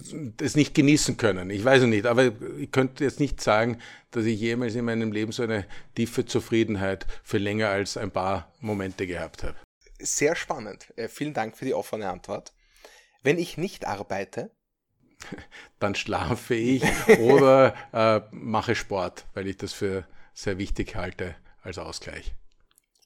es 0.40 0.56
nicht 0.56 0.74
genießen 0.74 1.16
können. 1.16 1.50
Ich 1.50 1.64
weiß 1.64 1.82
es 1.82 1.88
nicht, 1.88 2.06
aber 2.06 2.32
ich 2.58 2.70
könnte 2.70 3.04
jetzt 3.04 3.20
nicht 3.20 3.40
sagen, 3.40 3.78
dass 4.10 4.24
ich 4.24 4.40
jemals 4.40 4.74
in 4.74 4.84
meinem 4.84 5.12
Leben 5.12 5.32
so 5.32 5.42
eine 5.42 5.66
tiefe 5.94 6.24
Zufriedenheit 6.24 7.06
für 7.22 7.38
länger 7.38 7.68
als 7.68 7.96
ein 7.96 8.10
paar 8.10 8.52
Momente 8.60 9.06
gehabt 9.06 9.42
habe. 9.42 9.56
Sehr 9.98 10.34
spannend. 10.34 10.92
Äh, 10.96 11.08
vielen 11.08 11.34
Dank 11.34 11.56
für 11.56 11.64
die 11.64 11.74
offene 11.74 12.08
Antwort. 12.08 12.52
Wenn 13.22 13.38
ich 13.38 13.56
nicht 13.56 13.86
arbeite, 13.86 14.50
dann 15.78 15.94
schlafe 15.94 16.54
ich 16.54 16.82
oder 17.18 17.74
äh, 17.92 18.20
mache 18.30 18.74
Sport, 18.74 19.26
weil 19.34 19.46
ich 19.46 19.58
das 19.58 19.72
für 19.72 20.06
sehr 20.34 20.58
wichtig 20.58 20.96
halte 20.96 21.36
als 21.62 21.78
Ausgleich. 21.78 22.34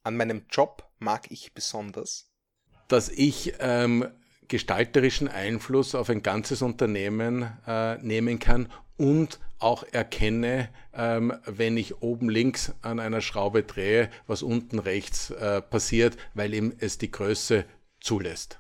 An 0.05 0.17
meinem 0.17 0.47
Job 0.51 0.89
mag 0.99 1.31
ich 1.31 1.53
besonders, 1.53 2.31
dass 2.89 3.09
ich 3.09 3.55
ähm, 3.59 4.09
gestalterischen 4.49 5.29
Einfluss 5.29 5.95
auf 5.95 6.11
ein 6.11 6.23
ganzes 6.23 6.63
Unternehmen 6.63 7.51
äh, 7.67 7.97
nehmen 7.99 8.39
kann, 8.39 8.69
und 8.97 9.41
auch 9.59 9.85
erkenne, 9.93 10.69
ähm, 10.95 11.33
wenn 11.47 11.77
ich 11.77 12.03
oben 12.03 12.29
links 12.29 12.75
an 12.83 12.99
einer 12.99 13.21
Schraube 13.21 13.63
drehe, 13.63 14.11
was 14.27 14.43
unten 14.43 14.79
rechts 14.79 15.31
äh, 15.31 15.63
passiert, 15.63 16.17
weil 16.35 16.55
ihm 16.55 16.73
es 16.79 16.99
die 16.99 17.11
Größe 17.11 17.65
zulässt. 18.01 18.59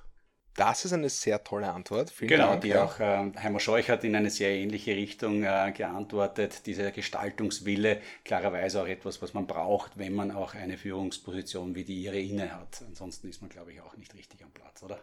Das 0.56 0.86
ist 0.86 0.92
eine 0.94 1.10
sehr 1.10 1.44
tolle 1.44 1.70
Antwort. 1.70 2.10
Vielen 2.10 2.30
genau, 2.30 2.48
Dank. 2.50 2.62
die 2.62 2.68
ja. 2.68 2.84
auch 2.84 2.98
äh, 2.98 3.30
Heimer 3.42 3.60
Scheuch 3.60 3.90
hat 3.90 4.04
in 4.04 4.16
eine 4.16 4.30
sehr 4.30 4.50
ähnliche 4.50 4.96
Richtung 4.96 5.42
äh, 5.42 5.72
geantwortet. 5.76 6.66
Dieser 6.66 6.90
Gestaltungswille, 6.92 8.00
klarerweise 8.24 8.80
auch 8.82 8.86
etwas, 8.86 9.20
was 9.20 9.34
man 9.34 9.46
braucht, 9.46 9.98
wenn 9.98 10.14
man 10.14 10.30
auch 10.30 10.54
eine 10.54 10.78
Führungsposition 10.78 11.74
wie 11.74 11.84
die 11.84 12.02
ihre 12.02 12.18
inne 12.18 12.52
hat. 12.52 12.82
Ansonsten 12.88 13.28
ist 13.28 13.42
man, 13.42 13.50
glaube 13.50 13.72
ich, 13.72 13.82
auch 13.82 13.96
nicht 13.98 14.14
richtig 14.14 14.42
am 14.42 14.50
Platz, 14.50 14.82
oder? 14.82 14.98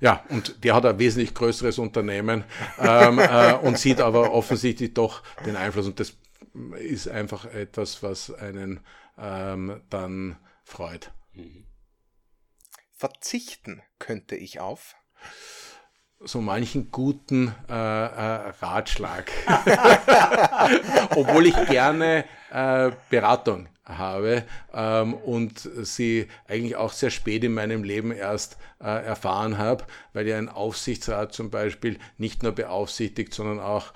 Ja, 0.00 0.24
und 0.30 0.64
der 0.64 0.74
hat 0.74 0.86
ein 0.86 0.98
wesentlich 0.98 1.34
größeres 1.34 1.78
Unternehmen 1.78 2.44
ähm, 2.78 3.18
äh, 3.18 3.54
und 3.54 3.78
sieht 3.78 4.00
aber 4.00 4.32
offensichtlich 4.32 4.94
doch 4.94 5.22
den 5.44 5.56
Einfluss. 5.56 5.86
Und 5.86 6.00
das 6.00 6.14
ist 6.78 7.08
einfach 7.08 7.44
etwas, 7.44 8.02
was 8.02 8.32
einen 8.32 8.80
ähm, 9.18 9.82
dann 9.90 10.36
freut. 10.64 11.10
Mhm. 11.34 11.63
Verzichten 13.04 13.82
könnte 13.98 14.34
ich 14.34 14.60
auf 14.60 14.94
so 16.20 16.40
manchen 16.40 16.90
guten 16.90 17.54
äh, 17.68 17.74
äh, 17.74 18.54
Ratschlag. 18.62 19.30
Obwohl 21.14 21.44
ich 21.44 21.66
gerne 21.66 22.24
äh, 22.50 22.92
Beratung 23.10 23.68
habe 23.84 24.44
ähm, 24.72 25.12
und 25.12 25.58
sie 25.58 26.28
eigentlich 26.48 26.76
auch 26.76 26.94
sehr 26.94 27.10
spät 27.10 27.44
in 27.44 27.52
meinem 27.52 27.84
Leben 27.84 28.10
erst 28.10 28.56
äh, 28.80 28.86
erfahren 28.86 29.58
habe, 29.58 29.84
weil 30.14 30.26
ja 30.26 30.38
ein 30.38 30.48
Aufsichtsrat 30.48 31.34
zum 31.34 31.50
Beispiel 31.50 31.98
nicht 32.16 32.42
nur 32.42 32.52
beaufsichtigt, 32.52 33.34
sondern 33.34 33.60
auch 33.60 33.92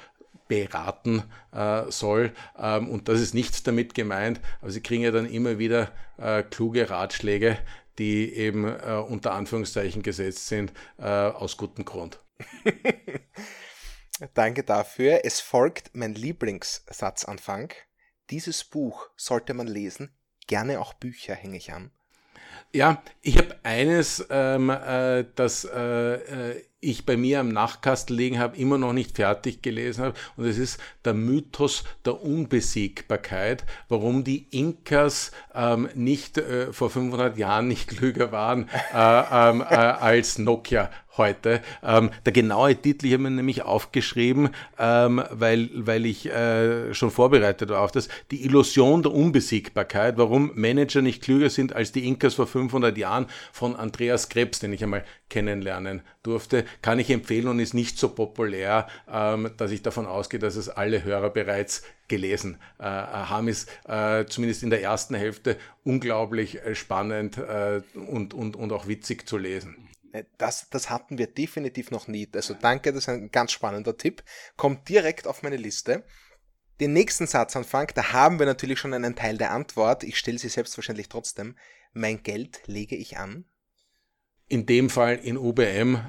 beraten 0.49 1.23
äh, 1.53 1.91
soll. 1.91 2.33
Ähm, 2.59 2.91
und 2.91 3.09
das 3.09 3.21
ist 3.21 3.33
nichts 3.33 3.63
damit 3.63 3.95
gemeint, 3.95 4.39
aber 4.61 4.71
sie 4.71 4.83
kriegen 4.83 5.03
ja 5.03 5.13
dann 5.13 5.25
immer 5.25 5.59
wieder 5.59 5.93
äh, 6.19 6.43
kluge 6.43 6.91
Ratschläge, 6.91 7.57
die 7.99 8.33
eben 8.35 8.65
äh, 8.65 9.05
unter 9.07 9.33
Anführungszeichen 9.33 10.03
gesetzt 10.03 10.49
sind, 10.49 10.73
äh, 10.99 11.05
aus 11.05 11.57
gutem 11.57 11.85
Grund. 11.85 12.21
Danke 14.35 14.65
dafür. 14.65 15.21
Es 15.25 15.41
folgt 15.41 15.91
mein 15.95 16.15
Lieblingssatzanfang. 16.15 17.73
Dieses 18.31 18.65
Buch 18.65 19.09
sollte 19.17 19.55
man 19.55 19.67
lesen. 19.67 20.17
Gerne 20.47 20.81
auch 20.81 20.95
Bücher 20.95 21.35
hänge 21.35 21.57
ich 21.57 21.73
an. 21.73 21.91
Ja, 22.73 23.03
ich 23.23 23.39
habe 23.39 23.57
eines, 23.63 24.27
ähm, 24.31 24.71
äh, 24.71 25.25
das 25.35 25.65
äh, 25.65 26.51
äh, 26.53 26.65
ich 26.81 27.05
bei 27.05 27.17
mir 27.17 27.41
am 27.41 27.49
Nachkastel 27.49 28.17
liegen 28.17 28.39
habe, 28.39 28.57
immer 28.57 28.79
noch 28.79 28.93
nicht 28.93 29.17
fertig 29.17 29.63
gelesen 29.63 30.05
habe. 30.05 30.15
Und 30.37 30.47
es 30.47 30.59
ist 30.59 30.81
der 31.05 31.15
Mythos 31.15 31.85
der 32.05 32.23
Unbesiegbarkeit, 32.23 33.65
warum 33.89 34.23
die 34.23 34.47
Inkas 34.51 35.33
ähm, 35.55 35.89
nicht 35.95 36.39
äh, 36.39 36.73
vor 36.73 36.91
500 36.91 37.37
Jahren 37.37 37.69
nicht 37.69 37.89
klüger 37.89 38.31
waren 38.31 38.69
äh, 38.95 39.51
ähm, 39.51 39.61
äh, 39.61 39.75
als 39.75 40.39
Nokia 40.39 40.91
heute. 41.19 41.61
Ähm, 41.83 42.11
der 42.25 42.33
genaue 42.33 42.75
Titel, 42.77 43.07
ich 43.07 43.13
habe 43.13 43.25
mir 43.25 43.31
nämlich 43.31 43.63
aufgeschrieben, 43.63 44.51
ähm, 44.79 45.23
weil, 45.31 45.71
weil 45.75 46.07
ich 46.07 46.27
äh, 46.27 46.95
schon 46.95 47.11
vorbereitet 47.11 47.71
war 47.71 47.83
auf 47.83 47.93
das, 47.93 48.09
die 48.31 48.45
Illusion 48.45 49.03
der 49.03 49.13
Unbesiegbarkeit, 49.13 50.17
warum 50.17 50.53
Manager 50.55 51.03
nicht 51.03 51.23
klüger 51.23 51.51
sind 51.51 51.75
als 51.75 51.93
die 51.93 52.07
Inkas 52.07 52.35
vor 52.35 52.47
500 52.47 52.97
Jahren 52.97 53.27
von 53.53 53.77
Andreas 53.77 54.29
Krebs, 54.29 54.61
den 54.61 54.73
ich 54.73 54.83
einmal 54.83 55.05
kennenlernen 55.29 56.03
durfte, 56.23 56.65
kann 56.83 56.99
ich 56.99 57.11
empfehlen 57.11 57.49
und 57.49 57.61
ist 57.61 57.75
nicht 57.75 57.99
so 57.99 58.09
populär, 58.09 58.87
ähm, 59.11 59.51
dass 59.57 59.71
ich 59.71 59.83
davon 59.83 60.07
ausgehe, 60.07 60.41
dass 60.41 60.57
es 60.57 60.69
alle 60.69 61.05
Hörer 61.05 61.31
bereits 61.31 61.83
gelesen 62.09 62.59
äh, 62.79 62.85
haben. 62.85 63.49
Ist 63.49 63.69
äh, 63.87 64.25
zumindest 64.27 64.63
in 64.63 64.71
der 64.71 64.83
ersten 64.83 65.15
Hälfte 65.15 65.57
unglaublich 65.85 66.63
äh, 66.65 66.75
spannend 66.75 67.39
äh, 67.39 67.83
und, 67.95 68.35
und, 68.35 68.57
und 68.57 68.73
auch 68.73 68.89
witzig 68.89 69.29
zu 69.29 69.37
lesen. 69.39 69.89
Äh, 70.13 70.25
das, 70.39 70.69
das 70.71 70.91
hatten 70.91 71.19
wir 71.19 71.27
definitiv 71.27 71.91
noch 71.91 72.09
nie. 72.09 72.29
Also 72.35 72.55
danke, 72.55 72.93
das 72.93 73.05
ist 73.05 73.09
ein 73.09 73.31
ganz 73.31 73.53
spannender 73.53 73.97
Tipp. 73.97 74.23
Kommt 74.57 74.89
direkt 74.89 75.27
auf 75.27 75.43
meine 75.43 75.57
Liste. 75.57 76.05
Den 76.81 76.93
nächsten 76.93 77.27
Satzanfang, 77.27 77.91
da 77.95 78.13
haben 78.13 78.39
wir 78.39 78.47
natürlich 78.47 78.79
schon 78.79 78.95
einen 78.95 79.17
Teil 79.17 79.37
der 79.37 79.51
Antwort. 79.51 80.05
Ich 80.05 80.17
stelle 80.17 80.39
sie 80.39 80.49
selbstverständlich 80.49 81.09
trotzdem. 81.09 81.57
Mein 81.93 82.23
Geld 82.23 82.61
lege 82.67 82.95
ich 82.95 83.19
an. 83.19 83.47
In 84.51 84.65
dem 84.65 84.89
Fall 84.89 85.17
in 85.17 85.37
UBM-Aktien 85.37 86.09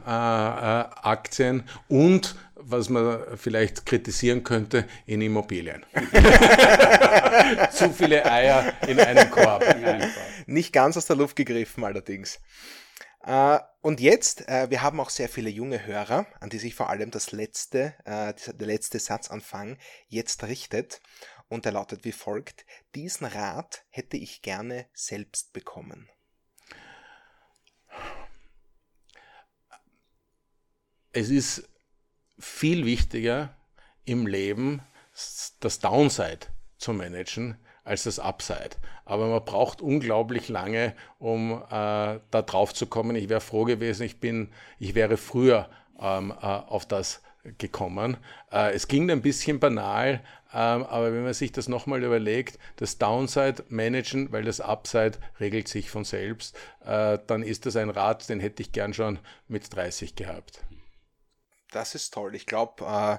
äh, 1.59 1.63
äh, 1.63 1.93
und, 1.93 2.35
was 2.55 2.87
man 2.87 3.19
vielleicht 3.35 3.85
kritisieren 3.85 4.45
könnte, 4.45 4.85
in 5.05 5.21
Immobilien. 5.21 5.85
Zu 7.71 7.91
viele 7.91 8.25
Eier 8.25 8.73
in 8.87 8.97
einem 8.99 9.29
Korb. 9.29 9.63
In 9.63 9.83
einem 9.83 10.01
Korb. 10.01 10.13
Nicht 10.45 10.71
ganz 10.71 10.95
aus 10.95 11.07
der 11.07 11.17
Luft 11.17 11.35
gegriffen 11.35 11.83
allerdings. 11.83 12.39
Äh, 13.21 13.59
und 13.81 13.99
jetzt, 13.99 14.47
äh, 14.47 14.69
wir 14.69 14.81
haben 14.81 14.99
auch 14.99 15.09
sehr 15.09 15.29
viele 15.29 15.49
junge 15.49 15.85
Hörer, 15.85 16.25
an 16.39 16.49
die 16.49 16.59
sich 16.59 16.75
vor 16.75 16.89
allem 16.89 17.11
das 17.11 17.31
letzte, 17.31 17.95
äh, 18.05 18.33
der 18.53 18.67
letzte 18.67 18.99
Satzanfang 18.99 19.77
jetzt 20.07 20.43
richtet. 20.43 21.01
Und 21.47 21.65
er 21.65 21.71
lautet 21.71 22.05
wie 22.05 22.11
folgt. 22.11 22.65
Diesen 22.93 23.25
Rat 23.25 23.83
hätte 23.89 24.17
ich 24.17 24.43
gerne 24.43 24.85
selbst 24.93 25.51
bekommen. 25.51 26.07
Es 31.11 31.29
ist 31.29 31.67
viel 32.37 32.85
wichtiger 32.85 33.57
im 34.05 34.27
Leben, 34.27 34.83
das 35.59 35.79
Downside 35.79 36.47
zu 36.77 36.93
managen, 36.93 37.57
als 37.89 38.03
das 38.03 38.19
Upside. 38.19 38.77
Aber 39.03 39.27
man 39.27 39.43
braucht 39.43 39.81
unglaublich 39.81 40.47
lange, 40.47 40.93
um 41.17 41.53
äh, 41.53 41.65
da 41.69 42.41
drauf 42.45 42.73
zu 42.73 42.85
kommen. 42.85 43.15
Ich 43.15 43.29
wäre 43.29 43.41
froh 43.41 43.65
gewesen, 43.65 44.03
ich 44.03 44.19
bin, 44.19 44.51
ich 44.77 44.93
wäre 44.93 45.17
früher 45.17 45.67
ähm, 45.99 46.31
äh, 46.31 46.45
auf 46.45 46.85
das 46.85 47.23
gekommen. 47.57 48.17
Äh, 48.51 48.73
es 48.73 48.87
ging 48.87 49.09
ein 49.09 49.23
bisschen 49.23 49.59
banal, 49.59 50.21
ähm, 50.53 50.83
aber 50.83 51.11
wenn 51.13 51.23
man 51.23 51.33
sich 51.33 51.51
das 51.51 51.67
nochmal 51.67 52.03
überlegt, 52.03 52.59
das 52.75 52.99
Downside 52.99 53.63
managen, 53.69 54.31
weil 54.31 54.43
das 54.43 54.61
Upside 54.61 55.13
regelt 55.39 55.67
sich 55.67 55.89
von 55.89 56.05
selbst, 56.05 56.55
äh, 56.85 57.17
dann 57.25 57.41
ist 57.41 57.65
das 57.65 57.75
ein 57.75 57.89
Rat, 57.89 58.29
den 58.29 58.39
hätte 58.39 58.61
ich 58.61 58.71
gern 58.71 58.93
schon 58.93 59.17
mit 59.47 59.75
30 59.75 60.15
gehabt. 60.15 60.63
Das 61.71 61.95
ist 61.95 62.13
toll. 62.13 62.35
Ich 62.35 62.45
glaube, 62.45 62.85
äh, 62.85 63.17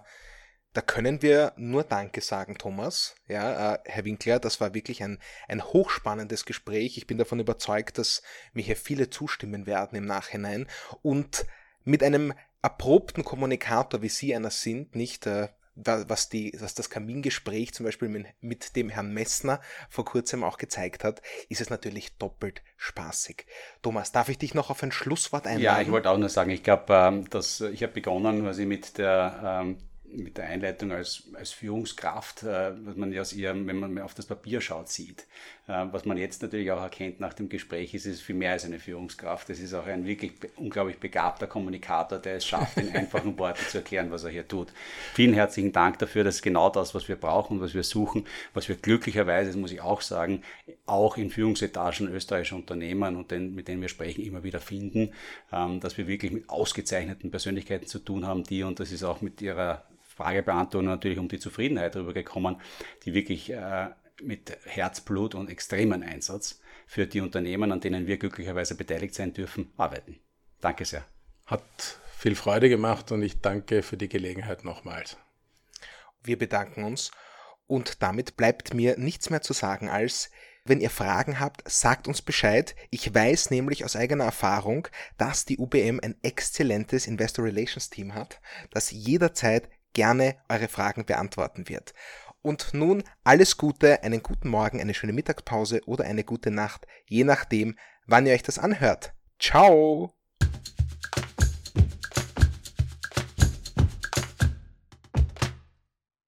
da 0.73 0.81
können 0.81 1.23
wir 1.23 1.53
nur 1.57 1.83
Danke 1.83 2.21
sagen, 2.21 2.57
Thomas. 2.57 3.17
Ja, 3.27 3.75
äh, 3.75 3.79
Herr 3.85 4.05
Winkler, 4.05 4.39
das 4.39 4.61
war 4.61 4.73
wirklich 4.73 5.03
ein, 5.03 5.19
ein 5.49 5.65
hochspannendes 5.65 6.45
Gespräch. 6.45 6.97
Ich 6.97 7.07
bin 7.07 7.19
davon 7.19 7.41
überzeugt, 7.41 7.99
dass 7.99 8.23
mir 8.53 8.63
hier 8.63 8.77
viele 8.77 9.11
zustimmen 9.11 9.67
werden 9.67 9.97
im 9.97 10.07
Nachhinein. 10.07 10.69
Und 11.03 11.45
mit 11.85 12.03
einem 12.03 12.35
erprobten 12.63 13.25
Kommunikator, 13.25 14.03
wie 14.03 14.09
Sie 14.09 14.35
einer 14.35 14.51
sind, 14.51 14.95
nicht 14.95 15.27
äh, 15.27 15.49
was, 15.75 16.29
die, 16.29 16.53
was 16.59 16.75
das 16.75 16.91
Kamingespräch 16.91 17.73
zum 17.73 17.87
Beispiel 17.87 18.09
mit, 18.09 18.27
mit, 18.41 18.77
dem 18.77 18.91
Herrn 18.91 19.13
Messner 19.13 19.61
vor 19.89 20.05
kurzem 20.05 20.45
auch 20.45 20.59
gezeigt 20.59 21.05
hat, 21.05 21.23
ist 21.49 21.61
es 21.61 21.71
natürlich 21.71 22.17
doppelt 22.19 22.63
spaßig. 22.77 23.47
Thomas, 23.83 24.13
darf 24.13 24.29
ich 24.29 24.39
dich 24.39 24.55
noch 24.55 24.71
auf 24.71 24.83
ein 24.83 24.93
Schlusswort 24.93 25.47
einladen? 25.47 25.63
Ja, 25.63 25.81
ich 25.81 25.91
wollte 25.91 26.11
auch 26.11 26.19
nur 26.19 26.29
sagen, 26.29 26.51
ich 26.51 26.63
glaube, 26.63 26.93
ähm, 26.95 27.31
dass 27.31 27.61
ich 27.61 27.83
habe 27.83 27.95
begonnen, 27.95 28.43
quasi 28.43 28.67
mit 28.67 28.99
der 28.99 29.63
ähm, 29.63 29.79
mit 30.13 30.39
der 30.39 30.47
Einleitung 30.47 30.93
als, 30.93 31.25
als 31.35 31.53
Führungskraft, 31.53 32.43
äh, 32.43 32.73
was 32.85 32.97
man 32.97 33.13
ja 33.13 33.21
aus 33.21 33.33
ihrem, 33.33 33.67
wenn 33.67 33.77
man 33.77 33.99
auf 34.01 34.15
das 34.15 34.27
Papier 34.27 34.61
schaut, 34.61 34.89
sieht. 34.89 35.27
Äh, 35.67 35.87
was 35.93 36.05
man 36.05 36.17
jetzt 36.17 36.43
natürlich 36.43 36.71
auch 36.73 36.83
erkennt 36.83 37.21
nach 37.21 37.33
dem 37.33 37.49
Gespräch, 37.49 37.95
ist 37.95 38.07
es 38.07 38.21
viel 38.21 38.35
mehr 38.35 38.53
als 38.53 38.65
eine 38.65 38.79
Führungskraft. 38.79 39.51
Es 39.51 39.61
ist 39.61 39.75
auch 39.75 39.87
ein 39.87 40.05
wirklich 40.05 40.33
unglaublich 40.57 40.99
begabter 40.99 41.47
Kommunikator, 41.47 42.19
der 42.19 42.37
es 42.37 42.47
schafft, 42.47 42.79
in 42.79 42.95
einfachen 42.95 43.39
Worten 43.39 43.65
zu 43.69 43.79
erklären, 43.79 44.11
was 44.11 44.25
er 44.25 44.31
hier 44.31 44.47
tut. 44.47 44.73
Vielen 45.15 45.35
herzlichen 45.35 45.73
Dank 45.73 45.99
dafür. 45.99 46.25
Das 46.25 46.37
ist 46.37 46.43
genau 46.43 46.71
das, 46.71 46.95
was 46.95 47.09
wir 47.09 47.17
brauchen, 47.17 47.61
was 47.61 47.75
wir 47.75 47.85
suchen, 47.85 48.27
was 48.53 48.69
wir 48.69 48.77
glücklicherweise, 48.77 49.51
das 49.51 49.57
muss 49.57 49.73
ich 49.73 49.81
auch 49.81 50.01
sagen, 50.01 50.43
auch 50.87 51.17
in 51.17 51.31
Führungsetagen 51.31 52.09
österreichischer 52.09 52.57
Unternehmen 52.57 53.17
und 53.17 53.31
den, 53.31 53.55
mit 53.55 53.69
denen 53.69 53.81
wir 53.81 53.89
sprechen, 53.89 54.25
immer 54.25 54.43
wieder 54.43 54.61
finden, 54.61 55.13
ähm, 55.53 55.81
dass 55.81 55.97
wir 55.99 56.09
wirklich 56.09 56.33
mit 56.33 56.49
ausgezeichneten 56.49 57.31
Persönlichkeiten 57.31 57.87
zu 57.87 58.01
tun 58.01 58.27
haben, 58.27 58.45
die, 58.45 58.65
und 58.65 58.81
das 58.81 58.91
ist 58.91 59.05
auch 59.05 59.21
mit 59.21 59.41
ihrer 59.41 59.85
Fragebeantwortung 60.21 60.87
natürlich 60.87 61.19
um 61.19 61.29
die 61.29 61.39
Zufriedenheit 61.39 61.95
darüber 61.95 62.13
gekommen, 62.13 62.61
die 63.05 63.15
wirklich 63.15 63.51
äh, 63.51 63.89
mit 64.23 64.57
Herzblut 64.65 65.35
und 65.35 65.49
extremen 65.49 66.03
Einsatz 66.03 66.61
für 66.87 67.07
die 67.07 67.23
Unternehmen, 67.23 67.73
an 67.73 67.81
denen 67.81 68.07
wir 68.07 68.19
glücklicherweise 68.19 68.75
beteiligt 68.75 69.15
sein 69.15 69.33
dürfen, 69.33 69.73
arbeiten. 69.79 70.21
Danke 70.61 70.85
sehr. 70.85 71.05
Hat 71.47 71.63
viel 72.19 72.35
Freude 72.35 72.69
gemacht 72.69 73.11
und 73.13 73.23
ich 73.23 73.41
danke 73.41 73.83
für 73.83 73.97
die 73.97 74.11
Gelegenheit 74.11 74.63
nochmals. 74.63 75.17
Wir 76.23 76.37
bedanken 76.37 76.85
uns 76.85 77.13
und 77.67 78.03
damit 78.03 78.37
bleibt 78.37 78.75
mir 78.75 78.99
nichts 78.99 79.31
mehr 79.31 79.41
zu 79.41 79.55
sagen 79.55 79.89
als 79.89 80.31
wenn 80.65 80.81
ihr 80.81 80.91
Fragen 80.91 81.41
habt, 81.41 81.69
sagt 81.69 82.07
uns 82.07 82.23
Bescheid. 82.23 82.77
Ich 82.91 83.15
weiß 83.15 83.51
nämlich 83.51 83.85
aus 83.85 83.97
eigener 83.97 84.25
Erfahrung, 84.25 84.89
dass 85.17 85.45
die 85.45 85.59
UBM 85.59 86.01
ein 86.03 86.17
exzellentes 86.23 87.07
Investor 87.07 87.47
Relations 87.47 87.91
Team 87.91 88.15
hat, 88.15 88.41
das 88.71 88.91
jederzeit 88.91 89.69
gerne 89.93 90.37
eure 90.49 90.69
Fragen 90.69 91.05
beantworten 91.05 91.69
wird. 91.69 91.95
Und 92.43 92.73
nun 92.73 93.03
alles 93.23 93.57
Gute, 93.57 94.03
einen 94.03 94.23
guten 94.23 94.49
Morgen, 94.49 94.81
eine 94.81 94.95
schöne 94.95 95.13
Mittagspause 95.13 95.83
oder 95.87 96.05
eine 96.05 96.25
gute 96.25 96.51
Nacht, 96.51 96.87
je 97.07 97.25
nachdem, 97.25 97.77
wann 98.07 98.27
ihr 98.27 98.33
euch 98.33 98.43
das 98.43 98.59
anhört. 98.59 99.13
Ciao! 99.39 100.15